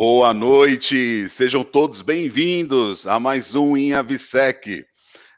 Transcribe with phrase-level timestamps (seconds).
[0.00, 4.82] Boa noite, sejam todos bem-vindos a mais um InAvisec.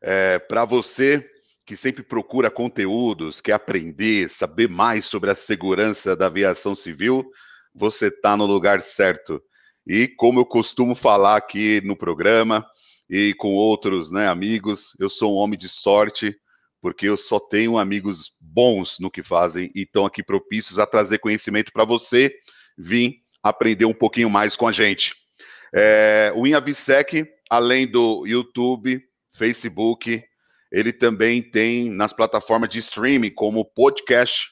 [0.01, 1.29] É, Para você
[1.67, 7.29] que sempre procura conteúdos, quer aprender, saber mais sobre a segurança da aviação civil,
[7.75, 9.43] você está no lugar certo.
[9.85, 12.65] E como eu costumo falar aqui no programa
[13.11, 16.37] e com outros né, amigos, eu sou um homem de sorte,
[16.81, 21.19] porque eu só tenho amigos bons no que fazem e estão aqui propícios a trazer
[21.19, 22.33] conhecimento para você
[22.79, 25.15] vir aprender um pouquinho mais com a gente.
[25.75, 29.03] É, o InAvisec, além do YouTube,
[29.35, 30.23] Facebook,
[30.71, 34.47] ele também tem nas plataformas de streaming, como podcast.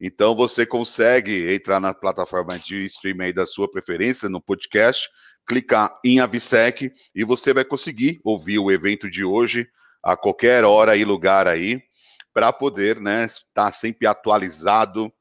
[0.00, 5.08] Então você consegue entrar na plataforma de streaming da sua preferência, no podcast,
[5.46, 9.66] clicar em Avisec e você vai conseguir ouvir o evento de hoje
[10.02, 11.80] a qualquer hora e lugar aí,
[12.34, 15.12] para poder né, estar sempre atualizado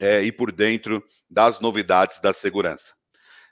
[0.00, 2.94] é, e por dentro das novidades da segurança.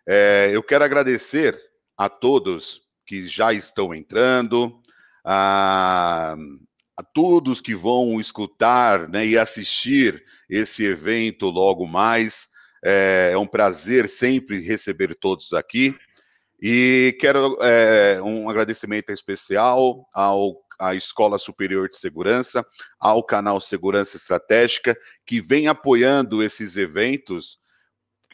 [0.06, 1.58] É, eu quero agradecer
[1.96, 4.80] a todos que já estão entrando,
[5.24, 6.36] a,
[6.96, 12.48] a todos que vão escutar né, e assistir esse evento logo mais.
[12.84, 15.96] É, é um prazer sempre receber todos aqui.
[16.60, 22.64] E quero é, um agradecimento especial ao à Escola Superior de Segurança,
[22.98, 27.58] ao canal Segurança Estratégica, que vem apoiando esses eventos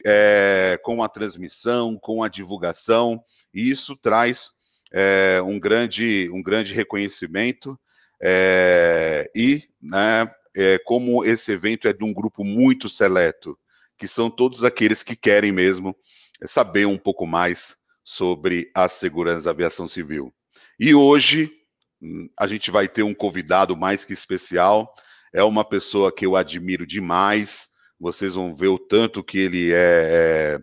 [0.05, 4.51] é, com a transmissão, com a divulgação, e isso traz
[4.91, 7.79] é, um, grande, um grande reconhecimento.
[8.21, 13.57] É, e, né, é, como esse evento é de um grupo muito seleto,
[13.97, 15.95] que são todos aqueles que querem mesmo
[16.43, 20.33] saber um pouco mais sobre a segurança da aviação civil.
[20.79, 21.51] E hoje
[22.37, 24.93] a gente vai ter um convidado mais que especial.
[25.33, 27.69] É uma pessoa que eu admiro demais.
[27.99, 30.59] Vocês vão ver o tanto que ele é, é,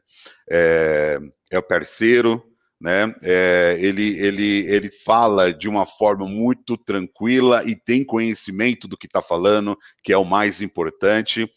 [0.51, 1.19] é,
[1.53, 2.43] é parceiro,
[2.81, 3.15] né?
[3.23, 9.07] É, ele, ele, ele fala de uma forma muito tranquila e tem conhecimento do que
[9.07, 11.49] está falando, que é o mais importante.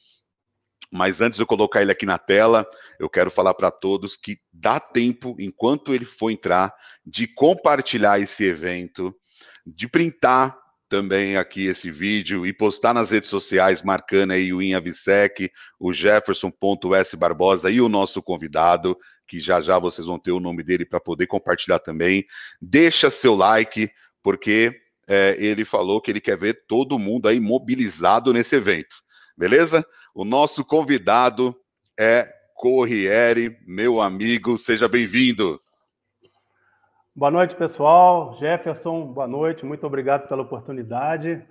[0.92, 2.68] Mas antes de eu colocar ele aqui na tela,
[3.00, 6.74] eu quero falar para todos que dá tempo, enquanto ele for entrar,
[7.06, 9.16] de compartilhar esse evento,
[9.66, 10.58] de printar
[10.92, 15.50] também aqui esse vídeo e postar nas redes sociais, marcando aí o Inhavisec,
[15.80, 20.62] o Jefferson.s Barbosa e o nosso convidado, que já já vocês vão ter o nome
[20.64, 22.26] dele para poder compartilhar também.
[22.62, 23.90] Deixa seu like,
[24.22, 24.78] porque
[25.08, 28.98] é, ele falou que ele quer ver todo mundo aí mobilizado nesse evento,
[29.38, 29.86] beleza?
[30.14, 31.56] O nosso convidado
[31.98, 35.60] é Corriere, meu amigo, seja bem-vindo.
[37.14, 38.38] Boa noite, pessoal.
[38.40, 39.66] Jefferson, boa noite.
[39.66, 41.46] Muito obrigado pela oportunidade.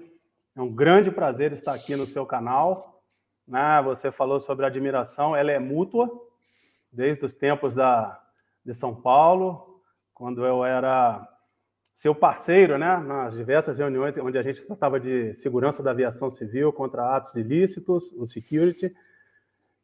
[0.56, 3.02] É um grande prazer estar aqui no seu canal.
[3.46, 3.82] Né?
[3.84, 6.10] Você falou sobre admiração, ela é mútua,
[6.90, 8.18] desde os tempos da,
[8.64, 9.82] de São Paulo,
[10.14, 11.28] quando eu era
[11.94, 12.96] seu parceiro, né?
[12.96, 18.10] nas diversas reuniões onde a gente tratava de segurança da aviação civil contra atos ilícitos,
[18.12, 18.96] o security.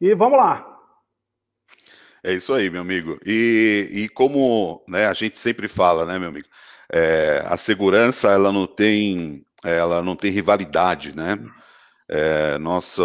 [0.01, 0.76] E vamos lá,
[2.27, 3.21] é isso aí, meu amigo.
[3.25, 6.49] E, e como né, a gente sempre fala, né, meu amigo,
[6.93, 11.39] é, a segurança ela não tem, ela não tem rivalidade, né?
[12.09, 13.03] É, nossa,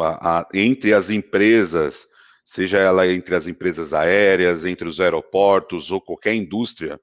[0.00, 2.06] a, a, entre as empresas,
[2.44, 7.00] seja ela entre as empresas aéreas, entre os aeroportos ou qualquer indústria,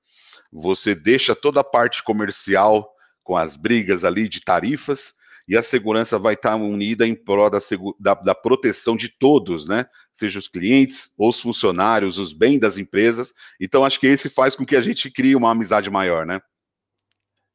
[0.51, 2.89] você deixa toda a parte comercial
[3.21, 5.19] com as brigas ali de tarifas
[5.49, 7.57] e a segurança vai estar unida em prol da,
[7.99, 9.87] da, da, proteção de todos, né?
[10.13, 13.33] Seja os clientes, os funcionários, os bens das empresas.
[13.59, 16.39] Então, acho que esse faz com que a gente crie uma amizade maior, né?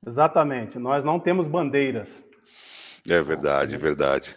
[0.05, 0.77] Exatamente.
[0.77, 2.09] Nós não temos bandeiras.
[3.09, 4.37] É verdade, é verdade.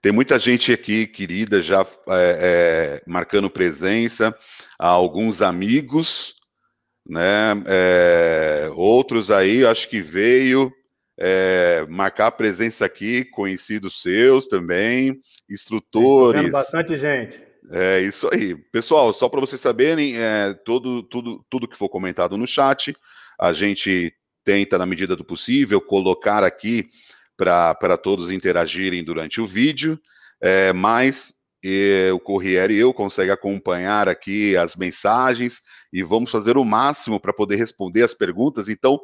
[0.00, 4.32] Tem muita gente aqui, querida, já é, é, marcando presença,
[4.78, 6.36] alguns amigos,
[7.04, 7.50] né?
[7.66, 10.72] É, outros aí, acho que veio
[11.20, 15.20] é, marcar a presença aqui, conhecidos seus também,
[15.50, 16.50] instrutores.
[16.50, 17.38] bastante gente.
[17.70, 18.56] É isso aí.
[18.72, 22.96] Pessoal, só para vocês saberem, é, todo, tudo, tudo que for comentado no chat,
[23.38, 24.12] a gente
[24.42, 26.88] tenta, na medida do possível, colocar aqui
[27.36, 30.00] para todos interagirem durante o vídeo,
[30.42, 35.60] é, mas e, o Corriere e eu consegue acompanhar aqui as mensagens
[35.92, 38.68] e vamos fazer o máximo para poder responder as perguntas.
[38.68, 38.98] Então,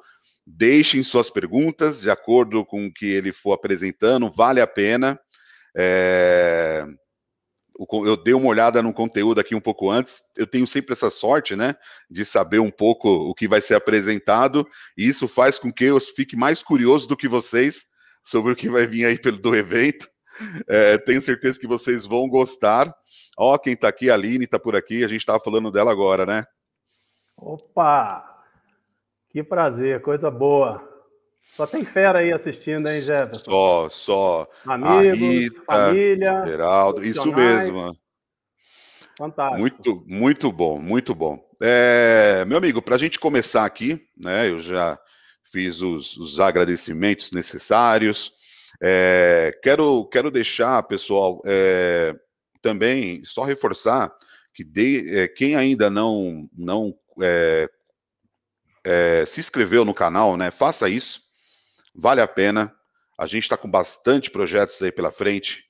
[0.46, 5.18] Deixem suas perguntas de acordo com o que ele for apresentando, vale a pena.
[5.76, 6.86] É...
[7.90, 10.22] Eu dei uma olhada no conteúdo aqui um pouco antes.
[10.34, 11.74] Eu tenho sempre essa sorte, né,
[12.08, 14.66] de saber um pouco o que vai ser apresentado,
[14.96, 17.84] e isso faz com que eu fique mais curioso do que vocês
[18.22, 20.08] sobre o que vai vir aí pelo do evento.
[20.68, 22.94] É, tenho certeza que vocês vão gostar.
[23.36, 26.24] Ó, quem está aqui, a Aline está por aqui, a gente estava falando dela agora,
[26.24, 26.44] né?
[27.36, 28.35] Opa!
[29.36, 30.82] Que prazer, coisa boa.
[31.54, 33.50] Só tem fera aí assistindo, hein, Jefferson?
[33.50, 34.48] Só, só.
[34.64, 36.46] Amigos, Rita, família.
[36.46, 37.94] Geraldo, isso mesmo.
[39.18, 39.60] Fantástico.
[39.60, 41.38] Muito, muito bom, muito bom.
[41.60, 44.48] É, meu amigo, para a gente começar aqui, né?
[44.48, 44.98] Eu já
[45.52, 48.32] fiz os, os agradecimentos necessários.
[48.82, 52.16] É, quero, quero deixar, pessoal, é,
[52.62, 54.10] também só reforçar
[54.54, 56.94] que de, é, quem ainda não, não
[58.86, 60.52] é, se inscreveu no canal, né?
[60.52, 61.22] Faça isso,
[61.92, 62.72] vale a pena.
[63.18, 65.64] A gente está com bastante projetos aí pela frente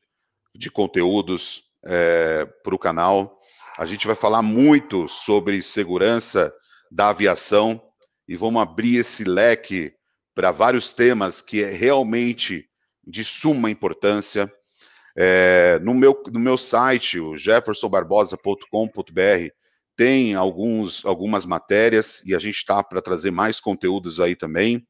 [0.54, 3.40] de conteúdos é, para o canal.
[3.78, 6.52] A gente vai falar muito sobre segurança
[6.90, 7.82] da aviação
[8.28, 9.94] e vamos abrir esse leque
[10.34, 12.68] para vários temas que é realmente
[13.02, 14.52] de suma importância.
[15.16, 19.50] É, no, meu, no meu site, o jeffersonbarbosa.com.br,
[19.96, 24.86] tem alguns, algumas matérias e a gente está para trazer mais conteúdos aí também.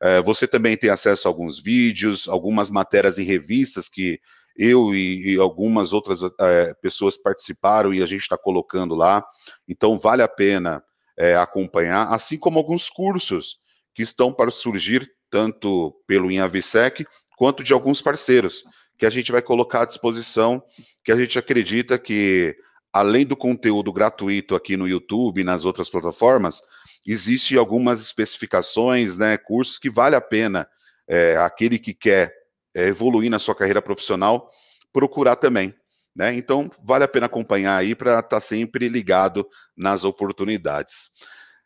[0.00, 4.18] É, você também tem acesso a alguns vídeos, algumas matérias em revistas que
[4.56, 9.24] eu e, e algumas outras é, pessoas participaram e a gente está colocando lá.
[9.68, 10.82] Então, vale a pena
[11.18, 13.56] é, acompanhar, assim como alguns cursos
[13.94, 17.06] que estão para surgir, tanto pelo INAVSEC
[17.36, 18.62] quanto de alguns parceiros,
[18.98, 20.62] que a gente vai colocar à disposição,
[21.04, 22.56] que a gente acredita que,
[22.96, 26.62] além do conteúdo gratuito aqui no YouTube e nas outras plataformas,
[27.06, 30.66] existe algumas especificações, né, cursos que vale a pena
[31.06, 32.32] é, aquele que quer
[32.74, 34.50] é, evoluir na sua carreira profissional
[34.94, 35.74] procurar também.
[36.14, 36.34] Né?
[36.34, 39.46] Então, vale a pena acompanhar aí para estar tá sempre ligado
[39.76, 41.10] nas oportunidades.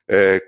[0.08, 0.40] É,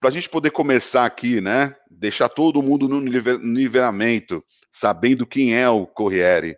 [0.00, 1.76] para a gente poder começar aqui, né?
[1.90, 4.42] Deixar todo mundo no nivelamento,
[4.72, 6.56] sabendo quem é o Corriere.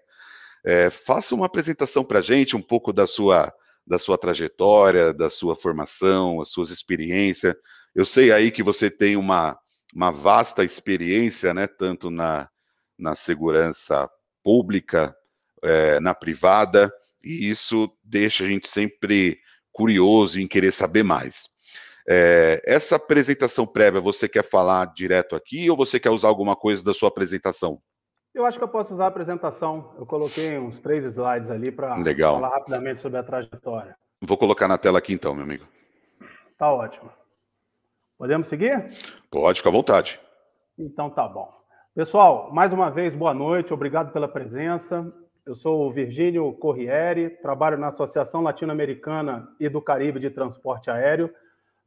[0.67, 3.55] É, faça uma apresentação para a gente, um pouco da sua,
[3.87, 7.55] da sua trajetória, da sua formação, as suas experiências.
[7.95, 9.57] Eu sei aí que você tem uma,
[9.95, 11.69] uma vasta experiência, né?
[11.69, 12.49] Tanto na,
[12.99, 14.11] na segurança
[14.43, 15.17] pública,
[15.63, 16.93] é, na privada,
[17.25, 19.39] e isso deixa a gente sempre
[19.71, 21.49] curioso em querer saber mais.
[22.09, 26.83] É, essa apresentação prévia, você quer falar direto aqui ou você quer usar alguma coisa
[26.83, 27.81] da sua apresentação?
[28.37, 29.95] Eu acho que eu posso usar a apresentação.
[29.99, 33.97] Eu coloquei uns três slides ali para falar rapidamente sobre a trajetória.
[34.21, 35.65] Vou colocar na tela aqui então, meu amigo.
[36.59, 37.11] Tá ótimo.
[38.19, 38.91] Podemos seguir?
[39.31, 40.21] Pode, fica à vontade.
[40.79, 41.51] Então tá bom.
[41.95, 45.11] Pessoal, mais uma vez, boa noite, obrigado pela presença.
[45.47, 51.33] Eu sou o Virgínio Corriere, trabalho na Associação Latino-Americana e do Caribe de Transporte Aéreo.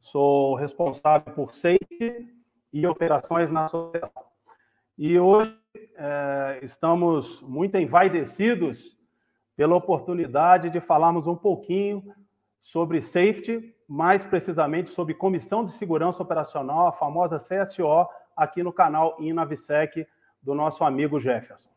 [0.01, 2.27] Sou responsável por safety
[2.73, 4.29] e operações na associação.
[5.01, 5.57] E hoje
[5.95, 8.97] é, estamos muito envaidecidos
[9.55, 12.03] pela oportunidade de falarmos um pouquinho
[12.61, 19.15] sobre safety, mais precisamente sobre Comissão de Segurança Operacional, a famosa CSO, aqui no canal
[19.21, 20.05] Inavisec
[20.43, 21.69] do nosso amigo Jefferson.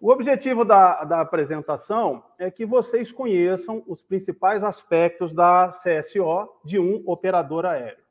[0.00, 6.80] O objetivo da, da apresentação é que vocês conheçam os principais aspectos da CSO de
[6.80, 8.01] um operador aéreo.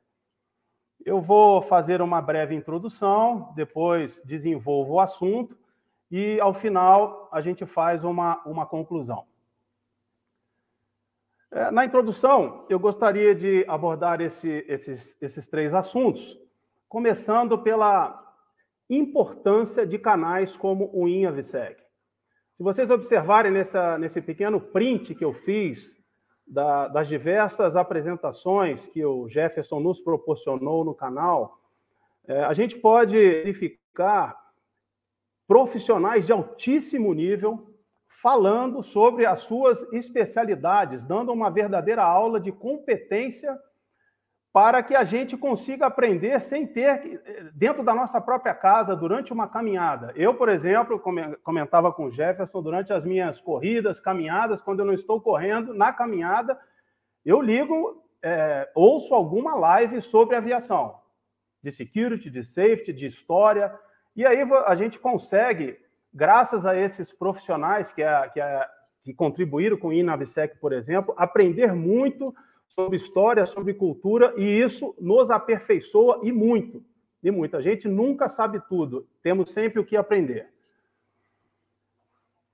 [1.04, 5.56] Eu vou fazer uma breve introdução, depois desenvolvo o assunto
[6.10, 9.26] e, ao final, a gente faz uma, uma conclusão.
[11.50, 16.38] É, na introdução, eu gostaria de abordar esse, esses, esses três assuntos,
[16.88, 18.18] começando pela
[18.88, 21.82] importância de canais como o INAVSEC.
[22.56, 26.01] Se vocês observarem nessa, nesse pequeno print que eu fiz
[26.46, 31.58] da, das diversas apresentações que o Jefferson nos proporcionou no canal,
[32.26, 34.36] é, a gente pode verificar
[35.46, 37.68] profissionais de altíssimo nível
[38.08, 43.58] falando sobre as suas especialidades, dando uma verdadeira aula de competência
[44.52, 47.22] para que a gente consiga aprender sem ter
[47.54, 50.12] dentro da nossa própria casa durante uma caminhada.
[50.14, 51.00] Eu, por exemplo,
[51.42, 55.90] comentava com o Jefferson durante as minhas corridas, caminhadas, quando eu não estou correndo, na
[55.90, 56.58] caminhada,
[57.24, 61.00] eu ligo, é, ouço alguma live sobre aviação,
[61.62, 63.72] de security, de safety, de história,
[64.14, 65.78] e aí a gente consegue,
[66.12, 68.68] graças a esses profissionais que, é, que, é,
[69.02, 72.34] que contribuíram com o INAVSEC, por exemplo, aprender muito
[72.74, 76.84] sobre história, sobre cultura, e isso nos aperfeiçoa e muito.
[77.22, 77.56] E muito.
[77.56, 80.48] A gente nunca sabe tudo, temos sempre o que aprender.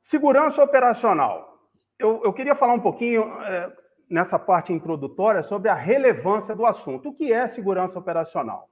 [0.02, 1.58] Segurança operacional.
[1.98, 3.72] Eu, eu queria falar um pouquinho é,
[4.08, 7.08] nessa parte introdutória sobre a relevância do assunto.
[7.08, 8.70] O que é segurança operacional?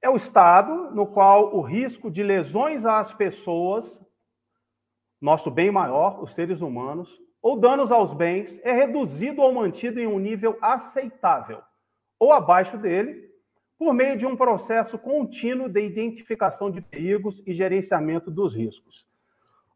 [0.00, 4.04] É o estado no qual o risco de lesões às pessoas
[5.24, 10.06] nosso bem maior, os seres humanos, ou danos aos bens, é reduzido ou mantido em
[10.06, 11.60] um nível aceitável,
[12.18, 13.28] ou abaixo dele,
[13.78, 19.06] por meio de um processo contínuo de identificação de perigos e gerenciamento dos riscos.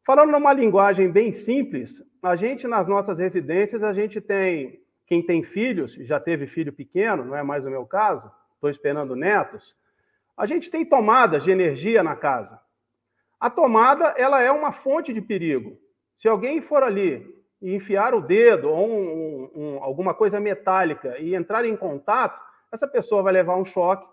[0.02, 5.42] Falando numa linguagem bem simples, a gente nas nossas residências, a gente tem quem tem
[5.42, 9.76] filhos, já teve filho pequeno, não é mais o meu caso, estou esperando netos,
[10.34, 12.58] a gente tem tomadas de energia na casa.
[13.38, 15.78] A tomada, ela é uma fonte de perigo.
[16.18, 21.34] Se alguém for ali e enfiar o dedo ou um, um, alguma coisa metálica e
[21.34, 22.40] entrar em contato,
[22.72, 24.06] essa pessoa vai levar um choque,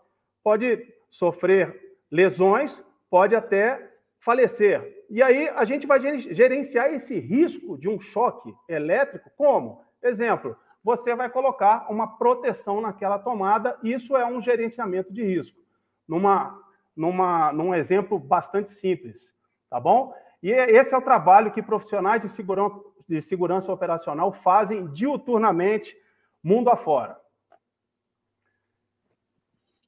[0.44, 5.06] pode sofrer lesões, pode até falecer.
[5.10, 9.82] E aí a gente vai gerenciar esse risco de um choque elétrico como?
[10.02, 15.60] Exemplo, você vai colocar uma proteção naquela tomada, isso é um gerenciamento de risco.
[16.08, 16.60] Numa,
[16.96, 19.34] numa, num exemplo bastante simples,
[19.70, 20.14] tá bom?
[20.42, 25.96] E esse é o trabalho que profissionais de segurança, de segurança operacional fazem diuturnamente,
[26.44, 27.20] mundo afora.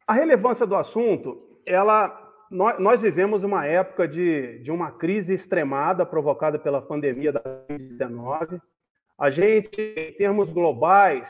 [0.05, 6.57] A relevância do assunto, ela, nós, vivemos uma época de, de uma crise extremada provocada
[6.57, 8.61] pela pandemia da Covid-19.
[9.17, 11.29] A gente, em termos globais,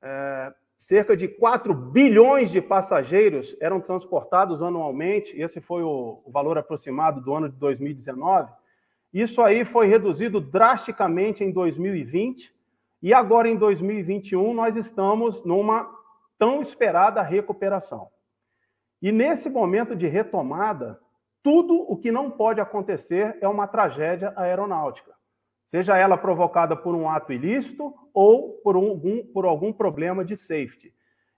[0.00, 6.56] é, cerca de 4 bilhões de passageiros eram transportados anualmente, esse foi o, o valor
[6.56, 8.50] aproximado do ano de 2019.
[9.12, 12.54] Isso aí foi reduzido drasticamente em 2020,
[13.02, 15.90] e agora em 2021 nós estamos numa
[16.38, 18.08] tão esperada recuperação.
[19.00, 21.00] E nesse momento de retomada,
[21.42, 25.12] tudo o que não pode acontecer é uma tragédia aeronáutica,
[25.68, 30.92] seja ela provocada por um ato ilícito ou por algum, por algum problema de safety.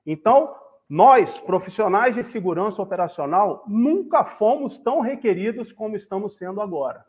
[0.05, 0.55] Então,
[0.89, 7.07] nós, profissionais de segurança operacional, nunca fomos tão requeridos como estamos sendo agora.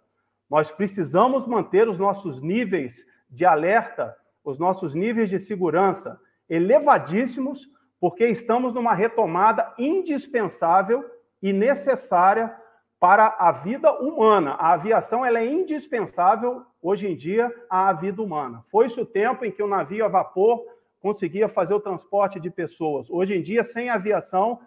[0.53, 7.67] Nós precisamos manter os nossos níveis de alerta, os nossos níveis de segurança elevadíssimos
[8.00, 11.03] porque estamos numa retomada indispensável
[11.41, 12.55] e necessária
[13.00, 14.51] para a vida humana.
[14.51, 18.63] A aviação ela é indispensável hoje em dia à vida humana.
[18.69, 20.63] Foi-se o tempo em que o navio a vapor
[21.00, 23.10] conseguia fazer o transporte de pessoas.
[23.10, 24.60] Hoje em dia, sem aviação,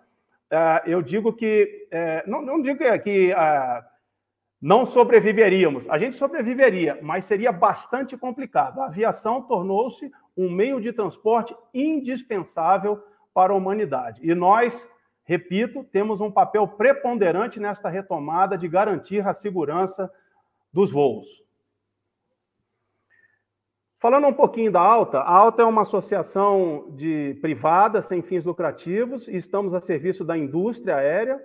[0.51, 3.85] é, eu digo que é, não, digo que é,
[4.61, 5.89] não sobreviveríamos.
[5.89, 8.81] A gente sobreviveria, mas seria bastante complicado.
[8.81, 13.03] A aviação tornou-se um meio de transporte indispensável
[13.35, 14.21] para a humanidade.
[14.23, 14.89] E nós,
[15.25, 20.11] repito, temos um papel preponderante nesta retomada de garantir a segurança
[20.73, 21.45] dos voos.
[23.99, 29.27] Falando um pouquinho da Alta, a Alta é uma associação de privada sem fins lucrativos
[29.27, 31.41] e estamos a serviço da indústria aérea,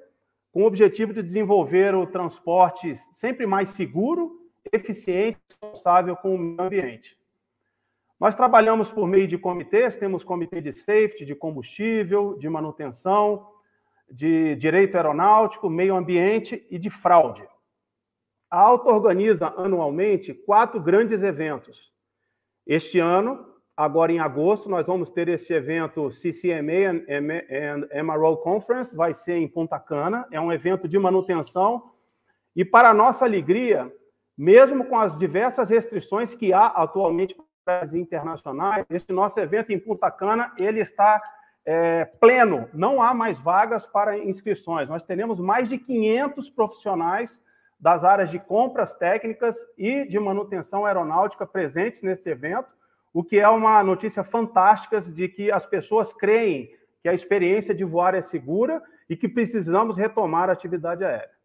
[0.51, 4.39] com o objetivo de desenvolver o transporte sempre mais seguro,
[4.71, 7.17] eficiente e responsável com o meio ambiente.
[8.19, 13.47] Nós trabalhamos por meio de comitês, temos comitê de safety, de combustível, de manutenção,
[14.11, 17.47] de direito aeronáutico, meio ambiente e de fraude.
[18.49, 21.91] A Alta organiza anualmente quatro grandes eventos.
[22.67, 23.50] Este ano,
[23.81, 29.47] agora em agosto, nós vamos ter este evento CCMA and MRO Conference, vai ser em
[29.47, 31.91] Punta Cana, é um evento de manutenção.
[32.55, 33.91] E para nossa alegria,
[34.37, 37.35] mesmo com as diversas restrições que há atualmente
[37.93, 41.21] internacionais, esse nosso evento em Punta Cana, ele está
[41.65, 44.89] é, pleno, não há mais vagas para inscrições.
[44.89, 47.41] Nós teremos mais de 500 profissionais
[47.79, 52.69] das áreas de compras técnicas e de manutenção aeronáutica presentes nesse evento,
[53.13, 57.83] o que é uma notícia fantástica de que as pessoas creem que a experiência de
[57.83, 61.41] voar é segura e que precisamos retomar a atividade aérea.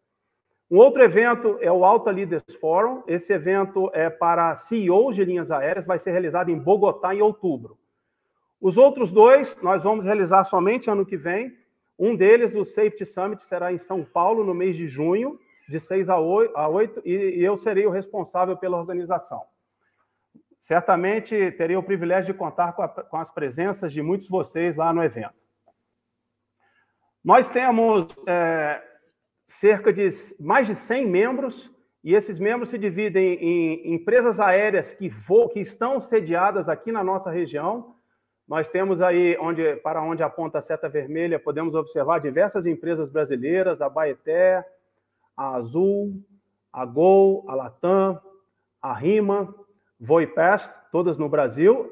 [0.69, 3.01] Um outro evento é o Alta Leaders Forum.
[3.07, 7.77] Esse evento é para CEOs de linhas aéreas, vai ser realizado em Bogotá em outubro.
[8.59, 11.57] Os outros dois nós vamos realizar somente ano que vem.
[11.97, 16.09] Um deles, o Safety Summit, será em São Paulo no mês de junho, de 6
[16.09, 19.43] a 8, e eu serei o responsável pela organização.
[20.59, 24.75] Certamente terei o privilégio de contar com, a, com as presenças de muitos de vocês
[24.75, 25.35] lá no evento.
[27.23, 28.81] Nós temos é,
[29.47, 30.07] cerca de
[30.39, 31.71] mais de 100 membros,
[32.03, 35.09] e esses membros se dividem em empresas aéreas que,
[35.51, 37.95] que estão sediadas aqui na nossa região.
[38.47, 43.81] Nós temos aí, onde, para onde aponta a seta vermelha, podemos observar diversas empresas brasileiras,
[43.81, 44.65] a Baeté,
[45.35, 46.23] a Azul,
[46.71, 48.21] a Gol, a Latam,
[48.81, 49.53] a Rima,
[49.99, 51.91] Voipest, todas no Brasil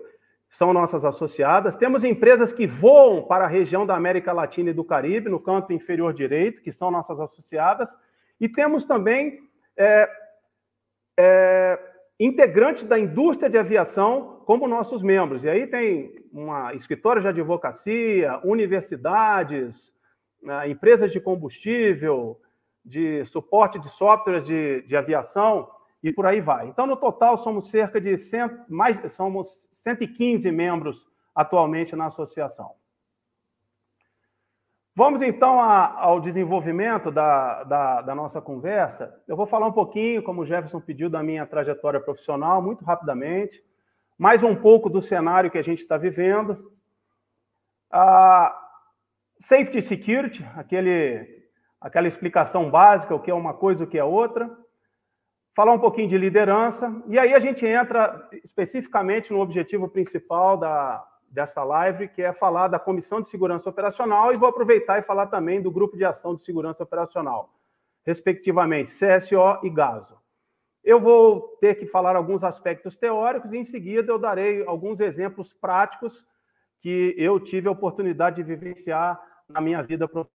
[0.50, 1.76] são nossas associadas.
[1.76, 5.74] Temos empresas que voam para a região da América Latina e do Caribe, no canto
[5.74, 7.90] inferior direito, que são nossas associadas.
[8.40, 9.42] E temos também
[9.76, 10.10] é,
[11.20, 11.80] é,
[12.18, 15.44] integrantes da indústria de aviação como nossos membros.
[15.44, 19.92] E aí tem uma escritório de advocacia, universidades,
[20.42, 22.40] né, empresas de combustível,
[22.84, 25.70] de suporte de softwares de, de aviação
[26.06, 26.68] e por aí vai.
[26.68, 32.76] Então, no total, somos cerca de cento, mais, somos 115 membros atualmente na associação.
[34.96, 39.20] Vamos então a, ao desenvolvimento da, da, da, nossa conversa.
[39.28, 43.64] Eu vou falar um pouquinho, como o Jefferson pediu, da minha trajetória profissional, muito rapidamente,
[44.16, 46.72] mais um pouco do cenário que a gente está vivendo.
[47.90, 48.56] A
[49.40, 51.48] safety security, aquele,
[51.82, 54.65] aquela explicação básica, o que é uma coisa, o que é outra.
[55.56, 61.08] Falar um pouquinho de liderança, e aí a gente entra especificamente no objetivo principal da,
[61.30, 65.28] dessa live, que é falar da Comissão de Segurança Operacional, e vou aproveitar e falar
[65.28, 67.54] também do Grupo de Ação de Segurança Operacional,
[68.06, 70.18] respectivamente CSO e GASO.
[70.84, 75.54] Eu vou ter que falar alguns aspectos teóricos e, em seguida, eu darei alguns exemplos
[75.54, 76.26] práticos
[76.82, 80.36] que eu tive a oportunidade de vivenciar na minha vida profissional.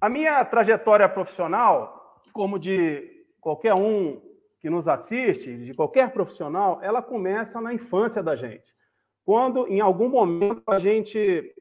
[0.00, 2.03] A minha trajetória profissional,
[2.34, 4.20] como de qualquer um
[4.60, 8.74] que nos assiste, de qualquer profissional, ela começa na infância da gente
[9.24, 11.54] quando em algum momento a gente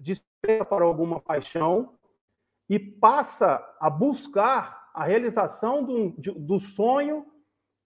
[0.00, 1.94] desperta para alguma paixão
[2.68, 7.24] e passa a buscar a realização do, do sonho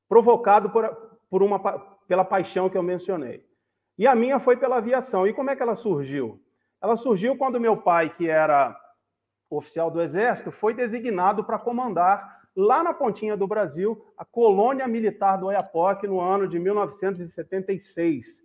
[0.09, 0.89] provocado por,
[1.29, 1.59] por uma,
[2.07, 3.47] pela paixão que eu mencionei.
[3.99, 5.27] E a minha foi pela aviação.
[5.27, 6.43] E como é que ela surgiu?
[6.81, 8.79] Ela surgiu quando meu pai, que era
[9.51, 15.37] oficial do Exército, foi designado para comandar lá na pontinha do Brasil a colônia militar
[15.39, 18.43] do Oiapoque no ano de 1976.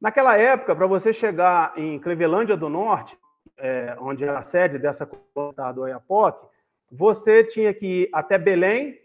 [0.00, 3.18] Naquela época, para você chegar em Clevelândia do Norte,
[3.56, 6.46] é, onde era a sede dessa colônia do Oiapoque,
[6.90, 9.00] você tinha que ir até Belém,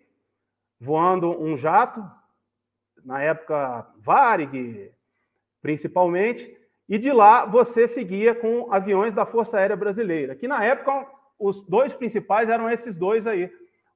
[0.80, 2.04] voando um jato,
[3.04, 4.92] na época Varig,
[5.62, 6.56] principalmente,
[6.92, 11.08] e de lá você seguia com aviões da Força Aérea Brasileira, que na época
[11.40, 13.50] os dois principais eram esses dois aí.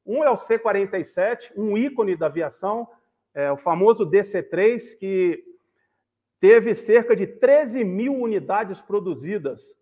[0.06, 2.88] Um é o C-47, um ícone da aviação,
[3.34, 5.44] é, o famoso DC-3, que
[6.40, 9.78] teve cerca de 13 mil unidades produzidas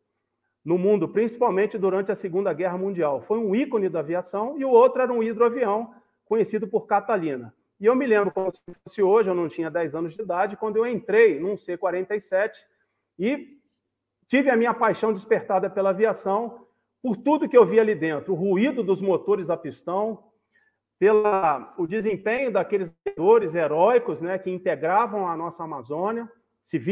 [0.66, 3.22] no mundo, principalmente durante a Segunda Guerra Mundial.
[3.22, 5.94] Foi um ícone da aviação e o outro era um hidroavião
[6.26, 7.54] conhecido por Catalina.
[7.80, 10.58] E eu me lembro como se fosse hoje, eu não tinha 10 anos de idade,
[10.58, 12.73] quando eu entrei num C-47
[13.18, 13.58] e
[14.28, 16.68] tive a minha paixão despertada pela aviação
[17.02, 20.24] por tudo que eu vi ali dentro, o ruído dos motores a pistão,
[20.98, 26.32] pela o desempenho daqueles aviadores heróicos, né, que integravam a nossa Amazônia,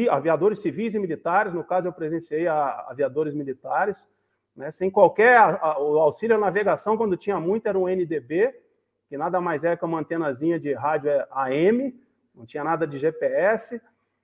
[0.09, 4.05] aviadores civis e militares, no caso eu presenciei a, aviadores militares,
[4.53, 8.53] né, sem qualquer a, o auxílio à navegação, quando tinha muito era um NDB,
[9.07, 11.97] que nada mais é que uma antenazinha de rádio é AM,
[12.35, 13.81] não tinha nada de GPS,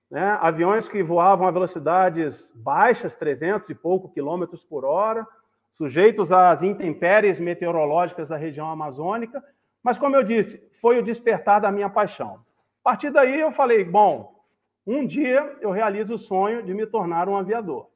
[0.10, 5.28] né, aviões que voavam a velocidades baixas, 300 e pouco quilômetros por hora,
[5.72, 9.44] sujeitos às intempéries meteorológicas da região amazônica,
[9.84, 12.46] mas como eu disse, foi o despertar da minha paixão.
[12.84, 14.44] A partir daí eu falei, bom,
[14.86, 17.90] um dia eu realizo o sonho de me tornar um aviador.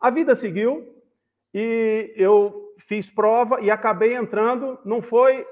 [0.00, 0.96] A vida seguiu
[1.54, 5.46] e eu fiz prova e acabei entrando, não foi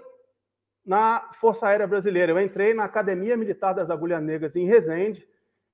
[0.85, 5.29] na Força Aérea Brasileira, eu entrei na Academia Militar das Agulhas Negras em Resende,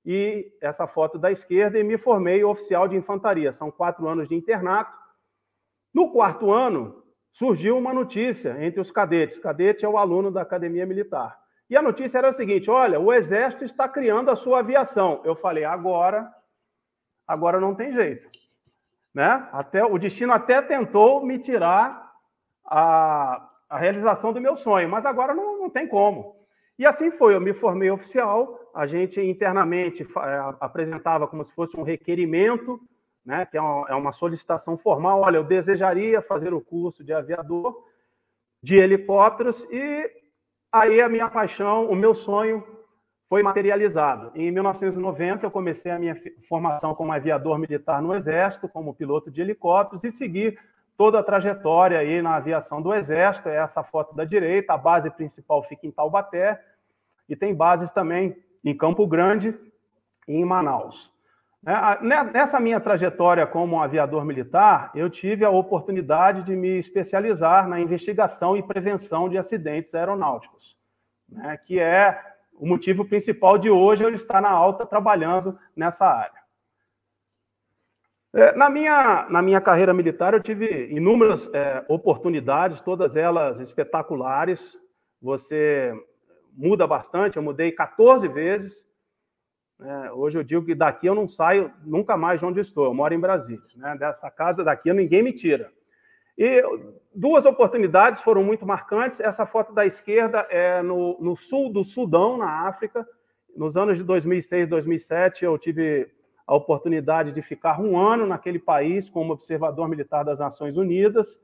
[0.09, 3.51] e essa foto da esquerda, e me formei oficial de infantaria.
[3.51, 4.97] São quatro anos de internato.
[5.93, 9.37] No quarto ano, surgiu uma notícia entre os cadetes.
[9.37, 11.37] Cadete é o aluno da Academia Militar.
[11.69, 15.21] E a notícia era o seguinte: olha, o Exército está criando a sua aviação.
[15.25, 16.33] Eu falei, agora,
[17.27, 18.29] agora não tem jeito.
[19.13, 19.49] Né?
[19.51, 22.13] Até, o destino até tentou me tirar
[22.65, 26.37] a, a realização do meu sonho, mas agora não, não tem como.
[26.79, 31.75] E assim foi, eu me formei oficial, a gente internamente é, apresentava como se fosse
[31.77, 32.79] um requerimento,
[33.25, 37.11] né, que é uma, é uma solicitação formal, olha, eu desejaria fazer o curso de
[37.11, 37.83] aviador
[38.63, 40.09] de helicópteros e
[40.71, 42.63] Aí a minha paixão, o meu sonho
[43.29, 44.31] foi materializado.
[44.35, 46.15] Em 1990, eu comecei a minha
[46.47, 50.57] formação como aviador militar no Exército, como piloto de helicópteros, e segui
[50.97, 53.49] toda a trajetória aí na aviação do Exército.
[53.49, 56.61] É essa foto da direita, a base principal fica em Taubaté,
[57.29, 59.57] e tem bases também em Campo Grande
[60.27, 61.11] e em Manaus.
[62.01, 67.79] Né, nessa minha trajetória como aviador militar, eu tive a oportunidade de me especializar na
[67.79, 70.77] investigação e prevenção de acidentes aeronáuticos,
[71.27, 72.21] né, que é
[72.53, 76.37] o motivo principal de hoje eu estar na alta trabalhando nessa área.
[78.33, 84.77] É, na, minha, na minha carreira militar, eu tive inúmeras é, oportunidades, todas elas espetaculares.
[85.21, 85.91] Você
[86.57, 88.83] muda bastante, eu mudei 14 vezes.
[89.79, 92.95] É, hoje eu digo que daqui eu não saio nunca mais de onde estou, eu
[92.95, 93.61] moro em Brasília.
[93.75, 93.95] Né?
[93.95, 95.71] Dessa casa daqui ninguém me tira.
[96.35, 96.63] E
[97.13, 99.19] duas oportunidades foram muito marcantes.
[99.19, 103.07] Essa foto da esquerda é no, no sul do Sudão, na África.
[103.55, 106.11] Nos anos de 2006, 2007, eu tive
[106.45, 111.39] a oportunidade de ficar um ano naquele país como observador militar das Nações Unidas.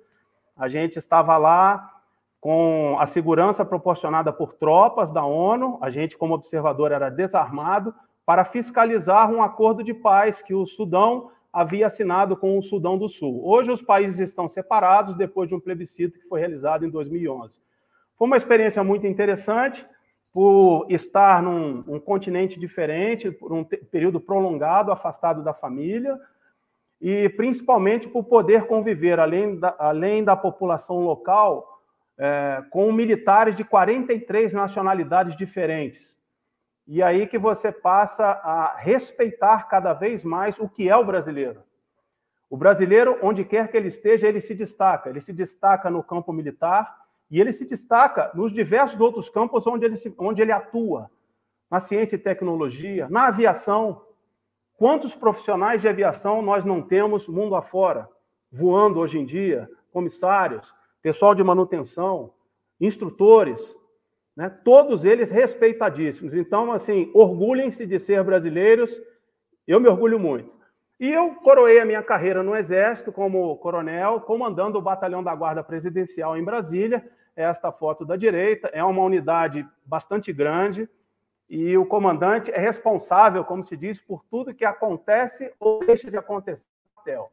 [0.56, 2.03] A gente estava lá
[2.44, 8.44] com a segurança proporcionada por tropas da ONU, a gente, como observador, era desarmado para
[8.44, 13.42] fiscalizar um acordo de paz que o Sudão havia assinado com o Sudão do Sul.
[13.46, 17.62] Hoje os países estão separados depois de um plebiscito que foi realizado em 2011.
[18.18, 19.88] Foi uma experiência muito interessante
[20.34, 26.20] por estar num um continente diferente, por um período prolongado, afastado da família,
[27.00, 31.73] e principalmente por poder conviver, além da, além da população local,
[32.18, 36.16] é, com militares de 43 nacionalidades diferentes.
[36.86, 41.64] E aí que você passa a respeitar cada vez mais o que é o brasileiro.
[42.50, 45.10] O brasileiro, onde quer que ele esteja, ele se destaca.
[45.10, 49.86] Ele se destaca no campo militar, e ele se destaca nos diversos outros campos onde
[49.86, 51.10] ele, se, onde ele atua,
[51.68, 54.06] na ciência e tecnologia, na aviação.
[54.78, 58.08] Quantos profissionais de aviação nós não temos mundo afora,
[58.52, 59.68] voando hoje em dia?
[59.92, 60.72] Comissários,
[61.04, 62.34] pessoal de manutenção,
[62.80, 63.62] instrutores,
[64.36, 64.50] né?
[64.50, 66.34] todos eles respeitadíssimos.
[66.34, 68.90] Então, assim, orgulhem-se de ser brasileiros,
[69.68, 70.52] eu me orgulho muito.
[71.00, 75.64] E eu coroei a minha carreira no Exército como coronel, comandando o Batalhão da Guarda
[75.64, 80.88] Presidencial em Brasília, esta foto da direita, é uma unidade bastante grande
[81.50, 86.18] e o comandante é responsável, como se diz, por tudo que acontece ou deixa de
[86.18, 86.64] acontecer
[86.96, 87.32] no hotel.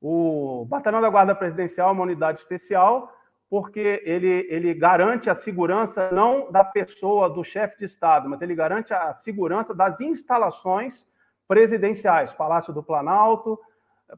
[0.00, 3.12] O Batalhão da Guarda Presidencial é uma unidade especial
[3.50, 8.54] porque ele, ele garante a segurança não da pessoa, do chefe de Estado, mas ele
[8.54, 11.04] garante a segurança das instalações
[11.48, 13.58] presidenciais, Palácio do Planalto,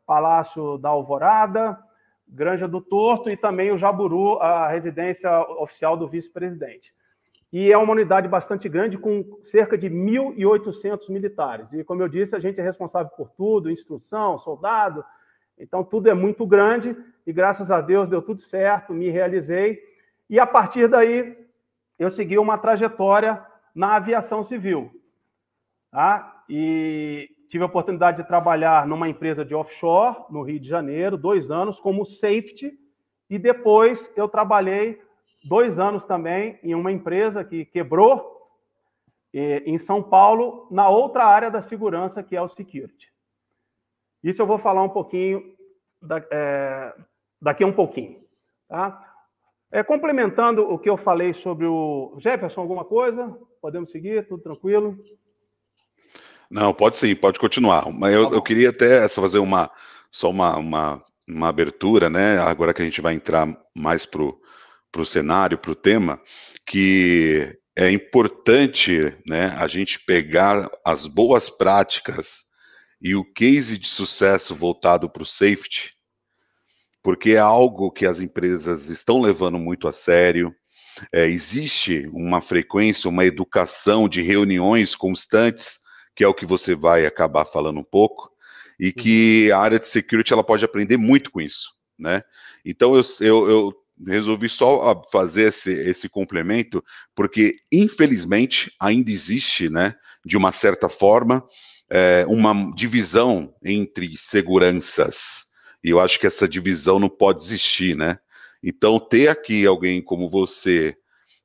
[0.04, 1.78] Palácio da Alvorada,
[2.28, 6.94] Granja do Torto e também o Jaburu, a residência oficial do vice-presidente.
[7.50, 11.72] E é uma unidade bastante grande, com cerca de 1.800 militares.
[11.72, 15.04] E, como eu disse, a gente é responsável por tudo, instrução, soldado.
[15.58, 19.82] Então, tudo é muito grande e, graças a Deus, deu tudo certo, me realizei.
[20.28, 21.36] E, a partir daí,
[21.98, 24.90] eu segui uma trajetória na aviação civil.
[25.90, 26.44] Tá?
[26.48, 31.50] E Tive a oportunidade de trabalhar numa empresa de offshore, no Rio de Janeiro, dois
[31.50, 32.72] anos, como safety,
[33.28, 34.98] e depois eu trabalhei
[35.44, 38.50] dois anos também em uma empresa que quebrou
[39.34, 43.11] em São Paulo, na outra área da segurança, que é o security.
[44.22, 45.54] Isso eu vou falar um pouquinho
[46.30, 46.94] é,
[47.40, 48.20] daqui a um pouquinho.
[48.68, 49.12] Tá?
[49.70, 53.36] É, complementando o que eu falei sobre o Jefferson, alguma coisa?
[53.60, 54.26] Podemos seguir?
[54.28, 54.98] Tudo tranquilo?
[56.50, 57.90] Não, pode sim, pode continuar.
[57.90, 59.70] Mas eu, tá eu queria até fazer uma
[60.10, 62.38] só uma, uma, uma, abertura, né?
[62.38, 66.20] Agora que a gente vai entrar mais para o cenário, para o tema,
[66.66, 72.51] que é importante né, a gente pegar as boas práticas
[73.02, 75.92] e o case de sucesso voltado para o safety,
[77.02, 80.54] porque é algo que as empresas estão levando muito a sério.
[81.12, 85.82] É, existe uma frequência, uma educação de reuniões constantes
[86.14, 88.30] que é o que você vai acabar falando um pouco,
[88.78, 89.56] e que uhum.
[89.56, 92.22] a área de security ela pode aprender muito com isso, né?
[92.64, 93.72] Então eu, eu, eu
[94.06, 96.82] resolvi só fazer esse, esse complemento,
[97.14, 101.46] porque infelizmente ainda existe, né, de uma certa forma,
[101.94, 105.52] é, uma divisão entre seguranças,
[105.84, 108.18] e eu acho que essa divisão não pode existir, né?
[108.62, 110.96] Então ter aqui alguém como você,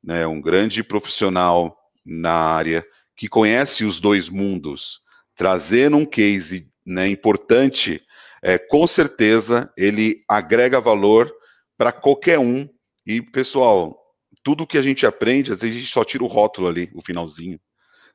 [0.02, 5.02] né, um grande profissional na área, que conhece os dois mundos,
[5.36, 8.02] trazendo um case né, importante,
[8.42, 11.30] é, com certeza ele agrega valor
[11.78, 12.70] para qualquer um.
[13.06, 14.00] E, pessoal,
[14.44, 17.04] tudo que a gente aprende, às vezes a gente só tira o rótulo ali, o
[17.04, 17.60] finalzinho,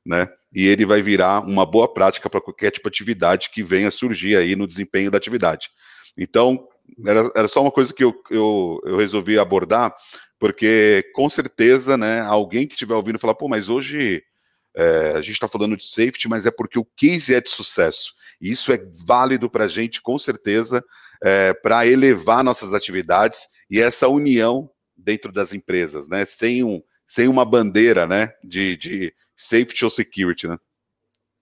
[0.06, 0.26] né?
[0.52, 4.36] E ele vai virar uma boa prática para qualquer tipo de atividade que venha surgir
[4.36, 5.70] aí no desempenho da atividade.
[6.16, 6.68] Então,
[7.06, 9.94] era, era só uma coisa que eu, eu, eu resolvi abordar,
[10.38, 14.22] porque com certeza, né, alguém que estiver ouvindo falar, pô, mas hoje
[14.74, 18.12] é, a gente está falando de safety, mas é porque o case é de sucesso.
[18.40, 20.84] E isso é válido para a gente, com certeza,
[21.22, 26.24] é, para elevar nossas atividades e essa união dentro das empresas, né?
[26.24, 28.32] Sem, um, sem uma bandeira né?
[28.42, 30.58] de, de safety ou security, né?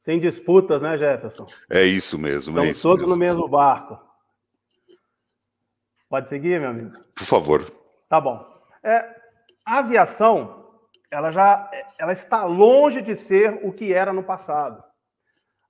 [0.01, 1.47] Sem disputas, né, Jefferson?
[1.69, 2.51] É isso mesmo.
[2.51, 3.15] Estamos é isso todos mesmo.
[3.15, 3.99] no mesmo barco.
[6.09, 6.99] Pode seguir, meu amigo?
[7.15, 7.71] Por favor.
[8.09, 8.45] Tá bom.
[8.83, 9.05] É,
[9.65, 10.67] a aviação,
[11.11, 14.83] ela já ela está longe de ser o que era no passado.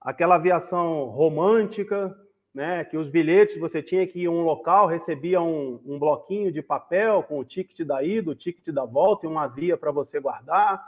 [0.00, 2.16] Aquela aviação romântica,
[2.54, 6.50] né, que os bilhetes você tinha que ir a um local, recebia um, um bloquinho
[6.50, 9.90] de papel com o ticket da ida, o ticket da volta e uma via para
[9.90, 10.82] você guardar.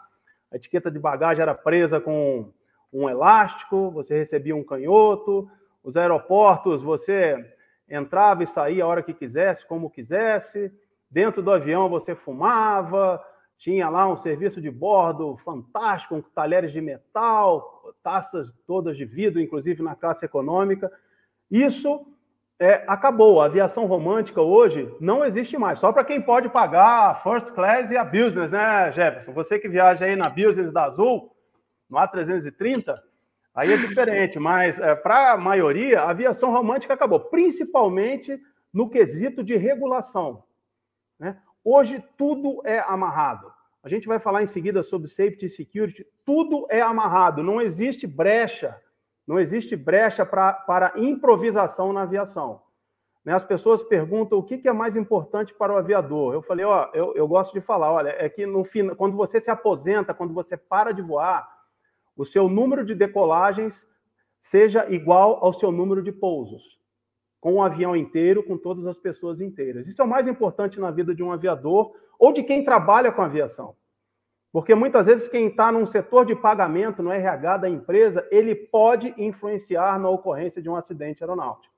[0.52, 2.52] A etiqueta de bagagem era presa com
[2.92, 5.48] um elástico, você recebia um canhoto.
[5.82, 7.54] Os aeroportos, você
[7.88, 10.70] entrava e saía a hora que quisesse, como quisesse.
[11.10, 13.22] Dentro do avião você fumava,
[13.56, 19.40] tinha lá um serviço de bordo fantástico, com talheres de metal, taças todas de vidro,
[19.40, 20.92] inclusive na classe econômica.
[21.50, 22.06] Isso
[22.62, 23.40] é, acabou.
[23.40, 25.80] A aviação romântica hoje não existe mais.
[25.80, 29.32] Só para quem pode pagar a first class e a business, né, Jefferson?
[29.32, 31.34] Você que viaja aí na business da Azul,
[31.90, 32.96] no A330,
[33.52, 34.38] aí é diferente.
[34.38, 38.40] Mas é, para a maioria, a aviação romântica acabou, principalmente
[38.72, 40.44] no quesito de regulação.
[41.18, 41.36] Né?
[41.64, 43.52] Hoje tudo é amarrado.
[43.82, 46.06] A gente vai falar em seguida sobre safety e security.
[46.24, 48.80] Tudo é amarrado, não existe brecha,
[49.26, 52.62] não existe brecha pra, para improvisação na aviação.
[53.24, 53.32] Né?
[53.32, 56.34] As pessoas perguntam o que, que é mais importante para o aviador.
[56.34, 59.38] Eu falei, ó, eu, eu gosto de falar, olha, é que no fim, quando você
[59.38, 61.48] se aposenta, quando você para de voar,
[62.16, 63.86] o seu número de decolagens
[64.40, 66.80] seja igual ao seu número de pousos
[67.42, 69.88] com o avião inteiro, com todas as pessoas inteiras.
[69.88, 73.20] Isso é o mais importante na vida de um aviador ou de quem trabalha com
[73.20, 73.74] aviação.
[74.52, 79.14] Porque muitas vezes quem está num setor de pagamento, no RH da empresa, ele pode
[79.16, 81.72] influenciar na ocorrência de um acidente aeronáutico.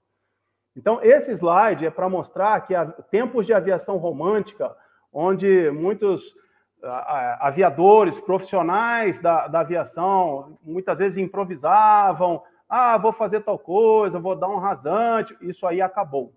[0.76, 4.74] Então, esse slide é para mostrar que há tempos de aviação romântica,
[5.12, 6.34] onde muitos
[7.38, 14.48] aviadores profissionais da, da aviação muitas vezes improvisavam, ah, vou fazer tal coisa, vou dar
[14.48, 15.36] um rasante.
[15.40, 16.34] Isso aí acabou.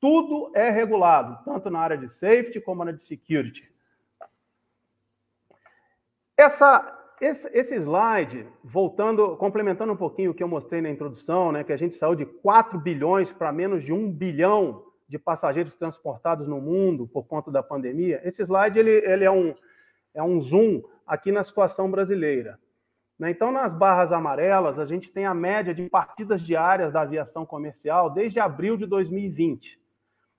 [0.00, 3.73] Tudo é regulado, tanto na área de safety como na de security.
[6.36, 11.62] Essa, esse, esse, slide, voltando, complementando um pouquinho o que eu mostrei na introdução, né,
[11.62, 16.48] que a gente saiu de 4 bilhões para menos de 1 bilhão de passageiros transportados
[16.48, 18.20] no mundo por conta da pandemia.
[18.24, 19.54] Esse slide ele, ele é, um,
[20.12, 22.58] é um zoom aqui na situação brasileira.
[23.18, 23.30] Né?
[23.30, 28.10] Então, nas barras amarelas, a gente tem a média de partidas diárias da aviação comercial
[28.10, 29.83] desde abril de 2020.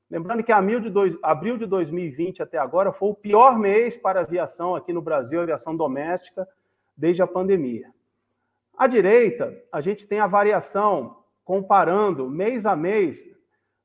[0.10, 5.02] Lembrando que abril de 2020 até agora foi o pior mês para aviação aqui no
[5.02, 6.48] Brasil, aviação doméstica,
[6.96, 7.94] desde a pandemia.
[8.78, 13.26] À direita, a gente tem a variação comparando mês a mês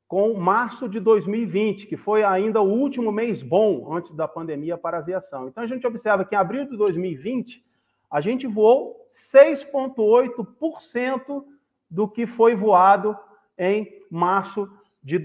[0.06, 4.96] com março de 2020, que foi ainda o último mês bom antes da pandemia para
[4.96, 5.46] a aviação.
[5.46, 7.64] Então, a gente observa que em abril de 2020,
[8.10, 11.44] a gente voou 6,8%
[11.88, 13.16] do que foi voado
[13.56, 14.68] em março
[15.02, 15.18] de,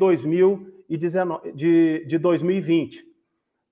[0.90, 3.06] 2019, de, de 2020.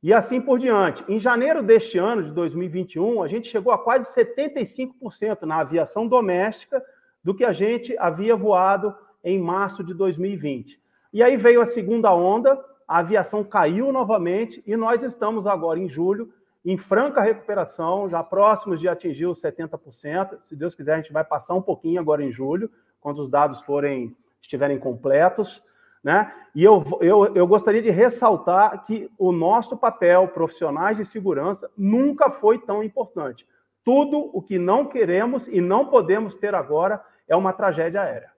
[0.01, 1.03] E assim por diante.
[1.07, 6.83] Em janeiro deste ano, de 2021, a gente chegou a quase 75% na aviação doméstica
[7.23, 10.81] do que a gente havia voado em março de 2020.
[11.13, 15.87] E aí veio a segunda onda, a aviação caiu novamente e nós estamos agora em
[15.87, 16.33] julho
[16.65, 20.39] em franca recuperação, já próximos de atingir os 70%.
[20.43, 22.71] Se Deus quiser, a gente vai passar um pouquinho agora em julho,
[23.01, 25.61] quando os dados forem estiverem completos.
[26.03, 26.31] Né?
[26.53, 32.29] E eu, eu, eu gostaria de ressaltar que o nosso papel, profissionais de segurança, nunca
[32.29, 33.47] foi tão importante.
[33.83, 38.31] Tudo o que não queremos e não podemos ter agora é uma tragédia aérea.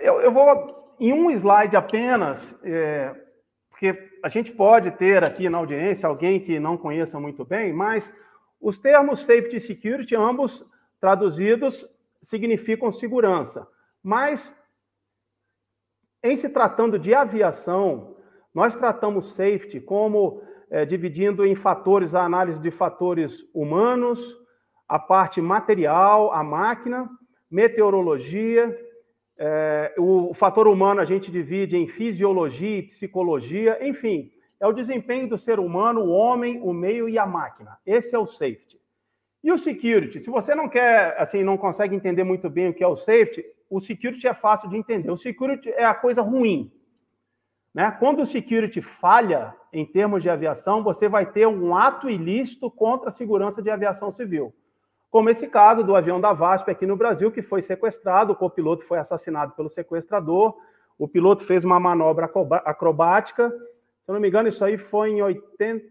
[0.00, 3.14] Eu, eu vou, em um slide apenas, é,
[3.70, 8.12] porque a gente pode ter aqui na audiência alguém que não conheça muito bem, mas
[8.60, 10.64] os termos safety e security, ambos
[11.00, 11.86] traduzidos,
[12.20, 13.66] significam segurança.
[14.02, 14.54] Mas,
[16.22, 18.16] em se tratando de aviação,
[18.54, 24.20] nós tratamos safety como é, dividindo em fatores a análise de fatores humanos,
[24.88, 27.08] a parte material, a máquina,
[27.50, 28.76] meteorologia,
[29.38, 34.30] é, o fator humano a gente divide em fisiologia e psicologia, enfim,
[34.60, 37.78] é o desempenho do ser humano, o homem, o meio e a máquina.
[37.86, 38.78] Esse é o safety.
[39.42, 40.22] E o security?
[40.22, 43.42] Se você não quer, assim, não consegue entender muito bem o que é o safety,
[43.70, 45.10] o security é fácil de entender.
[45.10, 46.70] O security é a coisa ruim.
[47.72, 47.90] Né?
[47.92, 53.08] Quando o security falha em termos de aviação, você vai ter um ato ilícito contra
[53.08, 54.52] a segurança de aviação civil
[55.10, 58.84] como esse caso do avião da VASP aqui no Brasil, que foi sequestrado, o copiloto
[58.84, 60.56] foi assassinado pelo sequestrador,
[60.96, 62.30] o piloto fez uma manobra
[62.64, 65.84] acrobática, se eu não me engano, isso aí foi em 80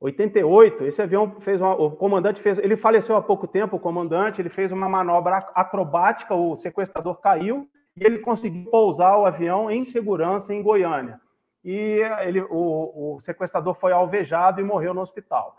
[0.00, 4.42] 88, esse avião fez uma, o comandante fez, ele faleceu há pouco tempo, o comandante,
[4.42, 9.84] ele fez uma manobra acrobática, o sequestrador caiu e ele conseguiu pousar o avião em
[9.84, 11.18] segurança em Goiânia.
[11.64, 15.56] E ele, o, o sequestrador foi alvejado e morreu no hospital.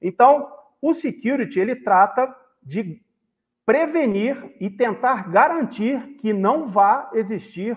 [0.00, 3.00] Então, o security ele trata de
[3.64, 7.76] prevenir e tentar garantir que não vá existir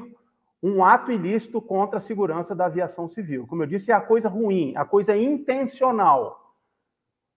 [0.68, 3.46] um ato ilícito contra a segurança da aviação civil.
[3.46, 6.56] Como eu disse, é a coisa ruim, a coisa intencional.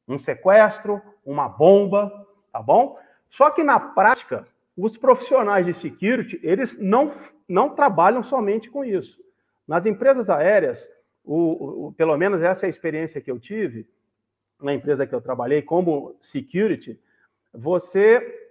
[0.09, 2.99] Um sequestro, uma bomba, tá bom?
[3.29, 7.13] Só que na prática, os profissionais de security, eles não,
[7.47, 9.23] não trabalham somente com isso.
[9.67, 10.89] Nas empresas aéreas,
[11.23, 13.87] o, o, pelo menos essa é a experiência que eu tive,
[14.59, 16.99] na empresa que eu trabalhei como security,
[17.53, 18.47] você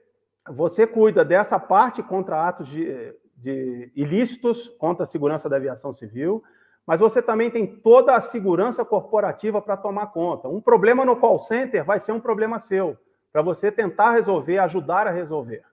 [0.50, 6.44] você cuida dessa parte contra atos de, de ilícitos contra a segurança da aviação civil,
[6.86, 10.48] mas você também tem toda a segurança corporativa para tomar conta.
[10.48, 12.98] Um problema no call center vai ser um problema seu,
[13.32, 15.64] para você tentar resolver, ajudar a resolver.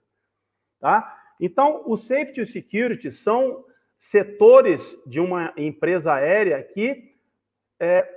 [0.79, 1.21] Tá?
[1.39, 3.65] Então, o safety e o security são
[3.97, 7.15] setores de uma empresa aérea que
[7.79, 8.07] é,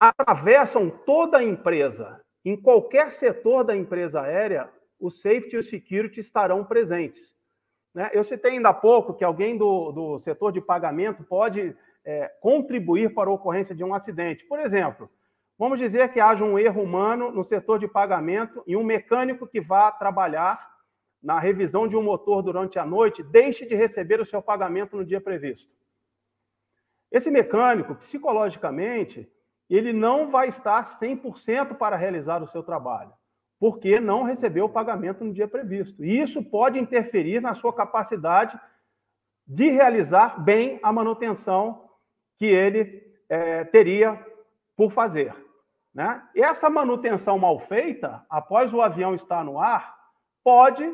[0.00, 2.20] atravessam toda a empresa.
[2.44, 7.36] Em qualquer setor da empresa aérea, o safety e o security estarão presentes.
[7.94, 8.10] Né?
[8.12, 13.14] Eu citei ainda há pouco que alguém do, do setor de pagamento pode é, contribuir
[13.14, 14.44] para a ocorrência de um acidente.
[14.44, 15.10] Por exemplo,
[15.58, 19.60] vamos dizer que haja um erro humano no setor de pagamento e um mecânico que
[19.60, 20.68] vá trabalhar
[21.22, 25.04] na revisão de um motor durante a noite deixe de receber o seu pagamento no
[25.04, 25.70] dia previsto.
[27.10, 29.28] Esse mecânico, psicologicamente,
[29.68, 33.12] ele não vai estar 100% para realizar o seu trabalho
[33.58, 36.04] porque não recebeu o pagamento no dia previsto.
[36.04, 38.58] E isso pode interferir na sua capacidade
[39.46, 41.88] de realizar bem a manutenção
[42.36, 44.24] que ele é, teria
[44.76, 45.34] por fazer.
[45.92, 46.22] Né?
[46.36, 49.96] Essa manutenção mal feita, após o avião estar no ar,
[50.44, 50.88] pode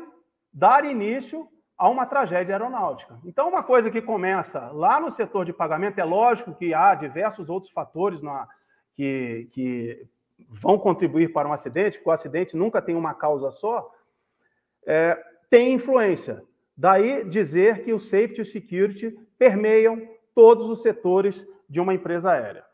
[0.51, 1.47] dar início
[1.77, 3.19] a uma tragédia aeronáutica.
[3.25, 7.49] Então, uma coisa que começa lá no setor de pagamento, é lógico que há diversos
[7.49, 8.47] outros fatores na,
[8.95, 10.07] que, que
[10.49, 13.91] vão contribuir para um acidente, porque o acidente nunca tem uma causa só,
[14.85, 15.15] é,
[15.49, 16.43] tem influência.
[16.77, 22.31] Daí dizer que o safety e o security permeiam todos os setores de uma empresa
[22.31, 22.65] aérea.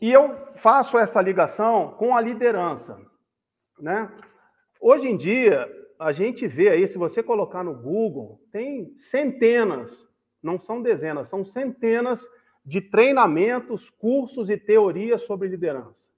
[0.00, 2.98] E eu faço essa ligação com a liderança.
[3.78, 4.10] Né?
[4.80, 10.06] Hoje em dia, a gente vê aí, se você colocar no Google, tem centenas,
[10.42, 12.28] não são dezenas, são centenas
[12.64, 16.08] de treinamentos, cursos e teorias sobre liderança.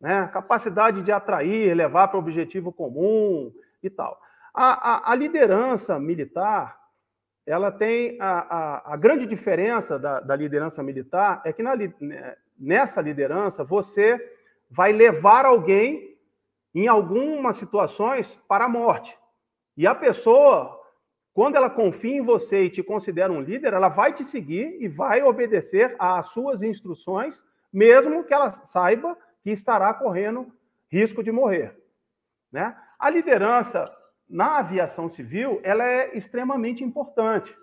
[0.00, 0.26] Né?
[0.32, 4.20] Capacidade de atrair, levar para o objetivo comum e tal.
[4.54, 6.80] A, a, a liderança militar,
[7.44, 12.36] ela tem a, a, a grande diferença da, da, liderança militar é que na, né,
[12.58, 14.18] nessa liderança você
[14.70, 16.18] vai levar alguém
[16.74, 19.16] em algumas situações para a morte.
[19.76, 20.79] E a pessoa
[21.40, 24.86] quando ela confia em você e te considera um líder, ela vai te seguir e
[24.86, 30.52] vai obedecer às suas instruções, mesmo que ela saiba que estará correndo
[30.92, 31.74] risco de morrer.
[32.52, 32.76] Né?
[32.98, 33.90] A liderança
[34.28, 37.56] na aviação civil ela é extremamente importante.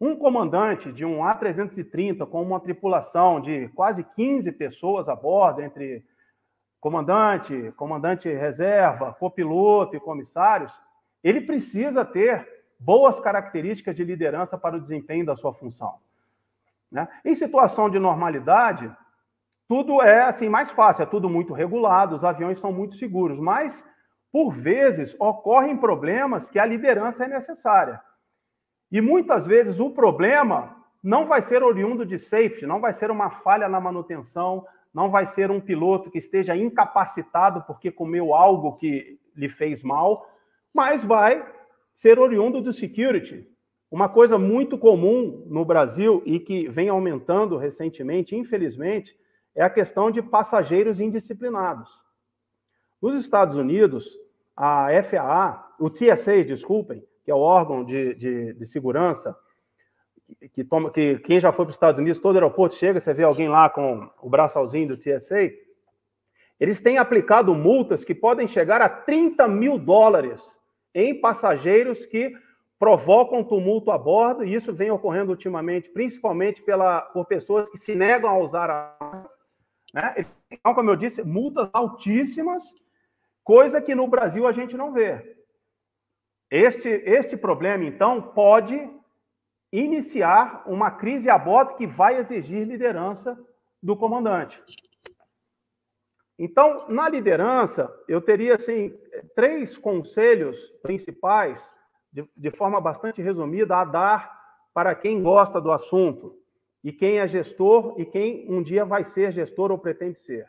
[0.00, 6.04] Um comandante de um A330 com uma tripulação de quase 15 pessoas a bordo, entre
[6.78, 10.72] comandante, comandante reserva, copiloto e comissários,
[11.20, 15.96] ele precisa ter boas características de liderança para o desempenho da sua função.
[16.90, 17.08] Né?
[17.24, 18.90] Em situação de normalidade,
[19.66, 23.84] tudo é assim mais fácil, é tudo muito regulado, os aviões são muito seguros, mas
[24.32, 28.00] por vezes ocorrem problemas que a liderança é necessária.
[28.90, 33.30] E muitas vezes o problema não vai ser oriundo de safety, não vai ser uma
[33.30, 39.18] falha na manutenção, não vai ser um piloto que esteja incapacitado porque comeu algo que
[39.36, 40.26] lhe fez mal,
[40.72, 41.44] mas vai
[41.98, 43.44] ser oriundo do security.
[43.90, 49.18] Uma coisa muito comum no Brasil e que vem aumentando recentemente, infelizmente,
[49.52, 51.90] é a questão de passageiros indisciplinados.
[53.02, 54.16] Nos Estados Unidos,
[54.56, 59.36] a FAA, o TSA, desculpem, que é o órgão de, de, de segurança,
[60.52, 63.24] que, toma, que quem já foi para os Estados Unidos, todo aeroporto chega, você vê
[63.24, 65.50] alguém lá com o braçalzinho do TSA,
[66.60, 70.40] eles têm aplicado multas que podem chegar a 30 mil dólares
[70.94, 72.32] em passageiros que
[72.78, 77.94] provocam tumulto a bordo, e isso vem ocorrendo ultimamente, principalmente pela, por pessoas que se
[77.94, 79.28] negam a usar a
[79.92, 80.26] né?
[80.50, 82.62] Então, como eu disse, multas altíssimas,
[83.42, 85.36] coisa que no Brasil a gente não vê.
[86.50, 88.78] Este, este problema, então, pode
[89.72, 93.38] iniciar uma crise a bordo que vai exigir liderança
[93.82, 94.62] do comandante.
[96.38, 98.96] Então, na liderança, eu teria assim
[99.34, 101.72] três conselhos principais,
[102.12, 104.38] de, de forma bastante resumida, a dar
[104.72, 106.38] para quem gosta do assunto
[106.84, 110.48] e quem é gestor e quem um dia vai ser gestor ou pretende ser.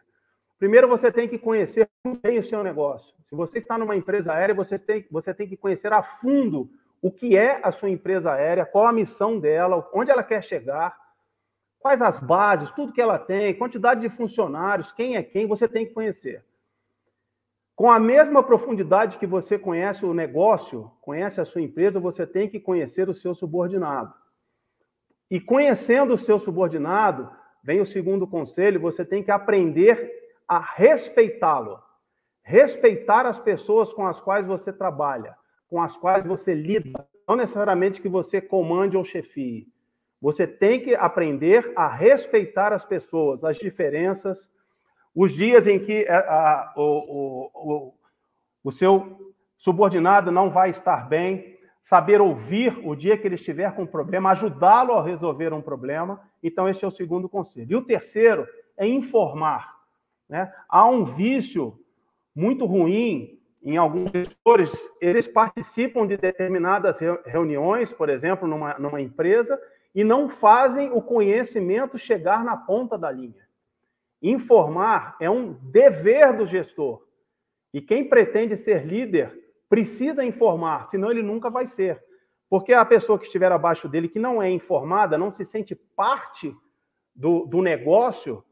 [0.60, 1.90] Primeiro, você tem que conhecer
[2.22, 3.16] bem o seu negócio.
[3.28, 6.70] Se você está numa empresa aérea, você tem, você tem que conhecer a fundo
[7.02, 10.96] o que é a sua empresa aérea, qual a missão dela, onde ela quer chegar,
[11.80, 15.86] quais as bases, tudo que ela tem, quantidade de funcionários, quem é quem, você tem
[15.86, 16.44] que conhecer.
[17.76, 22.50] Com a mesma profundidade que você conhece o negócio, conhece a sua empresa, você tem
[22.50, 24.14] que conhecer o seu subordinado.
[25.32, 27.32] E conhecendo o seu subordinado,
[27.64, 30.12] vem o segundo conselho, você tem que aprender
[30.46, 31.80] a respeitá-lo.
[32.44, 35.38] Respeitar as pessoas com as quais você trabalha,
[35.70, 39.72] com as quais você lida, não necessariamente que você comande ou chefie.
[40.22, 44.50] Você tem que aprender a respeitar as pessoas, as diferenças,
[45.16, 47.94] os dias em que a, a, o, o,
[48.64, 53.84] o seu subordinado não vai estar bem, saber ouvir o dia que ele estiver com
[53.84, 56.22] um problema, ajudá-lo a resolver um problema.
[56.44, 57.72] Então, esse é o segundo conselho.
[57.72, 58.48] E o terceiro
[58.78, 59.76] é informar.
[60.28, 60.52] Né?
[60.68, 61.80] Há um vício
[62.36, 69.60] muito ruim em alguns gestores, eles participam de determinadas reuniões, por exemplo, numa, numa empresa,
[69.94, 73.48] e não fazem o conhecimento chegar na ponta da linha.
[74.22, 77.02] Informar é um dever do gestor.
[77.74, 79.38] E quem pretende ser líder
[79.70, 82.04] precisa informar, senão ele nunca vai ser.
[82.50, 86.56] Porque a pessoa que estiver abaixo dele, que não é informada, não se sente parte
[87.16, 88.44] do, do negócio,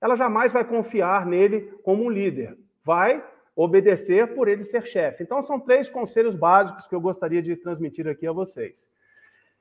[0.00, 2.56] ela jamais vai confiar nele como um líder.
[2.84, 3.24] Vai
[3.54, 5.22] obedecer por ele ser chefe.
[5.22, 8.86] Então, são três conselhos básicos que eu gostaria de transmitir aqui a vocês.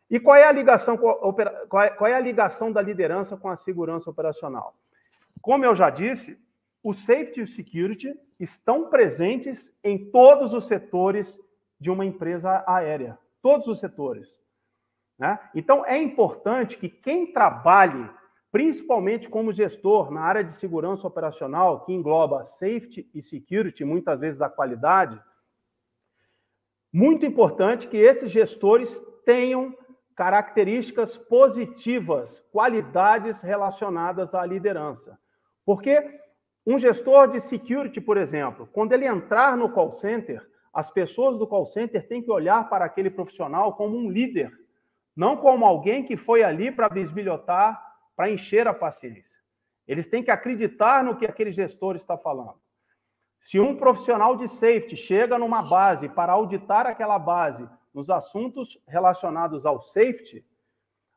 [0.10, 4.76] E qual é a ligação, qual é a ligação da liderança com a segurança operacional?
[5.42, 6.40] Como eu já disse,
[6.84, 11.40] o safety e o security estão presentes em todos os setores
[11.80, 14.30] de uma empresa aérea, todos os setores.
[15.18, 15.40] Né?
[15.56, 18.10] Então, é importante que quem trabalhe
[18.56, 24.42] principalmente como gestor na área de segurança operacional, que engloba safety e security, muitas vezes
[24.42, 25.22] a qualidade,
[26.90, 29.76] muito importante que esses gestores tenham
[30.16, 35.20] características positivas, qualidades relacionadas à liderança.
[35.66, 36.22] Porque
[36.66, 41.46] um gestor de security, por exemplo, quando ele entrar no call center, as pessoas do
[41.46, 44.52] call center têm que olhar para aquele profissional como um líder,
[45.16, 47.82] não como alguém que foi ali para bisbilhotar
[48.16, 49.40] para encher a paciência.
[49.88, 52.56] Eles têm que acreditar no que aquele gestor está falando.
[53.40, 59.66] Se um profissional de safety chega numa base para auditar aquela base nos assuntos relacionados
[59.66, 60.46] ao safety,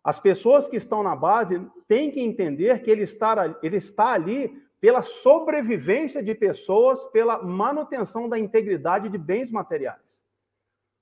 [0.04, 4.56] as pessoas que estão na base têm que entender que ele está, ele está ali
[4.80, 10.00] pela sobrevivência de pessoas, pela manutenção da integridade de bens materiais.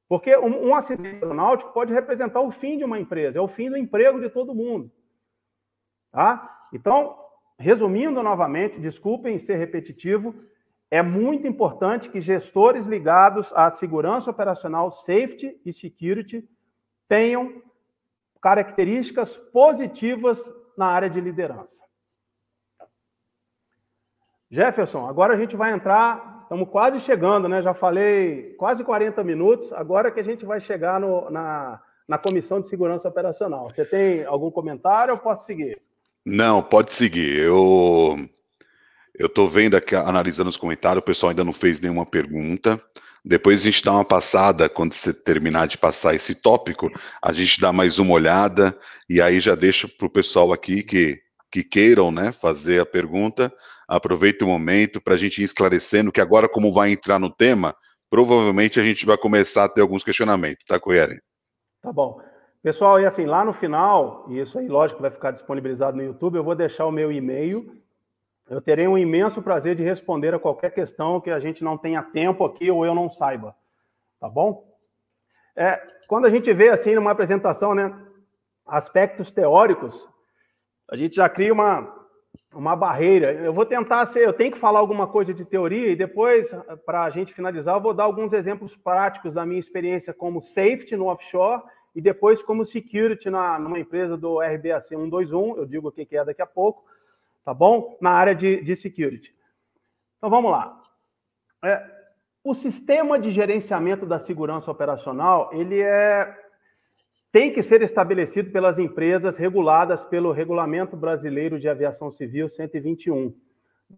[0.08, 3.68] Porque um, um acidente aeronáutico pode representar o fim de uma empresa, é o fim
[3.68, 4.90] do emprego de todo mundo.
[6.10, 6.68] Tá?
[6.72, 7.18] Então,
[7.58, 10.34] resumindo novamente, desculpem ser repetitivo,
[10.96, 16.48] é muito importante que gestores ligados à segurança operacional, safety e security
[17.06, 17.62] tenham
[18.40, 21.82] características positivas na área de liderança.
[24.50, 27.60] Jefferson, agora a gente vai entrar, estamos quase chegando, né?
[27.60, 32.58] Já falei quase 40 minutos, agora que a gente vai chegar no, na, na Comissão
[32.58, 33.68] de Segurança Operacional.
[33.68, 35.78] Você tem algum comentário ou posso seguir?
[36.24, 37.38] Não, pode seguir.
[37.38, 38.28] Eu
[39.18, 42.80] eu tô vendo aqui, analisando os comentários, o pessoal ainda não fez nenhuma pergunta.
[43.24, 46.90] Depois a gente dá uma passada, quando você terminar de passar esse tópico,
[47.20, 48.76] a gente dá mais uma olhada
[49.08, 53.52] e aí já deixa para o pessoal aqui que, que queiram né, fazer a pergunta,
[53.88, 57.74] aproveita o momento para a gente ir esclarecendo que agora, como vai entrar no tema,
[58.08, 61.20] provavelmente a gente vai começar a ter alguns questionamentos, tá, Coelho?
[61.82, 62.20] Tá bom.
[62.62, 66.36] Pessoal, e assim, lá no final, e isso aí, lógico, vai ficar disponibilizado no YouTube,
[66.36, 67.72] eu vou deixar o meu e-mail.
[68.48, 72.02] Eu terei um imenso prazer de responder a qualquer questão que a gente não tenha
[72.02, 73.56] tempo aqui ou eu não saiba.
[74.20, 74.64] Tá bom?
[75.56, 75.76] É,
[76.06, 77.92] quando a gente vê, assim, numa apresentação, né,
[78.64, 80.08] aspectos teóricos,
[80.88, 81.92] a gente já cria uma,
[82.54, 83.32] uma barreira.
[83.32, 86.48] Eu vou tentar ser, eu tenho que falar alguma coisa de teoria e depois,
[86.84, 90.96] para a gente finalizar, eu vou dar alguns exemplos práticos da minha experiência como safety
[90.96, 91.62] no offshore
[91.94, 96.24] e depois como security na, numa empresa do RBAC 121, eu digo o que é
[96.24, 96.84] daqui a pouco,
[97.46, 97.96] tá bom?
[98.00, 99.32] Na área de, de security.
[100.18, 100.82] Então vamos lá.
[101.64, 101.80] É,
[102.42, 106.42] o sistema de gerenciamento da segurança operacional, ele é
[107.30, 113.34] tem que ser estabelecido pelas empresas reguladas pelo Regulamento Brasileiro de Aviação Civil 121,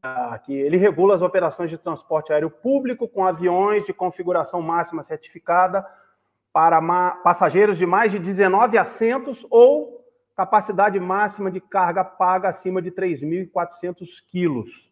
[0.03, 5.05] ah, que ele regula as operações de transporte aéreo público com aviões de configuração máxima
[5.05, 5.87] certificada
[6.53, 6.81] para
[7.23, 9.98] passageiros de mais de 19 assentos ou
[10.39, 14.89] capacidade máxima de carga paga acima de 3.400 quilos.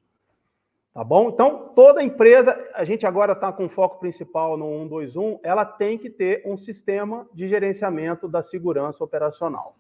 [0.93, 1.29] Tá bom?
[1.29, 6.11] Então, toda empresa, a gente agora está com foco principal no 121, ela tem que
[6.11, 9.77] ter um sistema de gerenciamento da segurança operacional.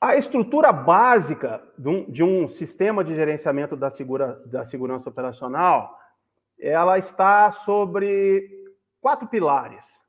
[0.00, 5.96] A estrutura básica de um, de um sistema de gerenciamento da, segura, da segurança operacional,
[6.58, 8.50] ela está sobre
[9.00, 10.03] quatro pilares.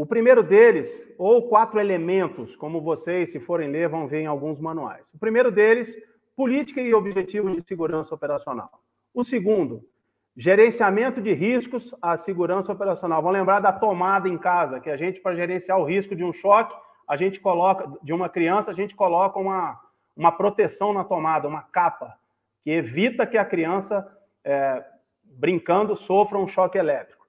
[0.00, 0.88] O primeiro deles,
[1.18, 5.04] ou quatro elementos, como vocês, se forem ler, vão ver em alguns manuais.
[5.12, 5.94] O primeiro deles
[6.34, 8.70] política e objetivos de segurança operacional.
[9.12, 9.86] O segundo,
[10.34, 13.20] gerenciamento de riscos à segurança operacional.
[13.20, 16.32] Vão lembrar da tomada em casa, que a gente, para gerenciar o risco de um
[16.32, 16.74] choque,
[17.06, 19.78] a gente coloca, de uma criança, a gente coloca uma,
[20.16, 22.16] uma proteção na tomada, uma capa,
[22.64, 24.10] que evita que a criança,
[24.42, 24.82] é,
[25.22, 27.19] brincando, sofra um choque elétrico.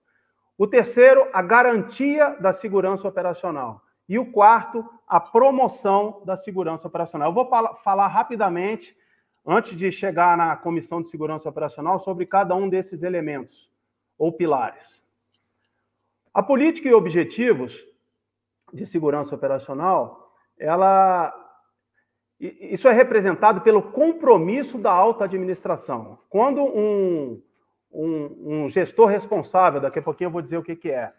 [0.62, 3.82] O terceiro, a garantia da segurança operacional.
[4.08, 7.30] E o quarto, a promoção da segurança operacional.
[7.30, 7.50] Eu vou
[7.84, 8.96] falar rapidamente
[9.44, 13.72] antes de chegar na Comissão de Segurança Operacional, sobre cada um desses elementos
[14.20, 15.04] ou pilares.
[16.32, 17.84] A política e objetivos
[18.72, 21.34] de segurança operacional, ela
[22.40, 26.20] isso é representado pelo compromisso da alta administração.
[26.30, 27.42] Quando um,
[27.92, 31.14] um, um, gestor responsável, daqui a pouquinho eu vou dizer o que, que é,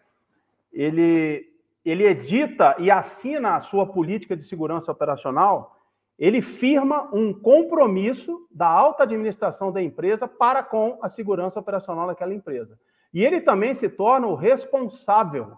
[0.71, 1.51] ele,
[1.85, 5.79] ele edita e assina a sua política de segurança operacional,
[6.17, 12.33] ele firma um compromisso da alta administração da empresa para com a segurança operacional daquela
[12.33, 12.79] empresa.
[13.13, 15.57] E ele também se torna o responsável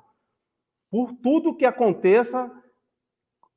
[0.90, 2.52] por tudo que aconteça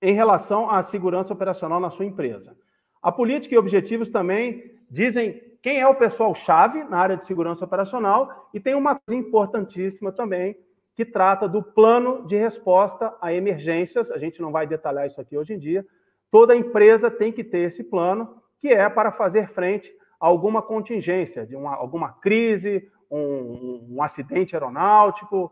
[0.00, 2.56] em relação à segurança operacional na sua empresa.
[3.02, 8.48] A política e objetivos também dizem quem é o pessoal-chave na área de segurança operacional
[8.54, 10.56] e tem uma coisa importantíssima também,
[10.94, 14.10] que trata do plano de resposta a emergências.
[14.10, 15.86] A gente não vai detalhar isso aqui hoje em dia,
[16.30, 19.90] Toda empresa tem que ter esse plano, que é para fazer frente
[20.20, 25.50] a alguma contingência, de uma, alguma crise, um, um acidente aeronáutico,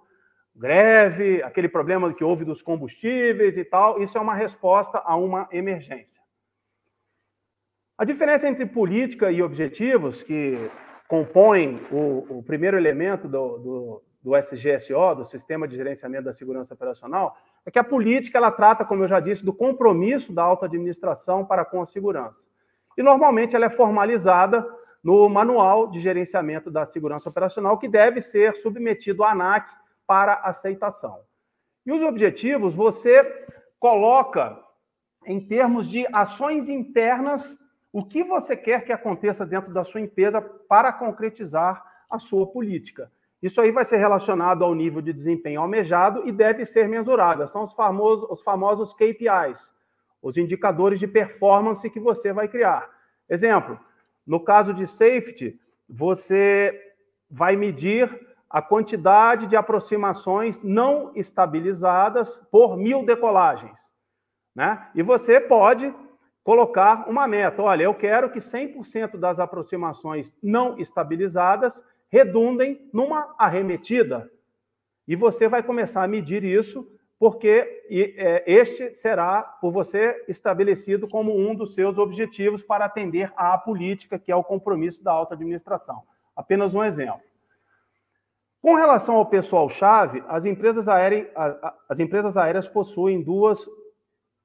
[0.55, 4.03] greve, aquele problema que houve dos combustíveis e tal.
[4.03, 6.21] Isso é uma resposta a uma emergência.
[7.99, 10.71] A diferença entre política e objetivos, que
[11.09, 16.75] compõem o, o primeiro elemento do, do, do SGSO, do Sistema de Gerenciamento da Segurança
[16.75, 20.67] Operacional, é que a política ela trata, como eu já disse, do compromisso da alta
[20.67, 22.45] administração para com a segurança.
[22.99, 24.67] E normalmente ela é formalizada
[25.03, 29.71] no Manual de Gerenciamento da Segurança Operacional, que deve ser submetido à ANAC
[30.07, 31.21] para aceitação.
[31.87, 33.25] E os objetivos você
[33.81, 34.61] coloca
[35.25, 37.59] em termos de ações internas
[37.97, 43.11] o que você quer que aconteça dentro da sua empresa para concretizar a sua política.
[43.43, 47.49] Isso aí vai ser relacionado ao nível de desempenho almejado e deve ser mensurável.
[47.49, 49.73] São os famosos, os famosos KPIs,
[50.21, 52.87] os indicadores de performance que você vai criar.
[53.31, 53.81] Exemplo,
[54.27, 56.79] no caso de safety, você
[57.31, 58.11] vai medir
[58.51, 63.81] a quantidade de aproximações não estabilizadas por mil decolagens.
[64.55, 64.87] Né?
[64.95, 65.95] E você pode
[66.47, 67.61] colocar uma meta.
[67.61, 74.31] Olha, eu quero que 100% das aproximações não estabilizadas redundem numa arremetida.
[75.09, 76.89] E você vai começar a medir isso,
[77.19, 83.59] porque é, este será por você estabelecido como um dos seus objetivos para atender à
[83.59, 86.05] política, que é o compromisso da alta administração.
[86.37, 87.23] Apenas um exemplo.
[88.63, 91.27] Com relação ao pessoal-chave, as empresas aéreas,
[91.89, 93.69] as empresas aéreas possuem duas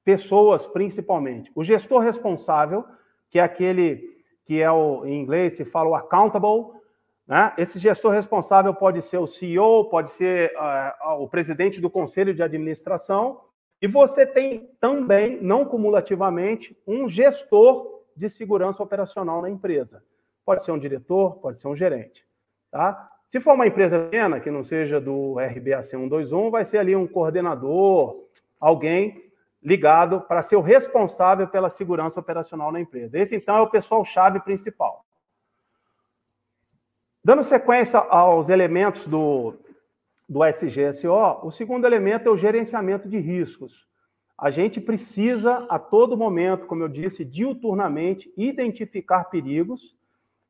[0.04, 1.50] pessoas principalmente.
[1.54, 2.84] O gestor responsável,
[3.30, 4.10] que é aquele
[4.44, 6.82] que é o, em inglês se fala o accountable,
[7.26, 7.52] né?
[7.56, 12.42] Esse gestor responsável pode ser o CEO, pode ser uh, o presidente do conselho de
[12.42, 13.40] administração,
[13.80, 20.04] e você tem também, não cumulativamente, um gestor de segurança operacional na empresa.
[20.44, 22.26] Pode ser um diretor, pode ser um gerente.
[22.70, 23.10] Tá?
[23.28, 27.06] Se for uma empresa pequena, que não seja do RBAC 121, vai ser ali um
[27.06, 28.26] coordenador,
[28.60, 29.31] alguém
[29.62, 33.18] ligado para ser o responsável pela segurança operacional na empresa.
[33.18, 35.04] Esse, então, é o pessoal-chave principal.
[37.24, 39.54] Dando sequência aos elementos do,
[40.28, 43.86] do SGSO, o segundo elemento é o gerenciamento de riscos.
[44.36, 49.96] A gente precisa, a todo momento, como eu disse, diuturnamente, identificar perigos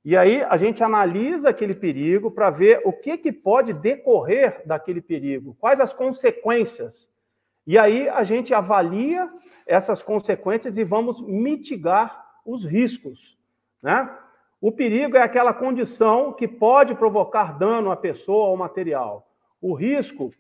[0.03, 5.03] E aí a gente analisa aquele perigo para ver o que, que pode decorrer daquele
[5.03, 7.12] perigo, quais as consequências.
[7.67, 9.31] E aí a gente avalia
[9.67, 13.39] essas consequências e vamos mitigar os riscos.
[13.83, 14.09] Né?
[14.61, 19.29] O perigo é aquela condição que pode provocar dano à pessoa ou material.
[19.61, 20.33] O risco,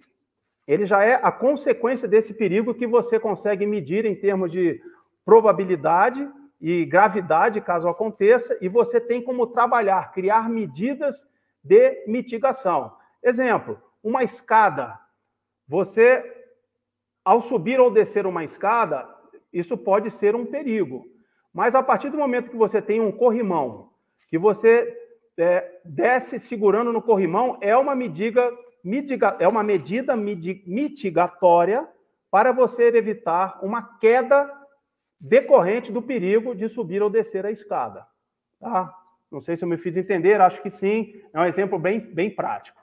[0.67, 4.81] ele já é a consequência desse perigo que você consegue medir em termos de
[5.25, 6.29] probabilidade
[6.61, 11.27] e gravidade, caso aconteça, e você tem como trabalhar, criar medidas
[11.63, 12.93] de mitigação.
[13.23, 14.99] Exemplo, uma escada.
[15.67, 16.42] Você,
[17.25, 19.09] ao subir ou descer uma escada,
[19.53, 21.07] isso pode ser um perigo.
[21.53, 23.91] Mas a partir do momento que você tem um corrimão,
[24.29, 24.97] que você
[25.39, 28.51] é, desce segurando no corrimão, é uma medida,
[28.83, 31.87] mitiga, é uma medida mitigatória
[32.31, 34.51] para você evitar uma queda
[35.21, 38.07] decorrente do perigo de subir ou descer a escada.
[38.59, 38.93] Tá?
[39.31, 42.31] Não sei se eu me fiz entender, acho que sim, é um exemplo bem, bem
[42.31, 42.81] prático.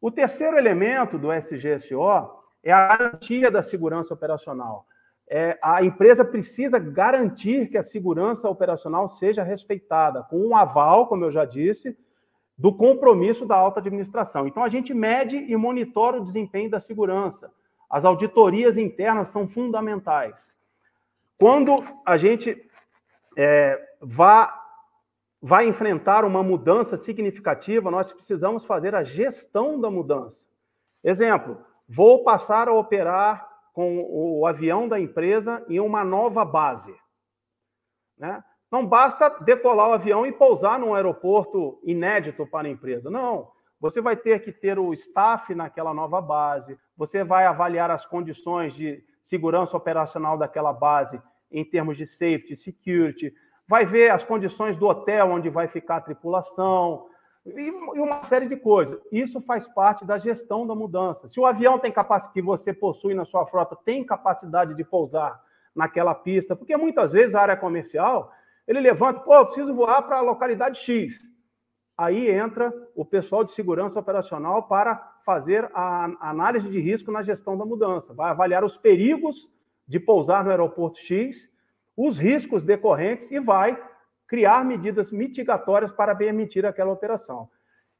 [0.00, 2.35] O terceiro elemento do SGSO
[2.66, 4.86] é a garantia da segurança operacional.
[5.28, 11.24] É, a empresa precisa garantir que a segurança operacional seja respeitada, com um aval, como
[11.24, 11.96] eu já disse,
[12.58, 14.48] do compromisso da alta administração.
[14.48, 17.52] Então, a gente mede e monitora o desempenho da segurança.
[17.88, 20.50] As auditorias internas são fundamentais.
[21.38, 22.68] Quando a gente
[23.36, 24.48] é, vai,
[25.40, 30.44] vai enfrentar uma mudança significativa, nós precisamos fazer a gestão da mudança.
[31.04, 36.94] Exemplo, vou passar a operar com o avião da empresa em uma nova base.
[38.18, 38.42] Né?
[38.70, 43.10] Não basta decolar o avião e pousar num aeroporto inédito para a empresa.
[43.10, 43.50] Não.
[43.78, 48.74] Você vai ter que ter o staff naquela nova base, você vai avaliar as condições
[48.74, 51.20] de segurança operacional daquela base
[51.50, 53.32] em termos de safety, security,
[53.68, 57.06] vai ver as condições do hotel onde vai ficar a tripulação
[57.46, 59.00] e uma série de coisas.
[59.12, 61.28] Isso faz parte da gestão da mudança.
[61.28, 65.40] Se o avião tem capacidade que você possui na sua frota tem capacidade de pousar
[65.74, 68.32] naquela pista, porque muitas vezes a área comercial
[68.66, 71.20] ele levanta, pô, preciso voar para a localidade X.
[71.96, 77.56] Aí entra o pessoal de segurança operacional para fazer a análise de risco na gestão
[77.56, 79.48] da mudança, vai avaliar os perigos
[79.86, 81.48] de pousar no aeroporto X,
[81.96, 83.80] os riscos decorrentes e vai
[84.26, 87.48] criar medidas mitigatórias para permitir aquela operação.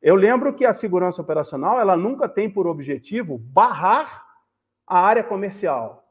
[0.03, 4.25] Eu lembro que a segurança operacional, ela nunca tem por objetivo barrar
[4.87, 6.05] a área comercial.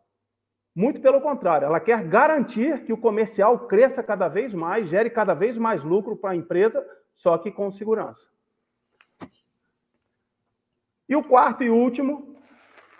[0.76, 5.34] Muito pelo contrário, ela quer garantir que o comercial cresça cada vez mais, gere cada
[5.34, 6.86] vez mais lucro para a empresa,
[7.16, 8.28] só que com segurança.
[11.08, 12.36] E o quarto e último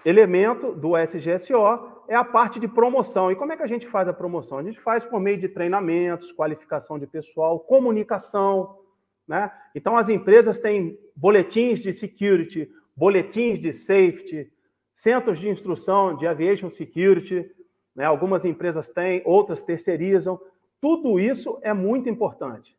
[0.06, 3.32] elemento do SGSO é a parte de promoção.
[3.32, 4.58] E como é que a gente faz a promoção?
[4.58, 8.80] A gente faz por meio de treinamentos, qualificação de pessoal, comunicação.
[9.28, 9.52] Né?
[9.74, 14.52] Então, as empresas têm boletins de security, boletins de safety,
[14.94, 17.50] centros de instrução de aviation security.
[17.96, 18.06] Né?
[18.06, 20.40] Algumas empresas têm, outras terceirizam.
[20.82, 22.78] Tudo isso é muito importante.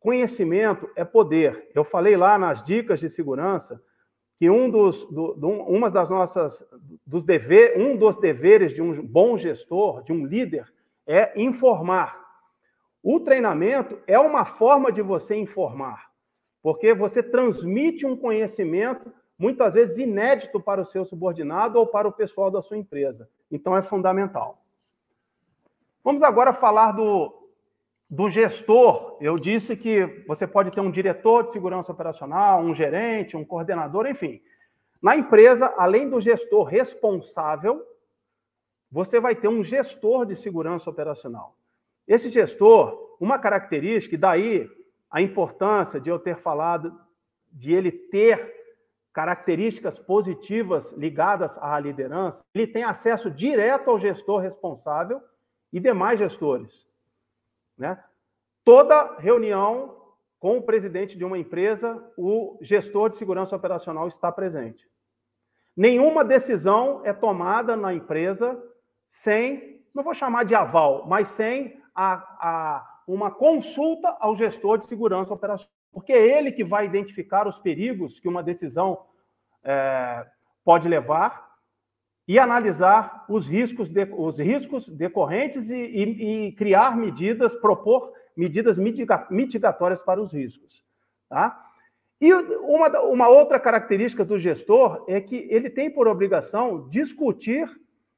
[0.00, 1.70] Conhecimento é poder.
[1.74, 3.82] Eu falei lá nas dicas de segurança
[4.38, 6.66] que um dos, do, do, uma das nossas,
[7.06, 10.72] dos dever, um dos deveres de um bom gestor, de um líder,
[11.06, 12.22] é informar.
[13.02, 16.10] O treinamento é uma forma de você informar,
[16.62, 22.12] porque você transmite um conhecimento muitas vezes inédito para o seu subordinado ou para o
[22.12, 23.28] pessoal da sua empresa.
[23.50, 24.62] Então é fundamental.
[26.02, 27.43] Vamos agora falar do,
[28.08, 33.36] do gestor, eu disse que você pode ter um diretor de segurança operacional, um gerente,
[33.36, 34.40] um coordenador, enfim.
[35.02, 37.84] Na empresa, além do gestor responsável,
[38.90, 41.56] você vai ter um gestor de segurança operacional.
[42.06, 44.70] Esse gestor, uma característica, e daí
[45.10, 46.98] a importância de eu ter falado
[47.50, 48.52] de ele ter
[49.12, 55.20] características positivas ligadas à liderança, ele tem acesso direto ao gestor responsável
[55.72, 56.84] e demais gestores.
[57.76, 58.02] Né?
[58.64, 60.02] Toda reunião
[60.38, 64.86] com o presidente de uma empresa, o gestor de segurança operacional está presente.
[65.76, 68.62] Nenhuma decisão é tomada na empresa
[69.08, 74.86] sem, não vou chamar de aval, mas sem a, a, uma consulta ao gestor de
[74.86, 79.06] segurança operacional, porque é ele que vai identificar os perigos que uma decisão
[79.62, 80.26] é,
[80.64, 81.43] pode levar
[82.26, 88.78] e analisar os riscos, de, os riscos decorrentes e, e, e, criar medidas, propor medidas
[89.30, 90.82] mitigatórias para os riscos.
[91.28, 91.60] Tá?
[92.20, 97.68] E uma, uma outra característica do gestor é que ele tem por obrigação discutir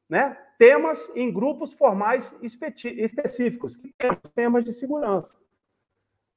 [0.08, 3.76] né, temas em grupos formais específicos,
[4.34, 5.36] temas de segurança.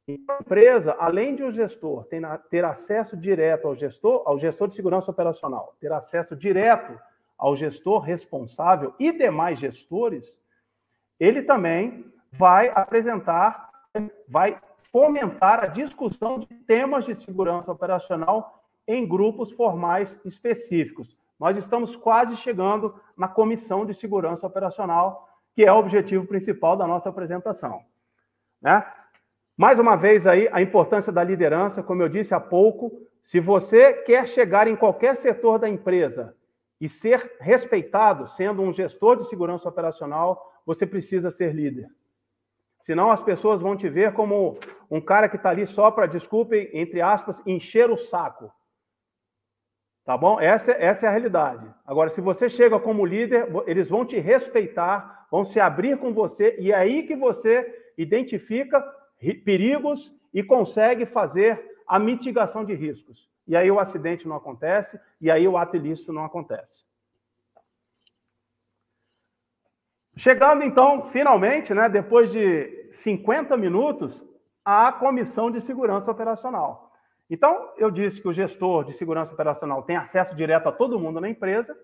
[0.08, 2.08] Então, empresa, além de o gestor
[2.50, 7.00] ter acesso direto ao gestor, ao gestor de segurança operacional, ter acesso direto
[7.40, 10.38] ao gestor responsável e demais gestores,
[11.18, 13.70] ele também vai apresentar,
[14.28, 14.60] vai
[14.92, 21.18] fomentar a discussão de temas de segurança operacional em grupos formais específicos.
[21.40, 26.86] Nós estamos quase chegando na comissão de segurança operacional, que é o objetivo principal da
[26.86, 27.82] nossa apresentação.
[28.62, 28.86] Né?
[29.56, 33.94] Mais uma vez aí, a importância da liderança, como eu disse há pouco, se você
[33.94, 36.36] quer chegar em qualquer setor da empresa
[36.80, 41.90] e ser respeitado, sendo um gestor de segurança operacional, você precisa ser líder.
[42.82, 44.58] Senão as pessoas vão te ver como
[44.90, 48.52] um cara que está ali só para, desculpem, entre aspas, encher o saco.
[50.06, 50.40] Tá bom?
[50.40, 51.72] Essa, essa é a realidade.
[51.86, 56.56] Agora, se você chega como líder, eles vão te respeitar, vão se abrir com você,
[56.60, 58.82] e é aí que você identifica
[59.46, 63.29] perigos e consegue fazer a mitigação de riscos.
[63.50, 66.86] E aí o acidente não acontece, e aí o ato ilícito não acontece.
[70.16, 74.24] Chegando então, finalmente, né, depois de 50 minutos,
[74.64, 76.94] à comissão de segurança operacional.
[77.28, 81.20] Então, eu disse que o gestor de segurança operacional tem acesso direto a todo mundo
[81.20, 81.76] na empresa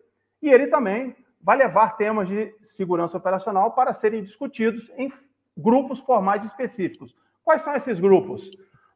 [0.43, 5.11] e ele também vai levar temas de segurança operacional para serem discutidos em
[5.57, 7.15] grupos formais específicos.
[7.43, 8.51] Quais são esses grupos?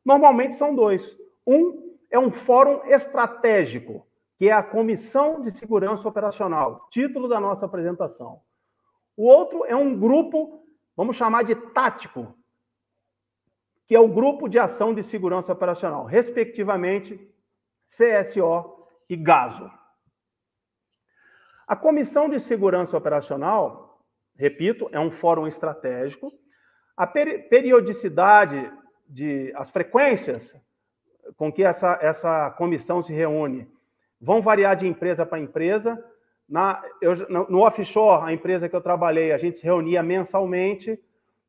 [0.05, 1.17] Normalmente são dois.
[1.47, 4.07] Um é um fórum estratégico,
[4.38, 8.41] que é a Comissão de Segurança Operacional, título da nossa apresentação.
[9.16, 10.64] O outro é um grupo,
[10.95, 12.36] vamos chamar de tático,
[13.86, 17.20] que é o Grupo de Ação de Segurança Operacional, respectivamente
[17.88, 19.70] CSO e GASO.
[21.68, 24.01] A Comissão de Segurança Operacional,
[24.36, 26.32] repito, é um fórum estratégico
[26.99, 28.70] a periodicidade,
[29.07, 30.53] de, as frequências
[31.38, 33.68] com que essa, essa comissão se reúne
[34.20, 36.04] vão variar de empresa para empresa.
[36.48, 41.00] Na, eu, no offshore, a empresa que eu trabalhei, a gente se reunia mensalmente.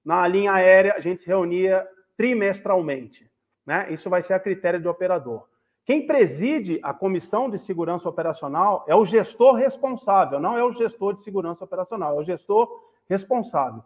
[0.05, 3.31] Na linha aérea, a gente se reunia trimestralmente.
[3.67, 3.89] Né?
[3.91, 5.49] Isso vai ser a critério do operador.
[5.85, 11.15] Quem preside a comissão de segurança operacional é o gestor responsável, não é o gestor
[11.15, 12.69] de segurança operacional, é o gestor
[13.09, 13.83] responsável.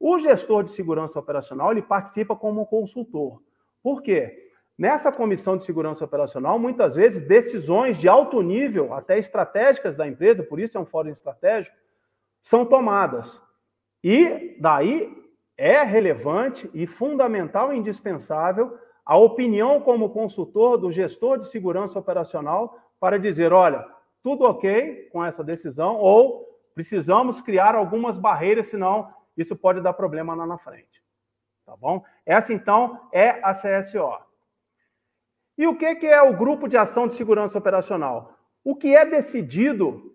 [0.00, 3.40] O gestor de segurança operacional ele participa como consultor.
[3.82, 4.45] Por quê?
[4.78, 10.42] Nessa comissão de segurança operacional, muitas vezes decisões de alto nível, até estratégicas da empresa,
[10.42, 11.74] por isso é um fórum estratégico,
[12.42, 13.40] são tomadas.
[14.04, 15.16] E daí
[15.56, 22.78] é relevante e fundamental e indispensável a opinião como consultor do gestor de segurança operacional
[23.00, 23.86] para dizer, olha,
[24.22, 30.34] tudo ok com essa decisão ou precisamos criar algumas barreiras, senão isso pode dar problema
[30.34, 31.02] lá na frente.
[31.64, 32.04] Tá bom?
[32.26, 34.25] Essa, então, é a CSO.
[35.56, 38.34] E o que é o Grupo de Ação de Segurança Operacional?
[38.62, 40.14] O que é decidido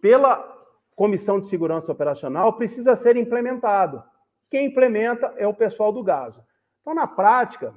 [0.00, 0.52] pela
[0.94, 4.02] Comissão de Segurança Operacional precisa ser implementado.
[4.50, 6.42] Quem implementa é o pessoal do GASO.
[6.80, 7.74] Então, na prática,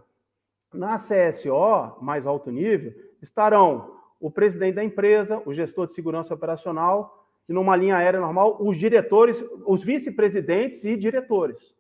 [0.74, 7.26] na CSO, mais alto nível, estarão o presidente da empresa, o gestor de segurança operacional
[7.47, 11.74] e numa linha aérea normal, os diretores, os vice-presidentes e diretores.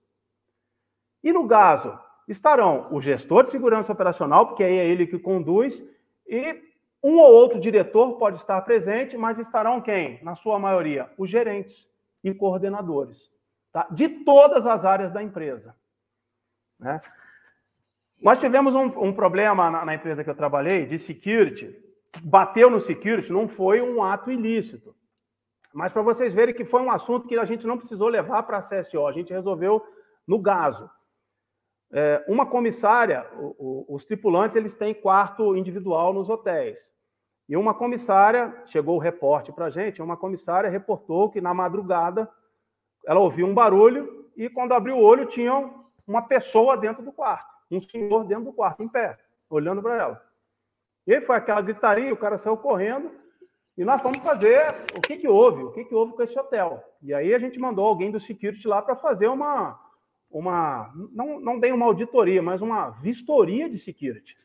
[1.23, 1.97] E no GASO
[2.27, 5.83] estarão o gestor de segurança operacional, porque aí é ele que conduz,
[6.27, 6.61] e
[7.03, 10.19] um ou outro diretor pode estar presente, mas estarão quem?
[10.23, 11.87] Na sua maioria, os gerentes
[12.23, 13.31] e coordenadores,
[13.71, 13.87] tá?
[13.91, 15.75] de todas as áreas da empresa.
[16.79, 16.99] Né?
[18.19, 21.75] Nós tivemos um, um problema na, na empresa que eu trabalhei, de security,
[22.23, 24.95] bateu no security, não foi um ato ilícito.
[25.73, 28.57] Mas para vocês verem que foi um assunto que a gente não precisou levar para
[28.57, 29.85] a CSO, a gente resolveu
[30.25, 30.89] no GASO.
[31.91, 36.77] É, uma comissária, o, o, os tripulantes eles têm quarto individual nos hotéis.
[37.47, 42.29] E uma comissária, chegou o reporte para a gente, uma comissária reportou que na madrugada
[43.05, 45.71] ela ouviu um barulho e quando abriu o olho tinha
[46.07, 49.17] uma pessoa dentro do quarto, um senhor dentro do quarto, em pé,
[49.49, 50.21] olhando para ela.
[51.05, 53.11] E foi aquela gritaria, o cara saiu correndo,
[53.77, 56.83] e nós fomos fazer o que, que houve, o que, que houve com esse hotel.
[57.01, 59.79] E aí a gente mandou alguém do security lá para fazer uma,
[60.37, 64.37] uma não, não dei uma auditoria, mas uma vistoria de security.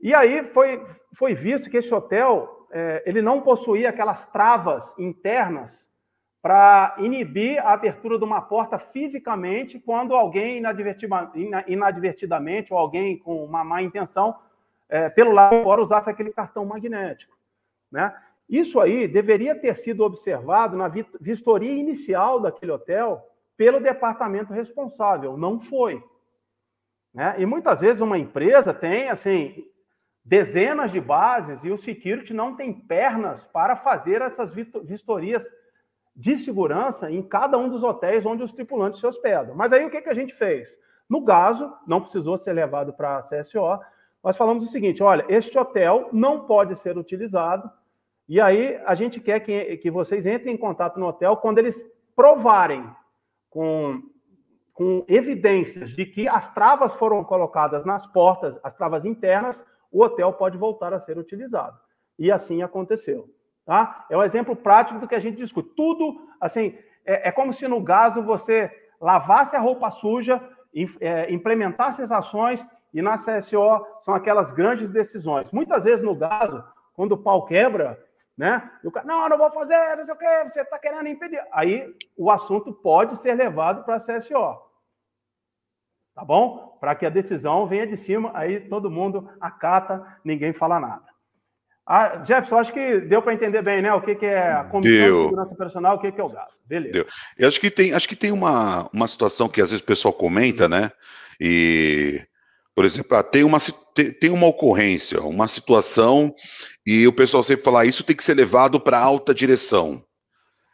[0.00, 5.88] E aí foi, foi visto que esse hotel é, ele não possuía aquelas travas internas
[6.42, 10.60] para inibir a abertura de uma porta fisicamente quando alguém
[11.68, 14.34] inadvertidamente ou alguém com uma má intenção
[14.88, 17.36] é, pelo lado fora usasse aquele cartão magnético.
[17.88, 18.12] Né?
[18.48, 20.88] Isso aí deveria ter sido observado na
[21.20, 23.31] vistoria inicial daquele hotel
[23.62, 25.36] pelo departamento responsável.
[25.36, 26.02] Não foi.
[27.14, 27.36] Né?
[27.38, 29.64] E muitas vezes uma empresa tem assim
[30.24, 35.48] dezenas de bases e o security não tem pernas para fazer essas vistorias
[36.14, 39.54] de segurança em cada um dos hotéis onde os tripulantes se hospedam.
[39.54, 40.76] Mas aí o que, que a gente fez?
[41.08, 43.78] No caso, não precisou ser levado para a CSO,
[44.24, 47.70] nós falamos o seguinte: olha, este hotel não pode ser utilizado,
[48.28, 51.80] e aí a gente quer que, que vocês entrem em contato no hotel quando eles
[52.16, 52.90] provarem
[53.52, 54.02] com,
[54.72, 60.32] com evidências de que as travas foram colocadas nas portas, as travas internas, o hotel
[60.32, 61.78] pode voltar a ser utilizado.
[62.18, 63.28] E assim aconteceu.
[63.66, 64.06] Tá?
[64.10, 65.74] É um exemplo prático do que a gente discute.
[65.76, 70.40] Tudo, assim, é, é como se no gaso você lavasse a roupa suja,
[70.98, 75.52] é, implementasse as ações, e na CSO são aquelas grandes decisões.
[75.52, 78.02] Muitas vezes no gaso, quando o pau quebra,
[78.36, 78.70] né?
[78.82, 81.42] E o cara, não, não vou fazer, não sei o quê, você está querendo impedir.
[81.52, 84.60] Aí o assunto pode ser levado para a CSO.
[86.14, 86.76] Tá bom?
[86.80, 91.12] Para que a decisão venha de cima, aí todo mundo acata, ninguém fala nada.
[91.84, 93.92] Ah, Jefferson, acho que deu para entender bem, né?
[93.92, 95.16] O que, que é a Comissão deu.
[95.16, 96.62] de Segurança Operacional, o que, que é o gás.
[96.64, 96.92] Beleza.
[96.92, 97.06] Deu.
[97.36, 100.14] Eu acho que tem, acho que tem uma, uma situação que às vezes o pessoal
[100.14, 100.90] comenta, né?
[101.40, 102.24] E,
[102.74, 103.58] por exemplo, ah, tem, uma,
[104.20, 106.34] tem uma ocorrência, uma situação,
[106.86, 110.02] e o pessoal sempre fala, ah, isso tem que ser levado para alta direção.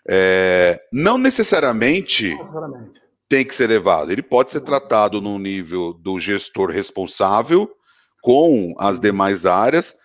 [0.08, 4.10] É, não necessariamente, não necessariamente tem que ser levado.
[4.10, 7.70] Ele pode ser tratado no nível do gestor responsável
[8.22, 9.96] com as demais áreas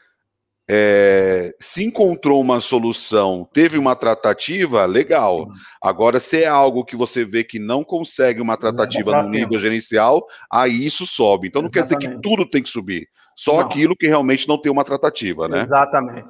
[0.70, 5.48] é, se encontrou uma solução, teve uma tratativa, legal.
[5.82, 10.26] Agora, se é algo que você vê que não consegue uma tratativa no nível gerencial,
[10.52, 11.48] aí isso sobe.
[11.48, 12.02] Então, não Exatamente.
[12.02, 13.60] quer dizer que tudo tem que subir, só não.
[13.62, 15.62] aquilo que realmente não tem uma tratativa, né?
[15.62, 16.28] Exatamente.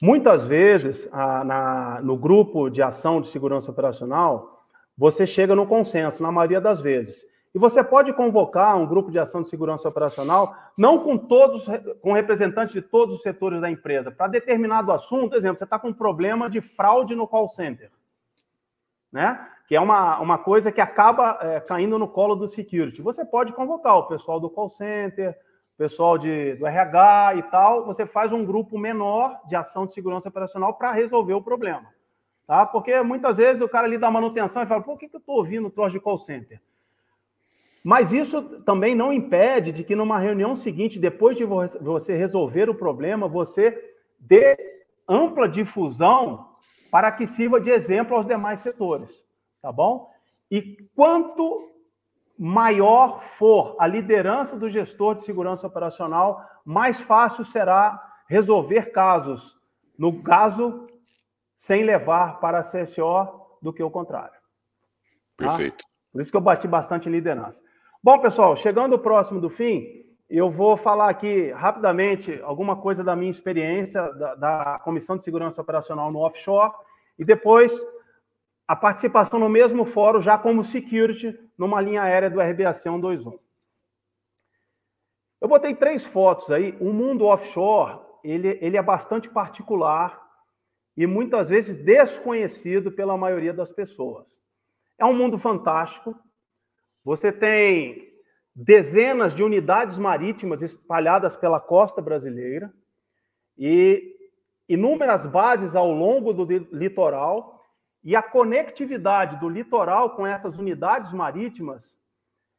[0.00, 4.62] Muitas vezes, a, na, no grupo de ação de segurança operacional,
[4.96, 7.22] você chega no consenso, na maioria das vezes.
[7.54, 11.66] E você pode convocar um grupo de ação de segurança operacional, não com todos,
[12.02, 15.78] com representantes de todos os setores da empresa, para determinado assunto, por exemplo, você está
[15.78, 17.92] com um problema de fraude no call center,
[19.12, 19.48] né?
[19.68, 23.00] Que é uma, uma coisa que acaba é, caindo no colo do security.
[23.00, 25.30] Você pode convocar o pessoal do call center,
[25.74, 27.86] o pessoal de, do RH e tal.
[27.86, 31.86] Você faz um grupo menor de ação de segurança operacional para resolver o problema,
[32.48, 32.66] tá?
[32.66, 35.36] Porque muitas vezes o cara ali dá manutenção e fala: por que, que eu estou
[35.36, 36.60] ouvindo troço de call center?
[37.84, 42.74] Mas isso também não impede de que numa reunião seguinte, depois de você resolver o
[42.74, 43.78] problema, você
[44.18, 44.56] dê
[45.06, 46.48] ampla difusão
[46.90, 49.22] para que sirva de exemplo aos demais setores,
[49.60, 50.10] tá bom?
[50.50, 51.68] E quanto
[52.38, 59.60] maior for a liderança do gestor de segurança operacional, mais fácil será resolver casos,
[59.98, 60.84] no caso,
[61.54, 64.40] sem levar para a CSO do que o contrário.
[65.36, 65.48] Tá?
[65.48, 65.84] Perfeito.
[66.10, 67.60] Por isso que eu bati bastante em liderança.
[68.04, 73.30] Bom, pessoal, chegando próximo do fim, eu vou falar aqui rapidamente alguma coisa da minha
[73.30, 76.70] experiência da, da, Comissão de Segurança Operacional no offshore
[77.18, 77.72] e depois
[78.68, 83.38] a participação no mesmo fórum já como security numa linha aérea do RBAC 121.
[85.40, 86.76] Eu botei três fotos aí.
[86.82, 90.22] O mundo offshore ele, ele é bastante particular
[90.94, 94.26] e muitas vezes desconhecido pela maioria das pessoas.
[94.98, 96.14] É um mundo fantástico,
[97.04, 98.12] você tem
[98.54, 102.72] dezenas de unidades marítimas espalhadas pela costa brasileira
[103.58, 104.16] e
[104.68, 106.44] inúmeras bases ao longo do
[106.74, 107.62] litoral
[108.02, 111.98] e a conectividade do litoral com essas unidades marítimas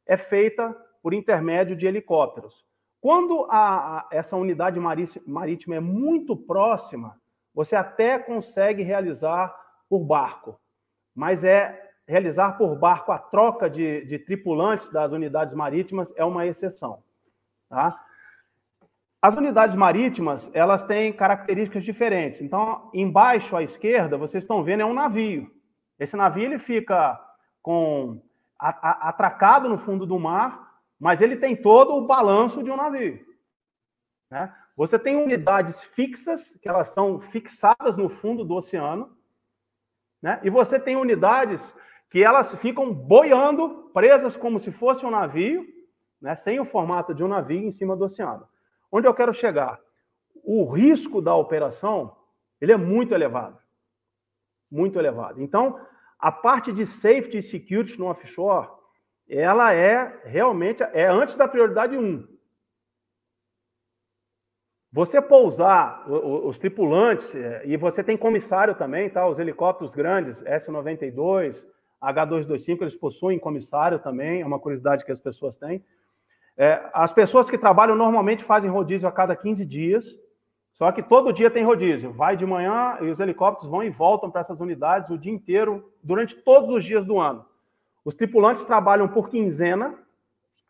[0.06, 0.72] é feita
[1.02, 2.64] por intermédio de helicópteros.
[3.00, 7.20] Quando a, a, essa unidade marítima é muito próxima,
[7.54, 9.54] você até consegue realizar
[9.88, 10.60] por barco,
[11.14, 16.46] mas é realizar por barco a troca de, de tripulantes das unidades marítimas é uma
[16.46, 17.02] exceção.
[17.68, 18.00] Tá?
[19.20, 22.40] As unidades marítimas elas têm características diferentes.
[22.40, 25.50] Então, embaixo à esquerda, vocês estão vendo, é um navio.
[25.98, 27.20] Esse navio ele fica
[27.60, 28.22] com
[28.58, 33.26] atracado no fundo do mar, mas ele tem todo o balanço de um navio.
[34.30, 34.54] Né?
[34.76, 39.16] Você tem unidades fixas, que elas são fixadas no fundo do oceano,
[40.22, 40.40] né?
[40.42, 41.74] e você tem unidades
[42.16, 45.66] que elas ficam boiando, presas como se fosse um navio,
[46.18, 48.48] né, sem o formato de um navio em cima do oceano.
[48.90, 49.78] Onde eu quero chegar?
[50.42, 52.16] O risco da operação
[52.58, 53.58] ele é muito elevado.
[54.70, 55.42] Muito elevado.
[55.42, 55.78] Então,
[56.18, 58.70] a parte de safety e security no offshore,
[59.28, 62.26] ela é realmente é antes da prioridade 1.
[64.90, 69.28] Você pousar os tripulantes, é, e você tem comissário também, tá?
[69.28, 75.56] Os helicópteros grandes, S-92, H225, eles possuem comissário também, é uma curiosidade que as pessoas
[75.58, 75.84] têm.
[76.56, 80.16] É, as pessoas que trabalham normalmente fazem rodízio a cada 15 dias,
[80.72, 82.12] só que todo dia tem rodízio.
[82.12, 85.90] Vai de manhã e os helicópteros vão e voltam para essas unidades o dia inteiro,
[86.02, 87.44] durante todos os dias do ano.
[88.04, 89.94] Os tripulantes trabalham por quinzena,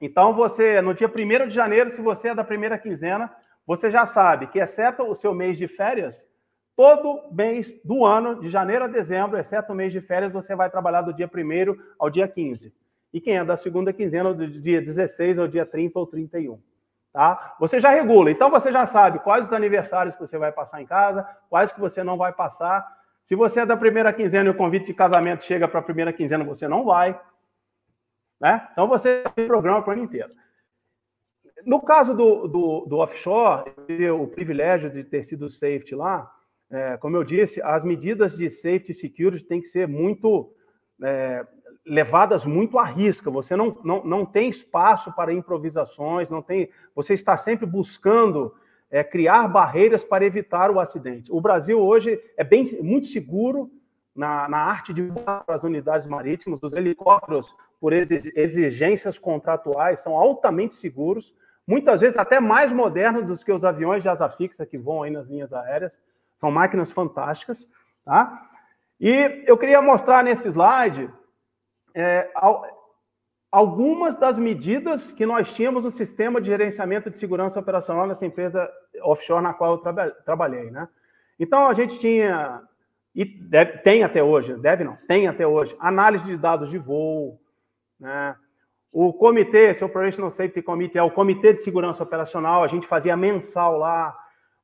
[0.01, 3.33] então você, no dia 1 de janeiro, se você é da primeira quinzena,
[3.67, 6.29] você já sabe que, exceto o seu mês de férias,
[6.77, 10.69] todo mês do ano, de janeiro a dezembro, exceto o mês de férias, você vai
[10.69, 12.73] trabalhar do dia 1 ao dia 15.
[13.13, 16.61] E quem é da segunda quinzena, do dia 16 ao dia 30 ou 31.
[17.13, 17.57] Tá?
[17.59, 20.87] Você já regula, então você já sabe quais os aniversários que você vai passar em
[20.87, 22.87] casa, quais que você não vai passar.
[23.25, 26.13] Se você é da primeira quinzena e o convite de casamento chega para a primeira
[26.13, 27.19] quinzena, você não vai.
[28.39, 28.69] Né?
[28.71, 30.31] Então você tem programa para o ano inteiro.
[31.65, 36.31] No caso do, do, do offshore, eu tive o privilégio de ter sido safety lá.
[36.71, 40.53] É, como eu disse, as medidas de safety e security têm que ser muito
[41.03, 41.47] é,
[41.87, 43.31] levadas muito à risca.
[43.31, 46.69] Você não, não, não tem espaço para improvisações, não tem.
[46.95, 48.53] Você está sempre buscando
[48.91, 51.33] é, criar barreiras para evitar o acidente.
[51.33, 53.71] O Brasil hoje é bem muito seguro
[54.15, 56.61] na, na arte de voar para as unidades marítimas.
[56.63, 61.35] Os helicópteros, por exigências contratuais, são altamente seguros,
[61.67, 65.11] muitas vezes até mais modernos do que os aviões de asa fixa que voam aí
[65.11, 66.01] nas linhas aéreas.
[66.37, 67.67] São máquinas fantásticas,
[68.05, 68.49] tá?
[69.01, 71.11] E eu queria mostrar nesse slide
[71.95, 72.31] é,
[73.51, 78.71] algumas das medidas que nós tínhamos no sistema de gerenciamento de segurança operacional nessa empresa
[79.03, 80.89] offshore na qual eu traba trabalhei, né?
[81.39, 82.63] Então a gente tinha
[83.15, 87.41] e deve, tem até hoje, deve não, tem até hoje análise de dados de voo,
[87.99, 88.37] né?
[88.93, 93.17] O comitê, esse Operational Safety Committee é o comitê de segurança operacional, a gente fazia
[93.17, 94.17] mensal lá,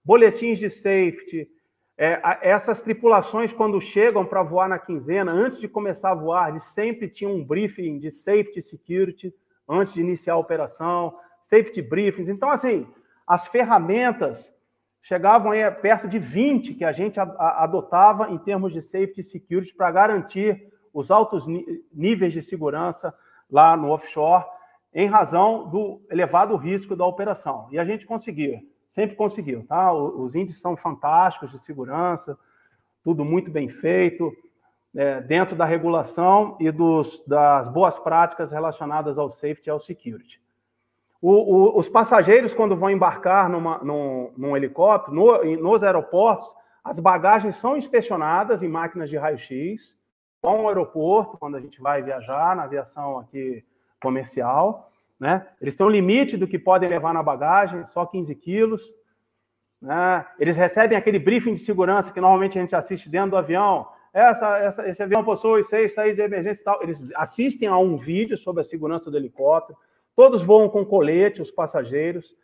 [0.03, 1.49] boletins de safety,
[1.97, 6.65] é, essas tripulações, quando chegam para voar na quinzena, antes de começar a voar, eles
[6.65, 9.35] sempre tinham um briefing de safety security,
[9.69, 12.29] antes de iniciar a operação, safety briefings.
[12.29, 12.87] Então, assim,
[13.27, 14.53] as ferramentas
[15.01, 19.91] chegavam aí perto de 20 que a gente adotava em termos de safety security para
[19.91, 21.47] garantir os altos
[21.93, 23.15] níveis de segurança
[23.51, 24.45] lá no offshore,
[24.95, 27.69] em razão do elevado risco da operação.
[27.71, 28.61] E a gente conseguia
[28.93, 29.93] sempre conseguiu, tá?
[29.93, 32.39] Os índices são fantásticos de segurança,
[33.03, 34.33] tudo muito bem feito,
[34.95, 40.41] é, dentro da regulação e dos, das boas práticas relacionadas ao safety e ao security.
[41.21, 46.99] O, o, os passageiros, quando vão embarcar numa, num, num helicóptero, no, nos aeroportos, as
[46.99, 49.97] bagagens são inspecionadas em máquinas de raio-x,
[50.43, 53.65] com o aeroporto, quando a gente vai viajar na aviação aqui
[54.03, 54.92] comercial.
[55.23, 55.47] Né?
[55.61, 58.83] Eles têm um limite do que podem levar na bagagem, só 15 quilos.
[59.81, 60.27] Né?
[60.37, 63.87] Eles recebem aquele briefing de segurança que normalmente a gente assiste dentro do avião.
[64.13, 66.83] Essa, essa, esse avião possui seis saídas de emergência e tal.
[66.83, 69.79] Eles assistem a um vídeo sobre a segurança do helicóptero.
[70.17, 72.37] Todos voam com colete, os passageiros.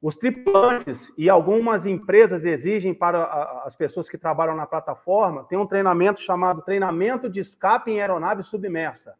[0.00, 5.66] Os tripulantes e algumas empresas exigem para as pessoas que trabalham na plataforma, tem um
[5.66, 9.14] treinamento chamado treinamento de escape em aeronave submersa.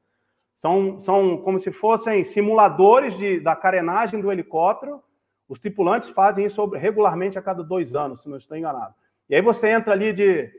[0.58, 5.00] São, são como se fossem simuladores de, da carenagem do helicóptero.
[5.48, 8.92] Os tripulantes fazem isso regularmente a cada dois anos, se não estou enganado.
[9.30, 10.50] E aí você entra ali de,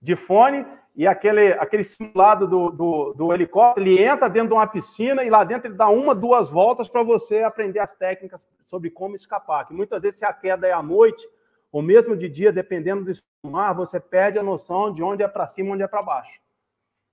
[0.00, 0.64] de fone
[0.96, 5.28] e aquele, aquele simulado do, do, do helicóptero, ele entra dentro de uma piscina e
[5.28, 9.66] lá dentro ele dá uma, duas voltas para você aprender as técnicas sobre como escapar.
[9.66, 11.28] Que muitas vezes se a queda é à noite,
[11.70, 15.46] ou mesmo de dia, dependendo do mar, você perde a noção de onde é para
[15.46, 16.40] cima onde é para baixo.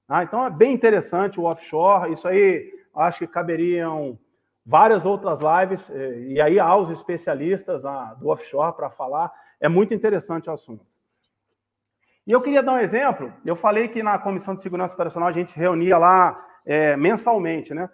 [0.10, 2.12] Ah, então é bem interessante o offshore.
[2.12, 4.18] Isso aí acho que caberiam
[4.66, 7.84] várias outras lives, eh, e aí há os especialistas
[8.20, 9.32] do offshore para falar.
[9.60, 10.86] É muito interessante o assunto.
[12.26, 13.32] E eu queria dar um exemplo.
[13.46, 17.90] Eu falei que na Comissão de Segurança Operacional a gente reunia lá é, mensalmente, né?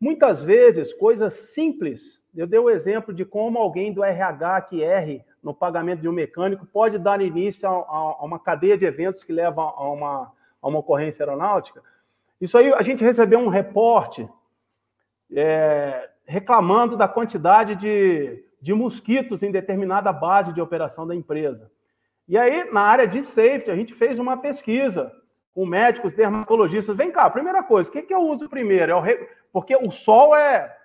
[0.00, 2.20] Muitas vezes, coisas simples.
[2.34, 6.12] Eu dei o exemplo de como alguém do RH que erre no pagamento de um
[6.12, 10.68] mecânico pode dar início a, a uma cadeia de eventos que leva a uma a
[10.68, 11.82] uma ocorrência aeronáutica.
[12.40, 14.28] Isso aí, a gente recebeu um reporte
[15.32, 21.70] é, reclamando da quantidade de, de mosquitos em determinada base de operação da empresa.
[22.26, 25.12] E aí, na área de safety, a gente fez uma pesquisa
[25.52, 26.96] com médicos, dermatologistas.
[26.96, 28.92] Vem cá, primeira coisa, o que, que eu uso primeiro?
[28.92, 29.28] É o re...
[29.52, 30.76] Porque o sol é.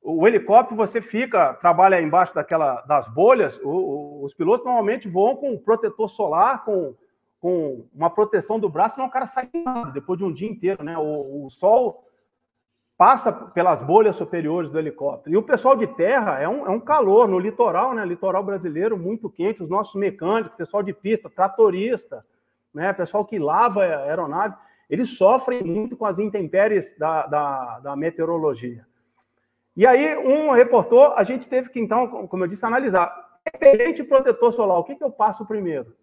[0.00, 5.36] O helicóptero, você fica, trabalha embaixo daquela, das bolhas, o, o, os pilotos normalmente voam
[5.36, 6.94] com protetor solar, com
[7.40, 10.82] com uma proteção do braço, senão o cara sai queimado depois de um dia inteiro,
[10.82, 10.96] né?
[10.98, 12.04] O, o, sol
[12.96, 15.34] passa pelas bolhas superiores do helicóptero.
[15.34, 18.04] E o pessoal de terra é um, é um calor no litoral, né?
[18.04, 22.24] Litoral brasileiro muito quente, os nossos mecânicos, pessoal de pista, tratorista,
[22.74, 22.92] né?
[22.92, 24.56] Pessoal que lava a aeronave,
[24.90, 28.84] eles sofrem muito com as intempéries da, da, da meteorologia.
[29.76, 33.14] E aí, um reportou, a gente teve que, então, como eu disse, analisar.
[33.46, 35.94] Repelente protetor solar, o que, que eu passo primeiro?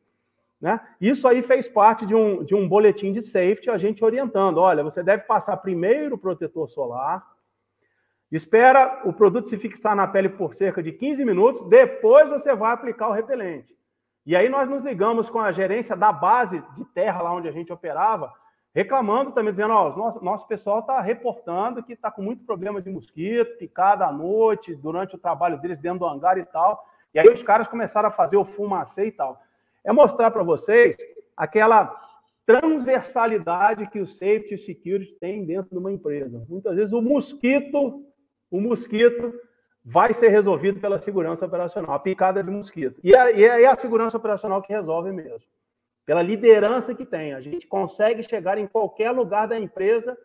[0.66, 0.82] Né?
[1.00, 4.82] Isso aí fez parte de um, de um boletim de safety, a gente orientando: olha,
[4.82, 7.24] você deve passar primeiro o protetor solar,
[8.32, 12.74] espera o produto se fixar na pele por cerca de 15 minutos, depois você vai
[12.74, 13.78] aplicar o repelente.
[14.26, 17.52] E aí nós nos ligamos com a gerência da base de terra, lá onde a
[17.52, 18.34] gente operava,
[18.74, 22.90] reclamando também, dizendo: ó, nosso, nosso pessoal está reportando que está com muito problema de
[22.90, 26.84] mosquito, picada à noite, durante o trabalho deles dentro do hangar e tal.
[27.14, 29.45] E aí os caras começaram a fazer o fumacê e tal
[29.86, 30.98] é mostrar para vocês
[31.38, 31.96] aquela
[32.46, 36.46] transversalidade que o safety e security tem dentro de uma empresa.
[36.50, 38.04] Muitas vezes o mosquito,
[38.52, 39.34] o mosquito
[39.84, 43.00] vai ser resolvido pela segurança operacional, a picada de mosquito.
[43.04, 45.48] E é, e é a segurança operacional que resolve mesmo.
[46.06, 47.34] Pela liderança que tem.
[47.34, 50.18] A gente consegue chegar em qualquer lugar da empresa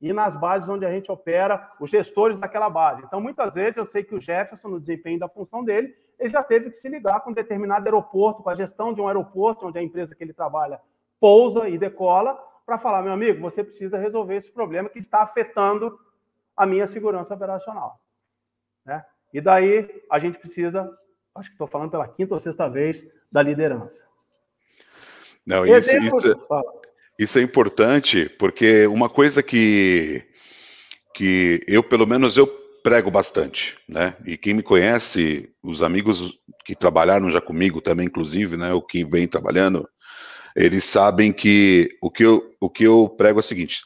[0.00, 3.02] e nas bases onde a gente opera, os gestores daquela base.
[3.04, 6.42] Então, muitas vezes, eu sei que o Jefferson, no desempenho da função dele, ele já
[6.42, 9.78] teve que se ligar com um determinado aeroporto, com a gestão de um aeroporto, onde
[9.78, 10.80] a empresa que ele trabalha
[11.20, 15.98] pousa e decola, para falar, meu amigo, você precisa resolver esse problema que está afetando
[16.56, 18.00] a minha segurança operacional.
[18.84, 19.04] Né?
[19.32, 20.82] E daí a gente precisa,
[21.34, 24.06] acho que estou falando pela quinta ou sexta vez, da liderança.
[25.46, 26.48] Não, isso, isso,
[27.18, 30.28] isso é importante, porque uma coisa que,
[31.14, 32.46] que eu, pelo menos, eu
[32.82, 34.14] prego bastante, né?
[34.24, 38.72] E quem me conhece, os amigos que trabalharam já comigo também, inclusive, né?
[38.72, 39.88] O que vem trabalhando,
[40.54, 43.82] eles sabem que o que eu, o que eu prego é o seguinte: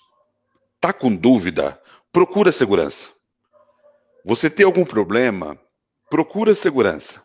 [0.81, 1.81] tá com dúvida,
[2.13, 3.09] procura segurança.
[4.25, 5.59] Você tem algum problema,
[6.09, 7.23] procura segurança.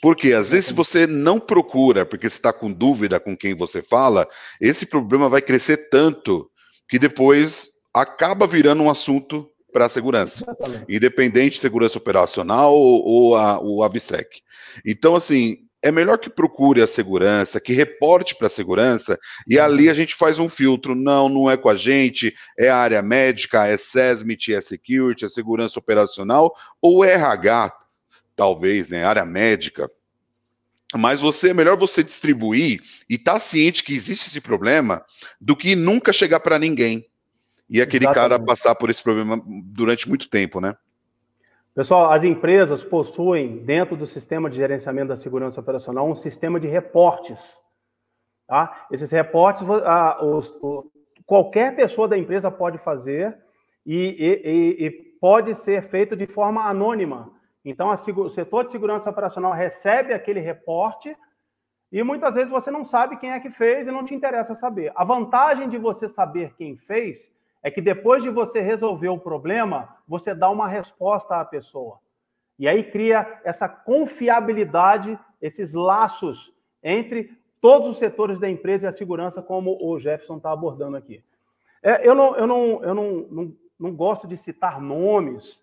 [0.00, 3.82] Porque às vezes se você não procura, porque você está com dúvida com quem você
[3.82, 4.28] fala,
[4.60, 6.48] esse problema vai crescer tanto
[6.88, 10.44] que depois acaba virando um assunto para a segurança,
[10.88, 14.40] independente de segurança operacional ou, ou a, o AVSEC.
[14.84, 19.88] Então, assim, é melhor que procure a segurança, que reporte para a segurança, e ali
[19.88, 20.94] a gente faz um filtro.
[20.94, 25.28] Não, não é com a gente, é a área médica, é SESMIT, é security, é
[25.28, 26.52] segurança operacional,
[26.82, 27.72] ou é RH,
[28.34, 29.90] talvez, né, área médica.
[30.96, 35.04] Mas você é melhor você distribuir e estar tá ciente que existe esse problema
[35.40, 37.06] do que nunca chegar para ninguém
[37.68, 38.30] e aquele Exatamente.
[38.30, 40.74] cara passar por esse problema durante muito tempo, né?
[41.74, 46.66] Pessoal, as empresas possuem, dentro do sistema de gerenciamento da segurança operacional, um sistema de
[46.66, 47.58] reportes.
[48.48, 48.86] Tá?
[48.90, 50.90] Esses reportes, ah, os, o,
[51.24, 53.36] qualquer pessoa da empresa pode fazer
[53.86, 54.90] e, e, e,
[55.20, 57.30] pode ser feito de forma anônima.
[57.64, 61.16] Então, a, o setor de segurança operacional recebe aquele reporte
[61.92, 64.90] e muitas vezes você não sabe quem é que fez e não te interessa saber.
[64.96, 67.30] A vantagem de você saber quem fez
[67.62, 71.98] é que depois de você resolver o problema, você dá uma resposta à pessoa.
[72.58, 76.52] E aí cria essa confiabilidade, esses laços
[76.82, 81.22] entre todos os setores da empresa e a segurança, como o Jefferson está abordando aqui.
[81.82, 85.62] É, eu não, eu, não, eu não, não, não gosto de citar nomes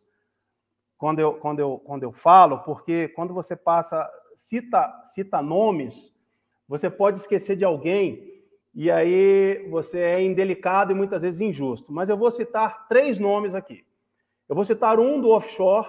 [0.97, 6.13] quando eu, quando, eu, quando eu falo, porque quando você passa, cita, cita nomes,
[6.67, 8.34] você pode esquecer de alguém
[8.75, 11.93] e aí você é indelicado e muitas vezes injusto.
[11.93, 13.85] Mas eu vou citar três nomes aqui.
[14.49, 15.87] Eu vou citar um do offshore,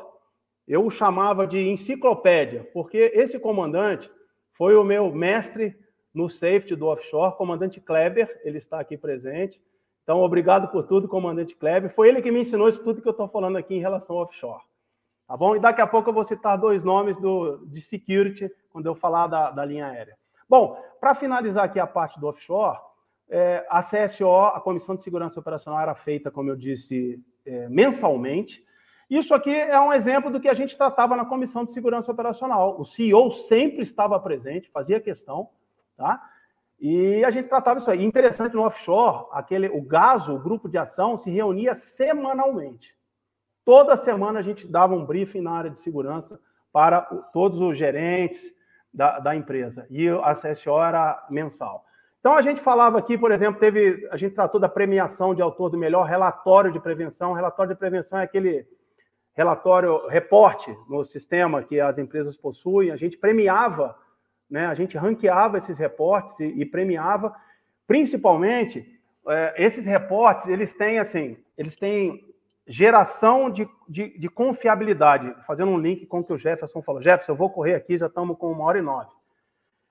[0.68, 4.10] eu o chamava de enciclopédia, porque esse comandante
[4.52, 5.76] foi o meu mestre
[6.14, 9.60] no safety do offshore, comandante Kleber, ele está aqui presente.
[10.02, 11.92] Então, obrigado por tudo, comandante Kleber.
[11.92, 14.22] Foi ele que me ensinou isso tudo que eu estou falando aqui em relação ao
[14.22, 14.62] offshore.
[15.26, 15.56] Tá bom?
[15.56, 19.26] E daqui a pouco eu vou citar dois nomes do, de security, quando eu falar
[19.26, 20.16] da, da linha aérea.
[20.48, 22.78] Bom, para finalizar aqui a parte do offshore,
[23.28, 28.64] é, a CSO, a Comissão de Segurança Operacional, era feita, como eu disse, é, mensalmente.
[29.08, 32.80] Isso aqui é um exemplo do que a gente tratava na Comissão de Segurança Operacional.
[32.80, 35.48] O CEO sempre estava presente, fazia questão,
[35.96, 36.20] tá?
[36.78, 38.04] E a gente tratava isso aí.
[38.04, 42.94] Interessante no offshore, aquele, o GASO, o grupo de ação, se reunia semanalmente.
[43.64, 46.40] Toda semana a gente dava um briefing na área de segurança
[46.72, 47.00] para
[47.32, 48.52] todos os gerentes,
[48.96, 49.86] da, da empresa.
[49.90, 51.84] E a CSO era mensal.
[52.18, 55.70] Então a gente falava aqui, por exemplo, teve a gente tratou da premiação de autor
[55.70, 57.34] do melhor relatório de prevenção.
[57.34, 58.66] Relatório de prevenção é aquele
[59.34, 62.90] relatório, reporte no sistema que as empresas possuem.
[62.90, 63.94] A gente premiava,
[64.50, 64.66] né?
[64.66, 67.36] A gente ranqueava esses reportes e, e premiava,
[67.86, 68.98] principalmente
[69.28, 70.48] é, esses reportes.
[70.48, 72.24] Eles têm assim, eles têm
[72.66, 77.00] geração de, de, de, confiabilidade, fazendo um link com o que o Jefferson falou.
[77.00, 79.10] Jefferson, eu vou correr aqui, já estamos com uma hora e nove.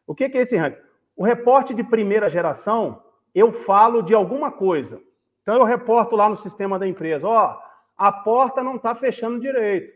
[0.06, 0.82] O que, que é esse ranking?
[1.16, 3.02] O reporte de primeira geração,
[3.34, 5.02] eu falo de alguma coisa.
[5.42, 7.62] Então, eu reporto lá no sistema da empresa, ó,
[7.98, 9.96] a porta não está fechando direito.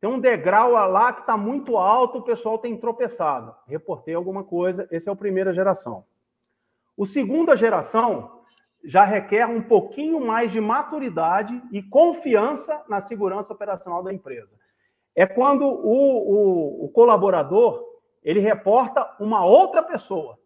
[0.00, 3.54] Tem um degrau lá que está muito alto, o pessoal tem tropeçado.
[3.66, 6.04] Reportei alguma coisa, esse é o primeira geração.
[6.96, 8.35] O segunda geração
[8.86, 14.56] já requer um pouquinho mais de maturidade e confiança na segurança operacional da empresa.
[15.14, 17.84] É quando o, o, o colaborador
[18.22, 20.38] ele reporta uma outra pessoa.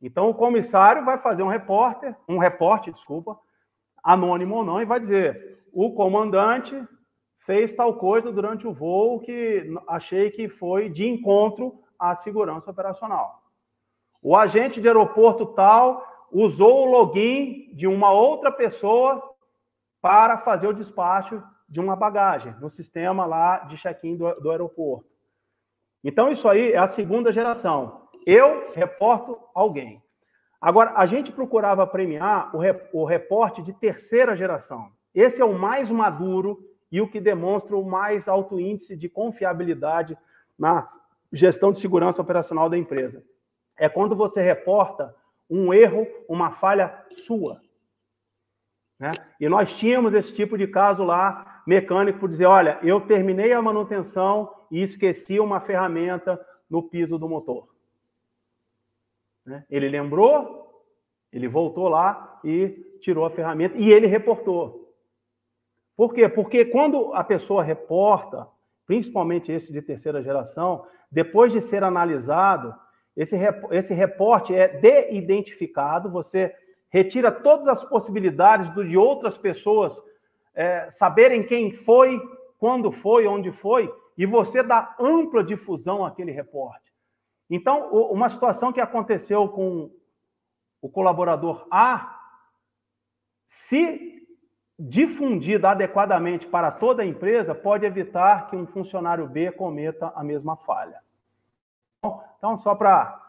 [0.00, 3.38] Então o comissário vai fazer um repórter, um reporte, desculpa,
[4.04, 6.80] anônimo ou não, e vai dizer: o comandante
[7.38, 13.42] fez tal coisa durante o voo que achei que foi de encontro à segurança operacional.
[14.22, 19.22] O agente de aeroporto tal usou o login de uma outra pessoa
[20.00, 25.08] para fazer o despacho de uma bagagem no sistema lá de check-in do, do aeroporto.
[26.02, 28.08] Então, isso aí é a segunda geração.
[28.24, 30.02] Eu reporto alguém.
[30.60, 34.90] Agora, a gente procurava premiar o, rep, o reporte de terceira geração.
[35.14, 36.58] Esse é o mais maduro
[36.90, 40.16] e o que demonstra o mais alto índice de confiabilidade
[40.58, 40.88] na
[41.32, 43.22] gestão de segurança operacional da empresa.
[43.76, 45.14] É quando você reporta
[45.48, 47.60] um erro, uma falha sua.
[48.98, 49.12] Né?
[49.40, 53.62] E nós tínhamos esse tipo de caso lá, mecânico, por dizer: olha, eu terminei a
[53.62, 56.38] manutenção e esqueci uma ferramenta
[56.68, 57.68] no piso do motor.
[59.46, 59.64] Né?
[59.70, 60.84] Ele lembrou,
[61.32, 62.68] ele voltou lá e
[63.00, 64.94] tirou a ferramenta e ele reportou.
[65.96, 66.28] Por quê?
[66.28, 68.46] Porque quando a pessoa reporta,
[68.86, 72.74] principalmente esse de terceira geração, depois de ser analisado,
[73.18, 73.36] esse,
[73.72, 76.54] esse reporte é de-identificado, você
[76.88, 80.00] retira todas as possibilidades de outras pessoas
[80.54, 82.16] é, saberem quem foi,
[82.58, 86.92] quando foi, onde foi, e você dá ampla difusão àquele reporte.
[87.50, 89.90] Então, uma situação que aconteceu com
[90.80, 92.16] o colaborador A,
[93.48, 94.28] se
[94.78, 100.56] difundida adequadamente para toda a empresa, pode evitar que um funcionário B cometa a mesma
[100.56, 101.02] falha.
[102.38, 103.20] Então, só para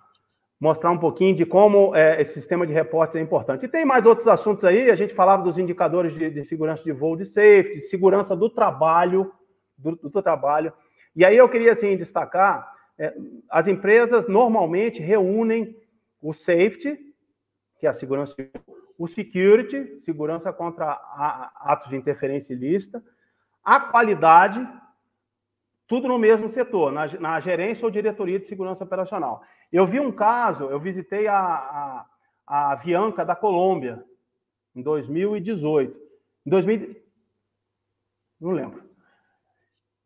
[0.59, 3.65] mostrar um pouquinho de como é, esse sistema de reportes é importante.
[3.65, 6.91] E tem mais outros assuntos aí, a gente falava dos indicadores de, de segurança de
[6.91, 9.31] voo, de safety, segurança do trabalho,
[9.77, 10.73] do, do, trabalho.
[11.15, 13.13] E aí eu queria, assim, destacar, é,
[13.49, 15.75] as empresas normalmente reúnem
[16.21, 16.99] o safety,
[17.79, 20.91] que é a segurança de voo, o security, segurança contra
[21.61, 23.01] atos de interferência ilícita,
[23.63, 24.67] a qualidade,
[25.89, 29.41] tudo no mesmo setor, na, na, gerência ou diretoria de segurança operacional.
[29.71, 32.05] Eu vi um caso, eu visitei a, a,
[32.45, 34.05] a Avianca da Colômbia,
[34.75, 35.97] em 2018.
[36.45, 36.95] Em 2000,
[38.39, 38.83] não lembro.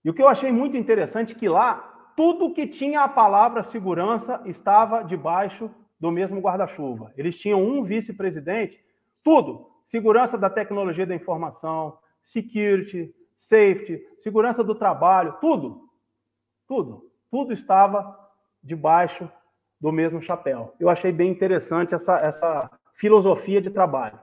[0.06, 3.62] E o que eu achei muito interessante é que lá, tudo que tinha a palavra
[3.62, 5.70] segurança estava debaixo
[6.00, 7.12] do mesmo guarda-chuva.
[7.18, 8.82] Eles tinham um vice-presidente,
[9.22, 9.70] tudo.
[9.86, 15.90] Segurança da tecnologia da informação, security, safety, segurança do trabalho, tudo,
[16.68, 18.18] tudo, tudo estava
[18.62, 19.30] debaixo
[19.80, 20.74] do mesmo chapéu.
[20.80, 24.20] Eu achei bem interessante essa, essa filosofia de trabalho,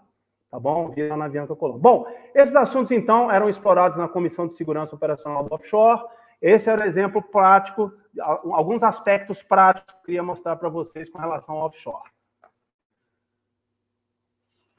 [0.51, 0.91] tá bom?
[0.91, 1.83] Via na Avianca Colômbia.
[1.83, 6.03] Bom, esses assuntos, então, eram explorados na Comissão de Segurança Operacional do Offshore.
[6.41, 11.19] Esse era o exemplo prático, alguns aspectos práticos que eu queria mostrar para vocês com
[11.19, 12.11] relação ao offshore.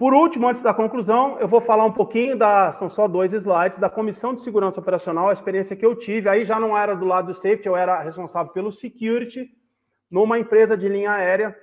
[0.01, 2.73] Por último, antes da conclusão, eu vou falar um pouquinho da.
[2.73, 6.27] São só dois slides, da Comissão de Segurança Operacional, a experiência que eu tive.
[6.27, 9.55] Aí já não era do lado do safety, eu era responsável pelo security,
[10.09, 11.55] numa empresa de linha aérea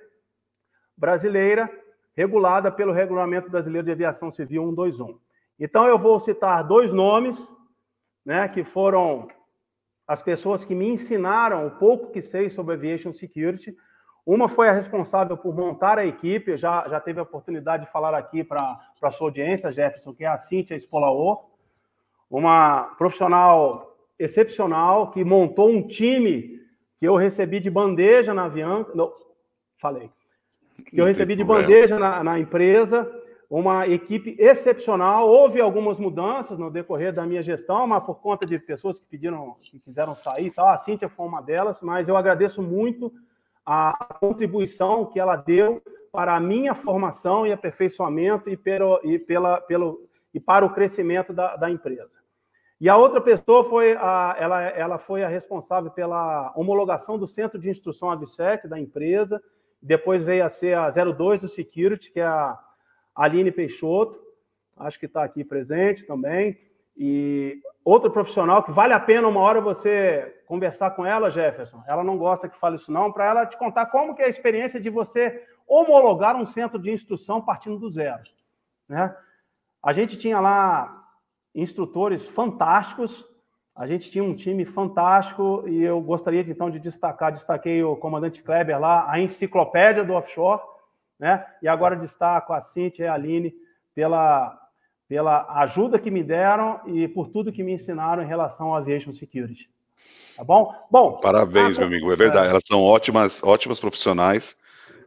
[0.96, 1.68] brasileira,
[2.16, 5.18] regulada pelo Regulamento Brasileiro de Aviação Civil 121.
[5.58, 7.52] Então, eu vou citar dois nomes,
[8.24, 9.26] né, que foram
[10.06, 13.76] as pessoas que me ensinaram o pouco que sei sobre aviation security
[14.30, 18.12] uma foi a responsável por montar a equipe, já, já teve a oportunidade de falar
[18.12, 21.46] aqui para a sua audiência, Jefferson, que é a Cíntia Espolaor,
[22.30, 26.60] uma profissional excepcional que montou um time
[26.98, 28.92] que eu recebi de bandeja na Avianca.
[28.94, 29.10] Não,
[29.78, 30.10] falei.
[30.84, 33.10] Que eu recebi de bandeja na, na empresa,
[33.48, 35.26] uma equipe excepcional.
[35.26, 39.56] Houve algumas mudanças no decorrer da minha gestão, mas por conta de pessoas que pediram,
[39.62, 40.68] que quiseram sair e tal.
[40.68, 43.10] A Cíntia foi uma delas, mas eu agradeço muito
[43.70, 49.60] a contribuição que ela deu para a minha formação e aperfeiçoamento e, pelo, e, pela,
[49.60, 52.18] pelo, e para o crescimento da, da empresa.
[52.80, 57.58] E a outra pessoa foi a, ela, ela foi a responsável pela homologação do Centro
[57.58, 59.38] de Instrução AVSEC da empresa,
[59.82, 62.58] depois veio a ser a 02 do Security, que é a
[63.14, 64.18] Aline Peixoto,
[64.78, 66.58] acho que está aqui presente também.
[66.98, 71.80] E outro profissional que vale a pena uma hora você conversar com ela, Jefferson.
[71.86, 74.30] Ela não gosta que fale isso não, para ela te contar como que é a
[74.30, 78.22] experiência de você homologar um centro de instrução partindo do zero,
[78.88, 79.14] né?
[79.80, 81.08] A gente tinha lá
[81.54, 83.24] instrutores fantásticos.
[83.76, 88.42] A gente tinha um time fantástico e eu gostaria então de destacar, destaquei o comandante
[88.42, 90.60] Kleber lá, a enciclopédia do offshore,
[91.16, 91.46] né?
[91.62, 93.54] E agora destaco a Cintia e a Aline
[93.94, 94.58] pela,
[95.08, 99.12] pela ajuda que me deram e por tudo que me ensinaram em relação ao aviation
[99.12, 99.70] security.
[100.36, 100.72] Tá bom?
[100.90, 101.18] Bom.
[101.20, 101.80] Parabéns, a...
[101.80, 102.12] meu amigo.
[102.12, 102.48] É verdade.
[102.48, 102.50] É.
[102.50, 104.56] Elas são ótimas, ótimas profissionais.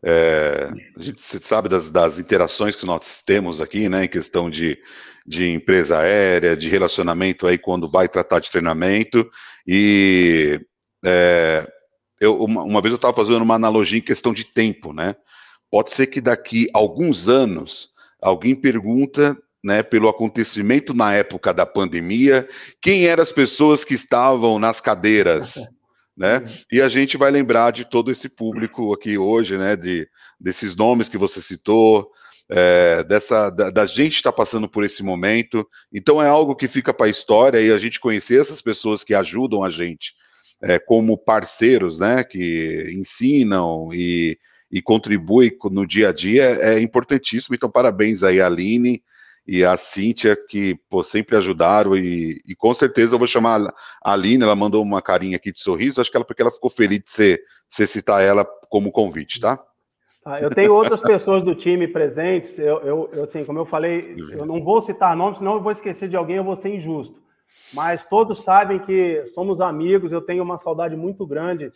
[0.04, 4.76] É, a gente sabe das, das, interações que nós temos aqui, né, em questão de,
[5.28, 9.30] de empresa aérea, de relacionamento aí quando vai tratar de treinamento.
[9.68, 10.60] E
[11.06, 11.72] é,
[12.20, 15.16] eu, uma, uma, vez eu estava fazendo uma analogia em questão de tempo, né?
[15.70, 21.66] Pode ser que daqui a alguns anos alguém pergunta né, pelo acontecimento na época da
[21.66, 22.48] pandemia,
[22.82, 25.56] quem eram as pessoas que estavam nas cadeiras,
[26.18, 26.44] né?
[26.72, 30.08] E a gente vai lembrar de todo esse público aqui hoje, né, de
[30.40, 32.10] desses nomes que você citou,
[32.50, 35.68] é, dessa da, da gente estar tá passando por esse momento.
[35.94, 39.14] Então é algo que fica para a história e a gente conhecer essas pessoas que
[39.14, 40.14] ajudam a gente
[40.62, 44.38] é, como parceiros, né, que ensinam e,
[44.72, 47.56] e contribuem no dia a dia é importantíssimo.
[47.56, 49.02] Então parabéns aí, Aline
[49.52, 53.60] e a Cíntia, que pô, sempre ajudaram, e, e, com certeza eu vou chamar
[54.02, 56.70] a Aline, ela mandou uma carinha aqui de sorriso, acho que ela porque ela ficou
[56.70, 59.62] feliz de ser, ser citar ela como convite, tá?
[60.24, 64.46] Ah, eu tenho outras pessoas do time presentes, eu, eu, assim, como eu falei, eu
[64.46, 67.22] não vou citar nomes, senão eu vou esquecer de alguém, eu vou ser injusto.
[67.74, 71.74] Mas todos sabem que somos amigos, eu tenho uma saudade muito grande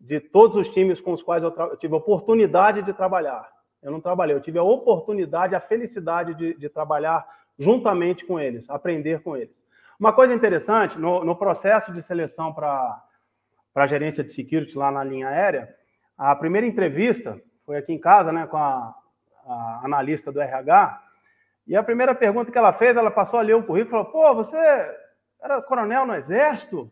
[0.00, 3.55] de todos os times com os quais eu, eu tive a oportunidade de trabalhar.
[3.86, 7.24] Eu não trabalhei, eu tive a oportunidade, a felicidade de, de trabalhar
[7.56, 9.54] juntamente com eles, aprender com eles.
[9.96, 13.00] Uma coisa interessante, no, no processo de seleção para
[13.76, 15.72] a gerência de security lá na linha aérea,
[16.18, 18.92] a primeira entrevista foi aqui em casa, né, com a,
[19.46, 21.00] a analista do RH,
[21.64, 24.06] e a primeira pergunta que ela fez, ela passou a ler o currículo e falou:
[24.06, 24.56] pô, você
[25.40, 26.90] era coronel no Exército?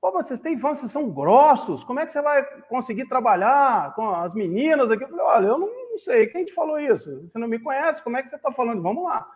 [0.00, 4.14] Pô, vocês têm fãs, vocês são grossos, como é que você vai conseguir trabalhar com
[4.14, 5.02] as meninas aqui?
[5.02, 7.20] Eu falei, olha, eu não, não sei, quem te falou isso?
[7.22, 8.80] Você não me conhece, como é que você está falando?
[8.80, 9.28] Vamos lá.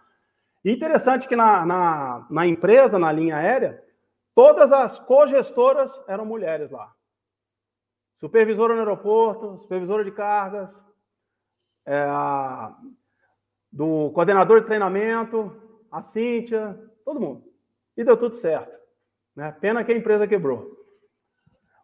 [0.64, 3.84] E interessante que na, na, na, empresa, na linha aérea,
[4.34, 6.94] todas as cogestoras eram mulheres lá.
[8.18, 10.72] Supervisora no aeroporto, supervisora de cargas,
[11.84, 12.06] é,
[13.70, 15.54] do coordenador de treinamento,
[15.90, 17.44] a Cíntia, todo mundo.
[17.96, 18.74] E deu tudo certo.
[19.36, 19.52] Né?
[19.60, 20.74] Pena que a empresa quebrou.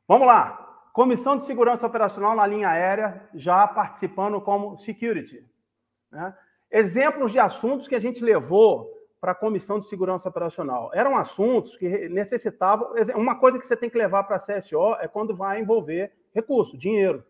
[0.08, 0.69] Vamos lá.
[1.00, 5.42] Comissão de Segurança Operacional na linha aérea, já participando como security.
[6.12, 6.36] Né?
[6.70, 8.86] Exemplos de assuntos que a gente levou
[9.18, 10.90] para a Comissão de Segurança Operacional.
[10.92, 12.92] Eram assuntos que necessitavam.
[13.14, 16.76] Uma coisa que você tem que levar para a CSO é quando vai envolver recurso,
[16.76, 17.24] dinheiro.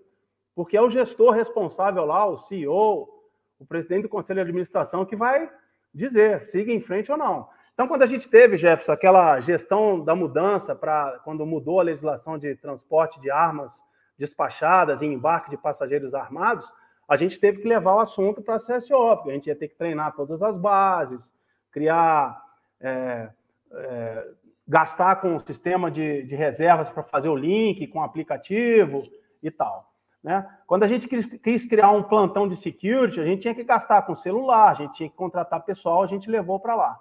[0.53, 3.09] Porque é o gestor responsável lá, o CEO,
[3.57, 5.49] o presidente do conselho de administração, que vai
[5.95, 7.49] dizer siga em frente ou não.
[7.81, 12.36] Então, quando a gente teve, Jefferson, aquela gestão da mudança para quando mudou a legislação
[12.36, 13.73] de transporte de armas
[14.19, 16.70] despachadas e embarque de passageiros armados,
[17.09, 19.69] a gente teve que levar o assunto para a CSO, porque a gente ia ter
[19.69, 21.32] que treinar todas as bases,
[21.73, 22.39] criar,
[22.82, 23.31] é,
[23.73, 24.28] é,
[24.69, 29.05] gastar com o sistema de, de reservas para fazer o link com o aplicativo
[29.43, 29.90] e tal.
[30.23, 30.47] Né?
[30.66, 34.15] Quando a gente quis, criar um plantão de security, a gente tinha que gastar com
[34.15, 37.01] celular, a gente tinha que contratar pessoal, a gente levou para lá.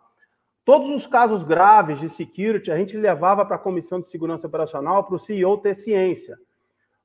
[0.70, 5.04] Todos os casos graves de security a gente levava para a Comissão de Segurança Operacional
[5.04, 6.38] para o CEO ter ciência.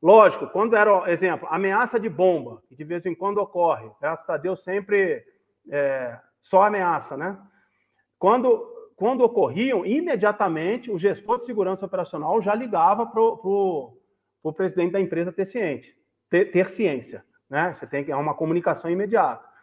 [0.03, 4.37] Lógico, quando era, exemplo, ameaça de bomba, que de vez em quando ocorre, graças a
[4.37, 5.25] Deus sempre
[5.71, 7.39] é, só ameaça, né?
[8.19, 15.01] Quando, quando ocorriam, imediatamente o gestor de segurança operacional já ligava para o presidente da
[15.01, 15.97] empresa ter ciente,
[16.29, 17.73] ter, ter ciência, né?
[17.73, 19.54] Você tem que é uma comunicação imediata.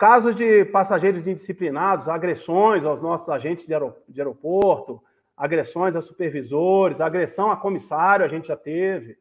[0.00, 3.74] Casos de passageiros indisciplinados, agressões aos nossos agentes de,
[4.18, 4.98] aeroporto,
[5.36, 9.18] agressões a supervisores, agressão a comissário, a gente já teve.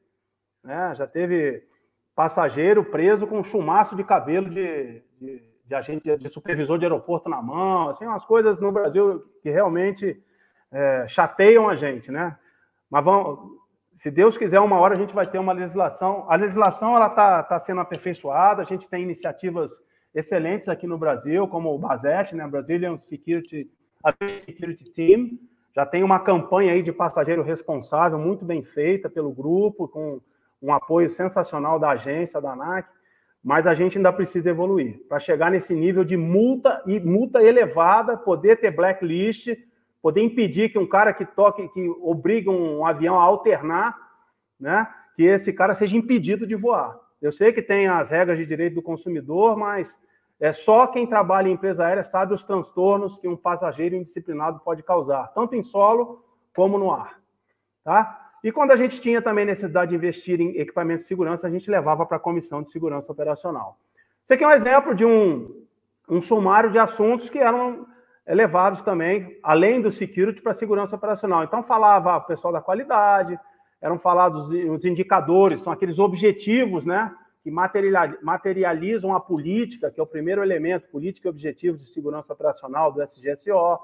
[0.64, 0.96] Né?
[0.96, 1.68] Já teve
[2.16, 7.28] passageiro preso com um chumaço de cabelo de, de, de agente de supervisor de aeroporto
[7.28, 10.24] na mão, assim, umas coisas no Brasil que realmente
[10.72, 12.38] é, chateiam a gente, né?
[12.90, 13.38] Mas vamos,
[13.96, 16.26] se Deus quiser, uma hora a gente vai ter uma legislação.
[16.30, 21.48] A legislação ela está tá sendo aperfeiçoada, a gente tem iniciativas excelentes aqui no Brasil,
[21.48, 23.70] como o Bazet, né, Brazilian Security,
[24.46, 25.40] Security Team,
[25.76, 30.20] já tem uma campanha aí de passageiro responsável muito bem feita pelo grupo, com
[30.62, 32.90] um apoio sensacional da agência, da ANAC,
[33.44, 35.02] mas a gente ainda precisa evoluir.
[35.08, 39.56] Para chegar nesse nível de multa e multa elevada, poder ter blacklist,
[40.02, 43.96] poder impedir que um cara que toque, que obriga um avião a alternar,
[44.60, 47.00] né, que esse cara seja impedido de voar.
[47.22, 49.98] Eu sei que tem as regras de direito do consumidor, mas
[50.40, 54.82] É só quem trabalha em empresa aérea sabe os transtornos que um passageiro indisciplinado pode
[54.82, 56.24] causar, tanto em solo
[56.56, 57.20] como no ar.
[57.84, 58.32] Tá?
[58.42, 61.70] E quando a gente tinha também necessidade de investir em equipamento de segurança, a gente
[61.70, 63.78] levava para a comissão de segurança operacional.
[64.24, 65.66] Isso aqui é um exemplo de um,
[66.08, 67.86] um sumário de assuntos que eram
[68.26, 71.44] levados também, além do security, para a segurança operacional.
[71.44, 73.38] Então, falava o pessoal da qualidade,
[73.82, 77.16] eram falados os indicadores, são aqueles objetivos, né?
[77.42, 82.92] que materializam a política, que é o primeiro elemento, política e objetivo de segurança operacional
[82.92, 83.80] do SGSO.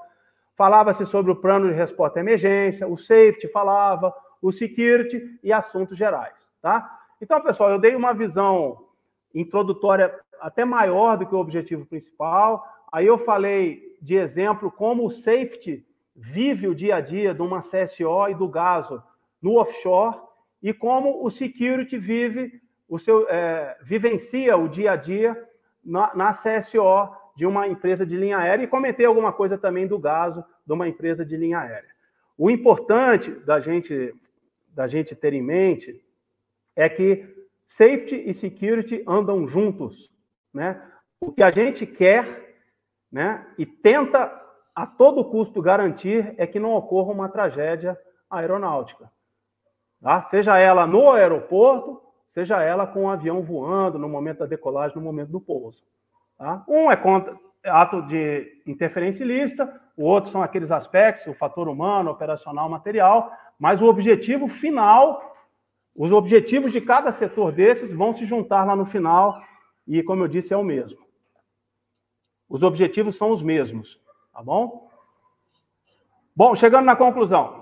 [0.54, 5.96] Falava-se sobre o plano de resposta à emergência, o safety falava, o security e assuntos
[5.96, 6.98] gerais, tá?
[7.20, 8.86] Então, pessoal, eu dei uma visão
[9.34, 12.64] introdutória até maior do que o objetivo principal.
[12.92, 17.60] Aí eu falei de exemplo como o safety vive o dia a dia de uma
[17.60, 19.02] CSO e do GASO
[19.40, 20.16] no offshore
[20.62, 25.36] e como o security vive o seu é, vivencia o dia a dia
[25.84, 29.98] na, na, CSO de uma empresa de linha aérea e comentei alguma coisa também do
[29.98, 31.90] gaso de uma empresa de linha aérea.
[32.38, 34.14] O importante da gente
[34.68, 36.04] da gente ter em mente
[36.74, 37.26] é que
[37.66, 40.10] safety e security andam juntos,
[40.52, 40.82] né?
[41.18, 42.58] O que a gente quer,
[43.10, 44.30] né, e tenta
[44.74, 47.98] a todo custo garantir é que não ocorra uma tragédia
[48.28, 49.10] aeronáutica,
[50.00, 50.22] tá?
[50.22, 52.06] Seja ela no aeroporto
[52.36, 55.82] seja ela com o avião voando no momento da decolagem, no momento do pouso.
[56.36, 56.62] Tá?
[56.68, 62.10] Um é contra, ato de interferência ilícita, o outro são aqueles aspectos, o fator humano,
[62.10, 65.34] operacional, material, mas o objetivo final,
[65.94, 69.40] os objetivos de cada setor desses vão se juntar lá no final,
[69.88, 70.98] e como eu disse, é o mesmo.
[72.50, 73.98] Os objetivos são os mesmos,
[74.30, 74.90] tá bom?
[76.34, 77.55] Bom, chegando na conclusão.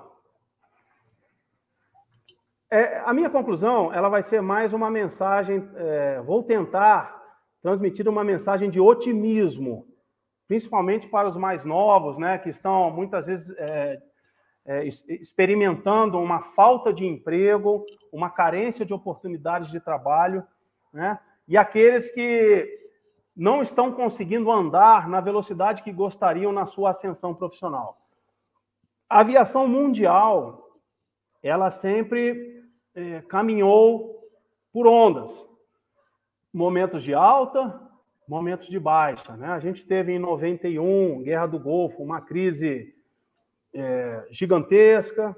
[2.74, 5.64] É, a minha conclusão ela vai ser mais uma mensagem.
[5.76, 7.22] É, vou tentar
[7.62, 9.86] transmitir uma mensagem de otimismo,
[10.48, 14.02] principalmente para os mais novos, né, que estão muitas vezes é,
[14.66, 20.44] é, experimentando uma falta de emprego, uma carência de oportunidades de trabalho,
[20.92, 22.68] né, e aqueles que
[23.36, 27.96] não estão conseguindo andar na velocidade que gostariam na sua ascensão profissional.
[29.08, 30.80] A aviação mundial,
[31.40, 32.53] ela sempre
[32.94, 34.28] é, caminhou
[34.72, 35.30] por ondas.
[36.52, 37.80] Momentos de alta,
[38.28, 39.36] momentos de baixa.
[39.36, 39.48] Né?
[39.48, 42.94] A gente teve em 91, Guerra do Golfo, uma crise
[43.74, 45.34] é, gigantesca.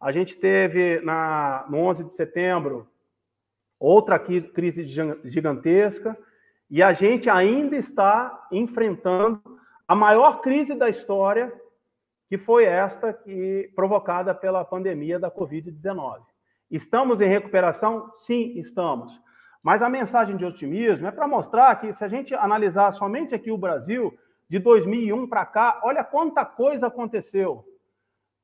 [0.00, 2.88] A gente teve na, no 11 de setembro
[3.78, 4.84] outra crise
[5.24, 6.16] gigantesca.
[6.70, 9.42] E a gente ainda está enfrentando
[9.86, 11.52] a maior crise da história,
[12.28, 16.31] que foi esta que provocada pela pandemia da Covid-19.
[16.72, 18.10] Estamos em recuperação?
[18.16, 19.20] Sim, estamos.
[19.62, 23.52] Mas a mensagem de otimismo é para mostrar que, se a gente analisar somente aqui
[23.52, 24.18] o Brasil,
[24.48, 27.62] de 2001 para cá, olha quanta coisa aconteceu.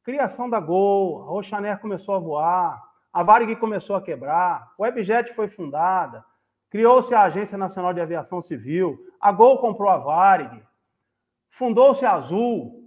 [0.03, 5.35] Criação da Gol, a Oceanair começou a voar, a Varig começou a quebrar, o Webjet
[5.35, 6.23] foi fundada,
[6.69, 10.63] criou-se a Agência Nacional de Aviação Civil, a Gol comprou a Varig,
[11.49, 12.78] fundou-se a Azul,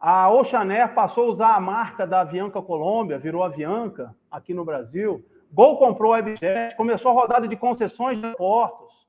[0.00, 5.22] a Oceanair passou a usar a marca da Avianca Colômbia, virou Avianca aqui no Brasil.
[5.52, 9.06] Gol comprou a Webjet, começou a rodada de concessões de portos.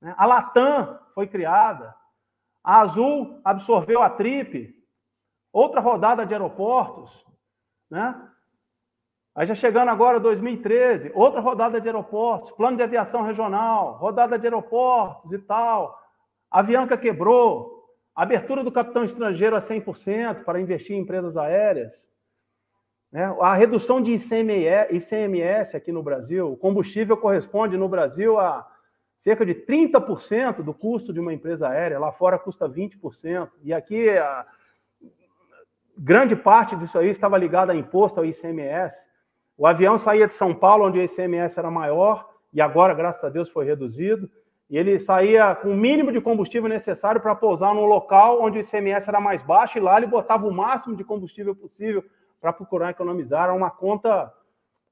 [0.00, 0.14] Né?
[0.16, 1.96] A Latam foi criada.
[2.62, 4.72] A Azul absorveu a Trip.
[5.52, 7.26] Outra rodada de aeroportos.
[7.90, 8.14] Né?
[9.34, 14.46] Aí já chegando agora 2013, outra rodada de aeroportos, plano de aviação regional, rodada de
[14.46, 15.96] aeroportos e tal.
[16.50, 17.77] A Avianca quebrou,
[18.18, 22.04] Abertura do capitão estrangeiro a 100% para investir em empresas aéreas.
[23.12, 23.24] Né?
[23.40, 26.50] A redução de ICMS aqui no Brasil.
[26.50, 28.68] O combustível corresponde no Brasil a
[29.16, 32.00] cerca de 30% do custo de uma empresa aérea.
[32.00, 33.50] Lá fora custa 20%.
[33.62, 34.44] E aqui a
[35.96, 38.96] grande parte disso aí estava ligada a imposto ao ICMS.
[39.56, 43.28] O avião saía de São Paulo, onde o ICMS era maior, e agora, graças a
[43.28, 44.28] Deus, foi reduzido.
[44.70, 48.60] E ele saía com o mínimo de combustível necessário para pousar num local onde o
[48.60, 52.04] ICMS era mais baixo, e lá ele botava o máximo de combustível possível
[52.40, 53.44] para procurar economizar.
[53.44, 54.32] Era uma conta,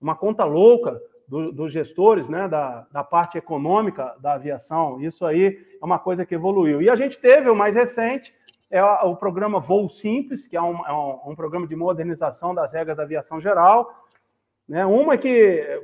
[0.00, 0.98] uma conta louca
[1.28, 5.00] do, dos gestores, né, da, da parte econômica da aviação.
[5.00, 6.80] Isso aí é uma coisa que evoluiu.
[6.80, 8.34] E a gente teve o mais recente,
[8.70, 10.92] é o programa Voo Simples, que é um, é
[11.28, 14.04] um, programa de modernização das regras da aviação geral.
[14.68, 15.82] Né, uma que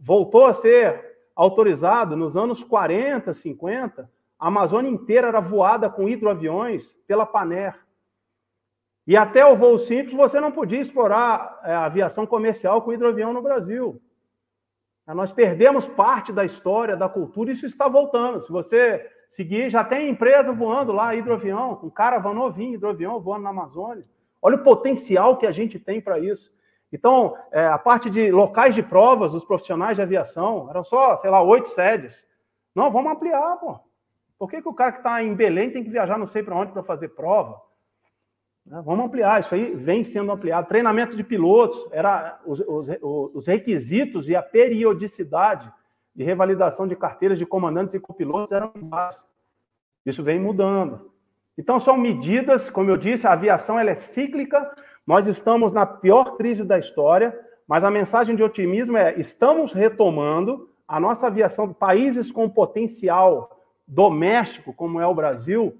[0.00, 6.94] voltou a ser autorizado nos anos 40, 50, a Amazônia inteira era voada com hidroaviões
[7.06, 7.78] pela Paner.
[9.06, 13.32] E até o voo simples você não podia explorar é, a aviação comercial com hidroavião
[13.32, 14.00] no Brasil.
[15.06, 18.40] Nós perdemos parte da história, da cultura, e isso está voltando.
[18.40, 23.50] Se você seguir, já tem empresa voando lá, hidroavião, um caravana novinho, hidroavião voando na
[23.50, 24.06] Amazônia.
[24.40, 26.50] Olha o potencial que a gente tem para isso.
[26.94, 31.28] Então, é, a parte de locais de provas dos profissionais de aviação, eram só, sei
[31.28, 32.24] lá, oito sedes.
[32.72, 33.80] Não, vamos ampliar, pô.
[34.38, 36.54] Por que, que o cara que está em Belém tem que viajar não sei para
[36.54, 37.60] onde para fazer prova?
[38.64, 40.68] Né, vamos ampliar, isso aí vem sendo ampliado.
[40.68, 45.72] Treinamento de pilotos, era os, os, os requisitos e a periodicidade
[46.14, 49.24] de revalidação de carteiras de comandantes e copilotos eram baixos.
[50.06, 51.10] Isso vem mudando.
[51.58, 54.72] Então, são medidas, como eu disse, a aviação ela é cíclica,
[55.06, 60.68] nós estamos na pior crise da história, mas a mensagem de otimismo é: estamos retomando
[60.86, 63.50] a nossa aviação, países com potencial
[63.86, 65.78] doméstico, como é o Brasil,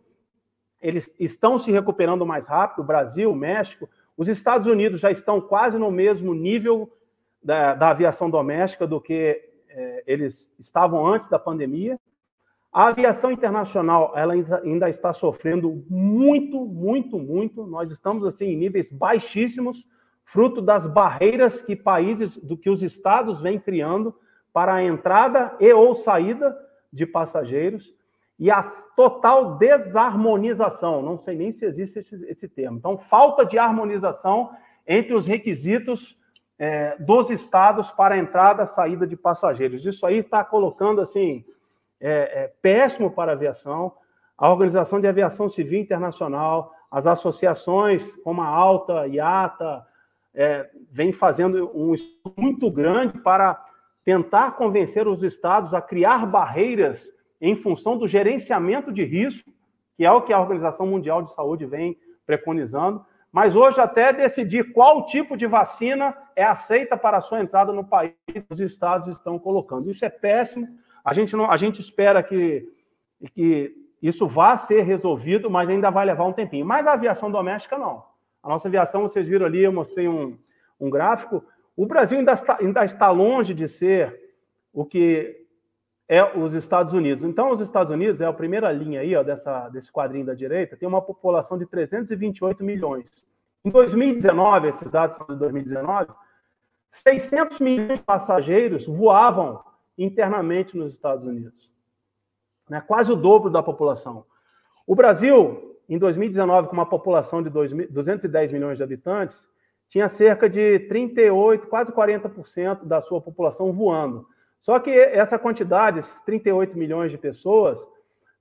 [0.81, 5.91] eles estão se recuperando mais rápido, Brasil, México, os Estados Unidos já estão quase no
[5.91, 6.91] mesmo nível
[7.43, 11.99] da, da aviação doméstica do que é, eles estavam antes da pandemia.
[12.75, 14.35] A aviação internacional ela
[14.65, 17.65] ainda está sofrendo muito, muito, muito.
[17.69, 19.87] Nós estamos assim em níveis baixíssimos,
[20.25, 24.13] fruto das barreiras que países, do que os estados vêm criando
[24.53, 26.53] para a entrada e ou saída
[26.93, 27.95] de passageiros
[28.41, 28.65] e a
[28.97, 31.01] total desarmonização.
[31.01, 32.79] Não sei nem se existe esse, esse termo.
[32.79, 34.51] Então, falta de harmonização
[34.85, 36.19] entre os requisitos
[36.59, 39.87] é, dos estados para a entrada e saída de passageiros.
[39.87, 41.45] Isso aí está colocando assim
[42.01, 43.93] é, é, péssimo para a aviação.
[44.37, 49.87] A Organização de Aviação Civil Internacional, as associações como a Alta, IATA,
[50.35, 53.65] é, vem fazendo um estudo muito grande para
[54.05, 59.51] tentar convencer os estados a criar barreiras em função do gerenciamento de risco,
[59.97, 61.97] que é o que a Organização Mundial de Saúde vem
[62.27, 67.73] preconizando, mas hoje até decidir qual tipo de vacina é aceita para a sua entrada
[67.73, 68.15] no país,
[68.49, 69.91] os estados estão colocando.
[69.91, 70.69] Isso é péssimo,
[71.05, 72.67] a gente, não, a gente espera que,
[73.35, 76.65] que isso vá ser resolvido, mas ainda vai levar um tempinho.
[76.65, 78.03] Mas a aviação doméstica, não.
[78.43, 80.39] A nossa aviação, vocês viram ali, eu mostrei um,
[80.81, 81.45] um gráfico.
[81.77, 84.19] O Brasil ainda está, ainda está longe de ser
[84.73, 85.45] o que
[86.09, 87.25] é os Estados Unidos.
[87.25, 90.77] Então, os Estados Unidos, é a primeira linha aí, ó, dessa, desse quadrinho da direita,
[90.77, 93.11] tem uma população de 328 milhões.
[93.65, 96.13] Em 2019, esses dados são de 2019,
[96.91, 99.63] 600 milhões de passageiros voavam
[99.97, 101.71] internamente nos Estados Unidos.
[102.69, 102.81] Né?
[102.81, 104.25] Quase o dobro da população.
[104.87, 109.37] O Brasil, em 2019, com uma população de 210 milhões de habitantes,
[109.89, 114.27] tinha cerca de 38, quase 40% da sua população voando.
[114.61, 117.79] Só que essa quantidade, esses 38 milhões de pessoas,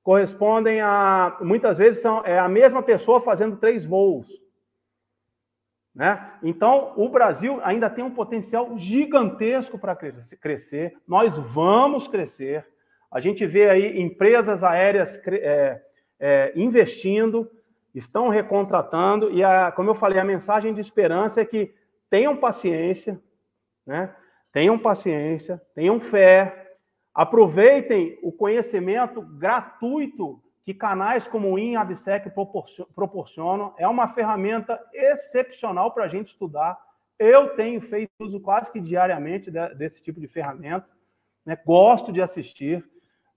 [0.01, 4.27] correspondem a, muitas vezes, são, é a mesma pessoa fazendo três voos.
[5.94, 6.32] Né?
[6.41, 10.98] Então, o Brasil ainda tem um potencial gigantesco para crescer.
[11.07, 12.65] Nós vamos crescer.
[13.11, 15.82] A gente vê aí empresas aéreas é,
[16.20, 17.49] é, investindo,
[17.94, 21.76] estão recontratando, e, a, como eu falei, a mensagem de esperança é que
[22.10, 23.22] tenham paciência,
[23.86, 24.15] né?
[24.52, 26.76] tenham paciência, tenham fé,
[27.14, 32.31] aproveitem o conhecimento gratuito que canais como o INAVSEC
[32.95, 33.73] proporcionam.
[33.77, 36.80] É uma ferramenta excepcional para a gente estudar.
[37.19, 40.88] Eu tenho feito uso quase que diariamente desse tipo de ferramenta.
[41.45, 41.57] Né?
[41.65, 42.84] Gosto de assistir.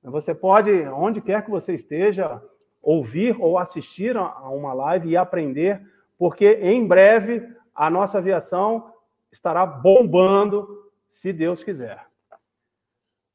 [0.02, 2.40] Você pode, onde quer que você esteja,
[2.80, 5.84] ouvir ou assistir a uma live e aprender,
[6.16, 8.92] porque em breve a nossa aviação
[9.32, 12.05] estará bombando, se Deus quiser.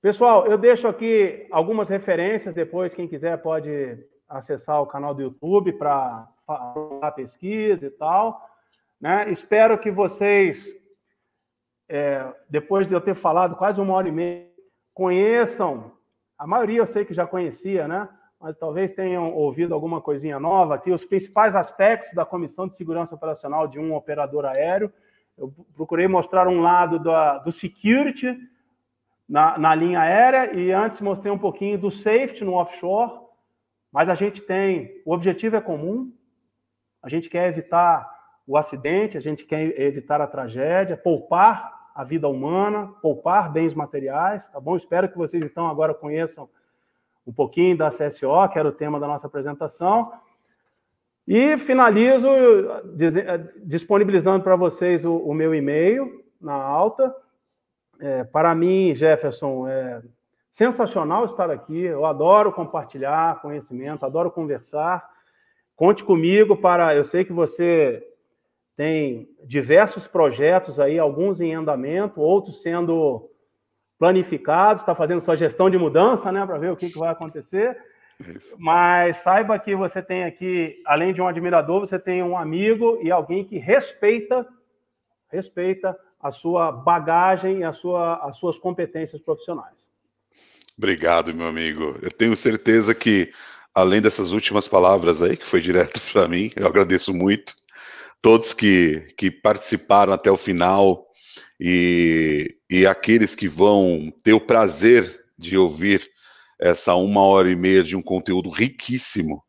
[0.01, 5.73] Pessoal, eu deixo aqui algumas referências, depois quem quiser pode acessar o canal do YouTube
[5.73, 8.43] para a pesquisa e tal.
[8.99, 9.29] Né?
[9.29, 10.75] Espero que vocês,
[11.87, 14.49] é, depois de eu ter falado quase uma hora e meia,
[14.91, 15.91] conheçam,
[16.35, 18.09] a maioria eu sei que já conhecia, né?
[18.39, 23.13] mas talvez tenham ouvido alguma coisinha nova aqui, os principais aspectos da Comissão de Segurança
[23.13, 24.91] Operacional de um operador aéreo.
[25.37, 27.11] Eu procurei mostrar um lado do,
[27.43, 28.35] do security,
[29.31, 33.13] na, na linha aérea e antes mostrei um pouquinho do safety no offshore,
[33.89, 36.11] mas a gente tem, o objetivo é comum,
[37.01, 38.13] a gente quer evitar
[38.45, 44.45] o acidente, a gente quer evitar a tragédia, poupar a vida humana, poupar bens materiais,
[44.49, 44.75] tá bom?
[44.75, 46.49] Espero que vocês então agora conheçam
[47.25, 50.11] um pouquinho da CSO, que era o tema da nossa apresentação.
[51.25, 52.27] E finalizo
[53.63, 57.15] disponibilizando para vocês o, o meu e-mail na alta,
[58.01, 60.01] é, para mim, Jefferson, é
[60.51, 61.83] sensacional estar aqui.
[61.83, 65.07] Eu adoro compartilhar conhecimento, adoro conversar.
[65.75, 66.95] Conte comigo para.
[66.95, 68.03] Eu sei que você
[68.75, 73.29] tem diversos projetos aí, alguns em andamento, outros sendo
[73.99, 77.77] planificados, está fazendo sua gestão de mudança, né, para ver o que, que vai acontecer.
[78.57, 83.11] Mas saiba que você tem aqui, além de um admirador, você tem um amigo e
[83.11, 84.47] alguém que respeita,
[85.29, 89.75] respeita a sua bagagem a sua, as suas competências profissionais.
[90.77, 91.97] Obrigado, meu amigo.
[92.01, 93.31] Eu tenho certeza que,
[93.73, 97.53] além dessas últimas palavras aí, que foi direto para mim, eu agradeço muito
[98.21, 101.07] todos que, que participaram até o final,
[101.63, 106.09] e, e aqueles que vão ter o prazer de ouvir
[106.59, 109.43] essa uma hora e meia de um conteúdo riquíssimo,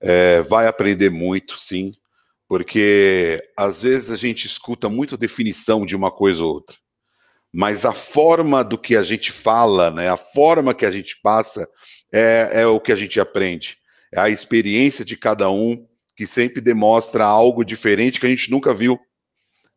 [0.00, 1.94] é, vai aprender muito, sim,
[2.50, 6.76] porque às vezes a gente escuta muito definição de uma coisa ou outra,
[7.54, 11.64] mas a forma do que a gente fala, né, a forma que a gente passa,
[12.12, 13.78] é, é o que a gente aprende.
[14.12, 15.86] É a experiência de cada um
[16.16, 18.98] que sempre demonstra algo diferente que a gente nunca viu,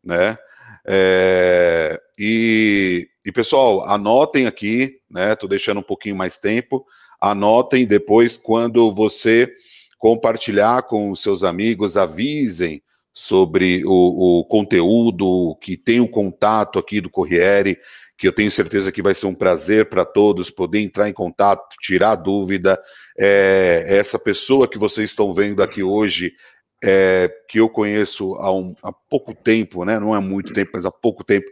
[0.02, 0.36] né?
[0.84, 5.34] É, e, e, pessoal, anotem aqui, né?
[5.34, 6.84] Estou deixando um pouquinho mais tempo.
[7.20, 9.48] Anotem depois, quando você
[10.04, 17.00] compartilhar com os seus amigos, avisem sobre o, o conteúdo, que tem o contato aqui
[17.00, 17.78] do Corriere,
[18.18, 21.74] que eu tenho certeza que vai ser um prazer para todos poder entrar em contato,
[21.80, 22.78] tirar dúvida.
[23.18, 26.34] É, essa pessoa que vocês estão vendo aqui hoje
[26.84, 29.98] é, que eu conheço há, um, há, pouco tempo, né?
[29.98, 31.46] Não é muito tempo, mas há pouco tempo.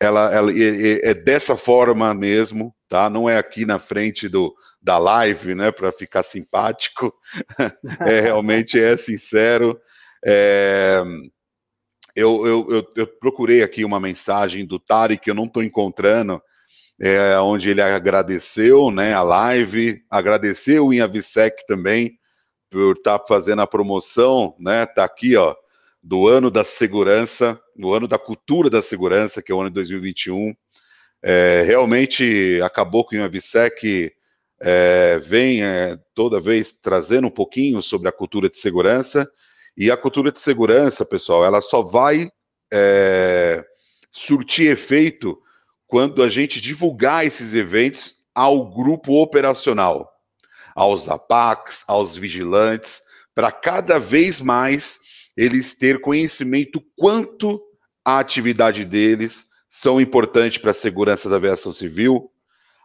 [0.00, 3.08] Ela, ela é, é, dessa forma mesmo, tá?
[3.08, 4.52] Não é aqui na frente do,
[4.82, 5.70] da live, né?
[5.70, 7.14] Para ficar simpático.
[8.06, 9.80] é realmente é sincero.
[10.24, 11.02] É,
[12.14, 16.42] eu, eu, eu, eu, procurei aqui uma mensagem do Tari que eu não estou encontrando,
[17.00, 19.14] é, onde ele agradeceu, né?
[19.14, 22.18] A live, agradeceu o Inhavisec também
[22.70, 24.84] por estar tá fazendo a promoção, né?
[24.86, 25.54] Tá aqui, ó,
[26.02, 29.74] do ano da segurança, do ano da cultura da segurança, que é o ano de
[29.74, 30.54] 2021.
[31.22, 34.12] É, realmente acabou com a Visec
[34.62, 39.28] é, vem é, toda vez trazendo um pouquinho sobre a cultura de segurança.
[39.76, 42.30] E a cultura de segurança, pessoal, ela só vai
[42.72, 43.64] é,
[44.10, 45.38] surtir efeito
[45.86, 50.12] quando a gente divulgar esses eventos ao grupo operacional
[50.74, 53.02] aos APACs, aos vigilantes,
[53.34, 55.00] para cada vez mais
[55.36, 57.60] eles ter conhecimento quanto
[58.04, 62.30] a atividade deles são importantes para a segurança da aviação civil,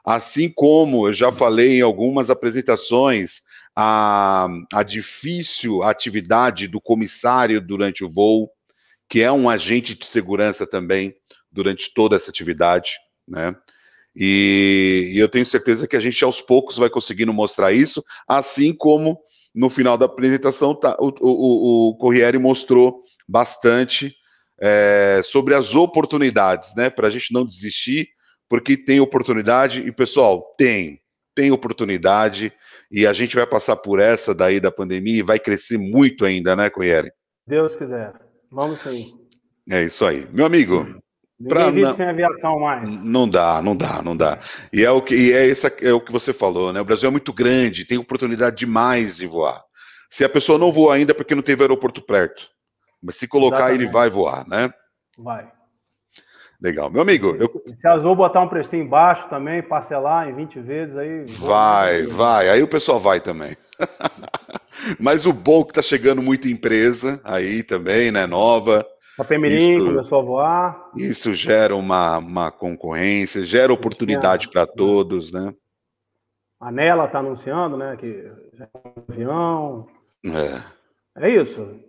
[0.08, 3.42] assim como eu já falei em algumas apresentações,
[3.76, 8.50] a, a difícil atividade do comissário durante o voo,
[9.10, 11.14] que é um agente de segurança também
[11.52, 12.94] durante toda essa atividade,
[13.28, 13.54] né?
[14.16, 18.74] E, e, eu tenho certeza que a gente aos poucos vai conseguindo mostrar isso, assim
[18.74, 19.20] como
[19.54, 24.16] no final da apresentação tá, o, o, o Corriere mostrou bastante
[24.60, 26.90] é, sobre as oportunidades, né?
[26.90, 28.08] Para a gente não desistir,
[28.49, 30.99] porque tem oportunidade, e pessoal, tem,
[31.36, 32.52] tem oportunidade,
[32.91, 36.56] e a gente vai passar por essa daí da pandemia e vai crescer muito ainda,
[36.56, 37.11] né, Corriere?
[37.45, 38.14] Deus quiser.
[38.52, 39.14] Vamos sim.
[39.69, 40.26] É isso aí.
[40.32, 40.86] Meu amigo,
[41.40, 42.90] vive não, sem aviação mais.
[43.03, 44.40] Não dá, não dá, não dá.
[44.72, 46.80] E é o que e é, essa, é o que você falou, né?
[46.80, 49.61] O Brasil é muito grande, tem oportunidade demais de voar.
[50.10, 52.48] Se a pessoa não voa ainda é porque não teve aeroporto perto.
[53.03, 53.84] Mas se colocar, Exatamente.
[53.84, 54.72] ele vai voar, né?
[55.18, 55.52] Vai.
[56.62, 56.90] Legal.
[56.90, 57.36] Meu amigo.
[57.36, 57.76] Se, eu...
[57.76, 61.26] se a Azul botar um precinho baixo também, parcelar em 20 vezes, aí.
[61.40, 62.50] Vai, vai.
[62.50, 63.56] Aí o pessoal vai também.
[65.00, 68.26] Mas o bom que tá chegando muita empresa aí também, né?
[68.26, 68.86] Nova.
[69.20, 70.92] A Pemirim começou a voar.
[70.96, 75.54] Isso gera uma, uma concorrência, gera oportunidade para todos, né?
[76.60, 79.88] A Nela está anunciando, né, que já é um avião.
[81.16, 81.26] É.
[81.26, 81.80] É isso.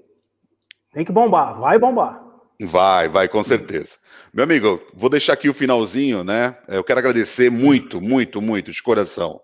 [0.93, 2.23] Tem que bombar, vai bombar.
[2.60, 3.97] Vai, vai, com certeza.
[4.32, 6.56] Meu amigo, vou deixar aqui o finalzinho, né?
[6.68, 9.40] Eu quero agradecer muito, muito, muito, de coração,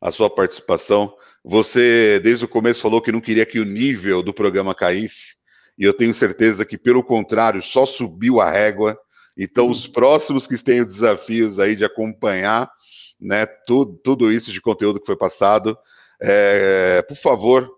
[0.00, 1.14] a sua participação.
[1.42, 5.40] Você, desde o começo, falou que não queria que o nível do programa caísse
[5.80, 9.00] e eu tenho certeza que, pelo contrário, só subiu a régua.
[9.34, 12.70] Então, os próximos que tenham desafios aí de acompanhar
[13.18, 15.78] né, tudo, tudo isso de conteúdo que foi passado,
[16.20, 17.70] é, por favor,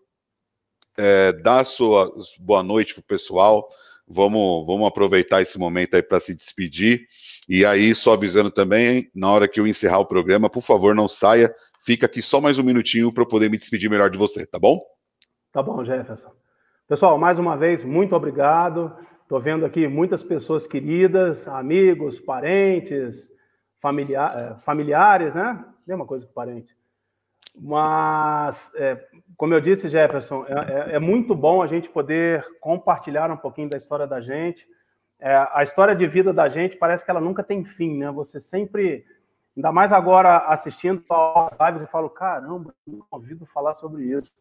[0.98, 3.68] é, dá a sua boa noite para o pessoal.
[4.06, 7.06] Vamos, vamos aproveitar esse momento aí para se despedir.
[7.48, 11.08] E aí, só avisando também, na hora que eu encerrar o programa, por favor, não
[11.08, 11.54] saia.
[11.84, 14.58] Fica aqui só mais um minutinho para eu poder me despedir melhor de você, tá
[14.58, 14.80] bom?
[15.52, 16.32] Tá bom, Jefferson.
[16.88, 18.94] Pessoal, mais uma vez, muito obrigado.
[19.22, 23.30] Estou vendo aqui muitas pessoas queridas, amigos, parentes,
[23.82, 25.64] eh, familiares, né?
[25.86, 26.76] Mesma coisa que parente.
[27.58, 29.04] Mas, é,
[29.36, 33.68] como eu disse, Jefferson, é, é, é, muito bom a gente poder compartilhar um pouquinho
[33.68, 34.66] da história da gente.
[35.20, 38.10] É, a história de vida da gente parece que ela nunca tem fim, né?
[38.10, 39.04] Você sempre
[39.56, 44.32] Ainda mais agora assistindo as lives, eu falo, caramba, não ouvido falar sobre isso.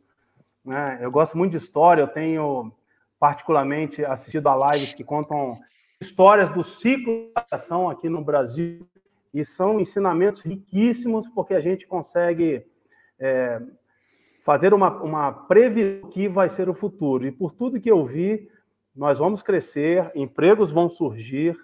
[0.63, 0.99] Né?
[1.01, 2.71] Eu gosto muito de história, eu tenho
[3.19, 5.59] particularmente assistido a lives que contam
[5.99, 8.87] histórias do ciclo de educação aqui no Brasil
[9.33, 12.65] e são ensinamentos riquíssimos porque a gente consegue
[13.19, 13.61] é,
[14.41, 17.25] fazer uma, uma previsão que vai ser o futuro.
[17.25, 18.49] E por tudo que eu vi,
[18.95, 21.57] nós vamos crescer, empregos vão surgir,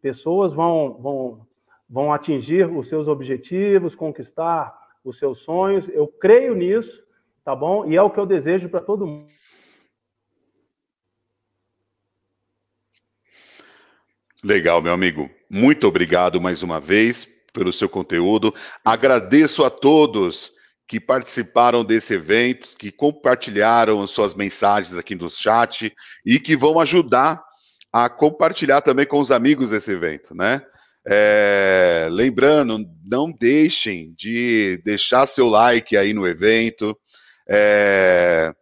[0.00, 1.46] pessoas vão, vão,
[1.88, 5.88] vão atingir os seus objetivos, conquistar os seus sonhos.
[5.88, 7.04] Eu creio nisso,
[7.44, 7.86] tá bom?
[7.86, 9.30] E é o que eu desejo para todo mundo.
[14.42, 15.30] Legal, meu amigo.
[15.48, 18.52] Muito obrigado mais uma vez pelo seu conteúdo.
[18.84, 20.60] Agradeço a todos
[20.92, 25.90] que participaram desse evento, que compartilharam suas mensagens aqui no chat
[26.22, 27.42] e que vão ajudar
[27.90, 30.60] a compartilhar também com os amigos esse evento, né?
[31.06, 36.94] É, lembrando, não deixem de deixar seu like aí no evento.
[37.48, 38.52] É,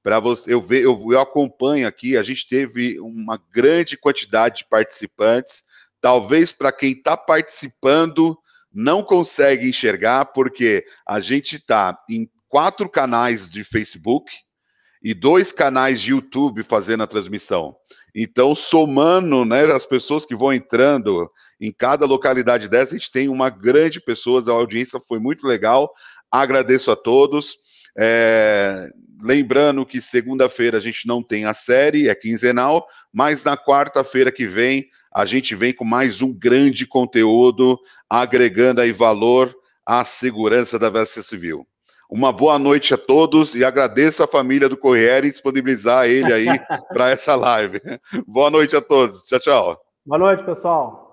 [0.00, 4.68] para você, eu, ver, eu, eu acompanho aqui, a gente teve uma grande quantidade de
[4.68, 5.64] participantes.
[6.00, 8.38] Talvez para quem está participando
[8.72, 14.32] não consegue enxergar, porque a gente está em quatro canais de Facebook
[15.02, 17.74] e dois canais de YouTube fazendo a transmissão.
[18.14, 21.30] Então, somando né, as pessoas que vão entrando
[21.60, 25.90] em cada localidade dessa, a gente tem uma grande pessoa, a audiência foi muito legal.
[26.30, 27.56] Agradeço a todos.
[27.98, 28.88] É,
[29.22, 34.46] lembrando que segunda-feira a gente não tem a série, é quinzenal, mas na quarta-feira que
[34.46, 39.52] vem a gente vem com mais um grande conteúdo, agregando aí valor
[39.84, 41.66] à segurança da aviação civil.
[42.08, 46.46] Uma boa noite a todos e agradeço a família do Corriere disponibilizar ele aí
[46.92, 47.80] para essa live.
[48.26, 49.22] Boa noite a todos.
[49.24, 49.80] Tchau, tchau.
[50.06, 51.09] Boa noite, pessoal.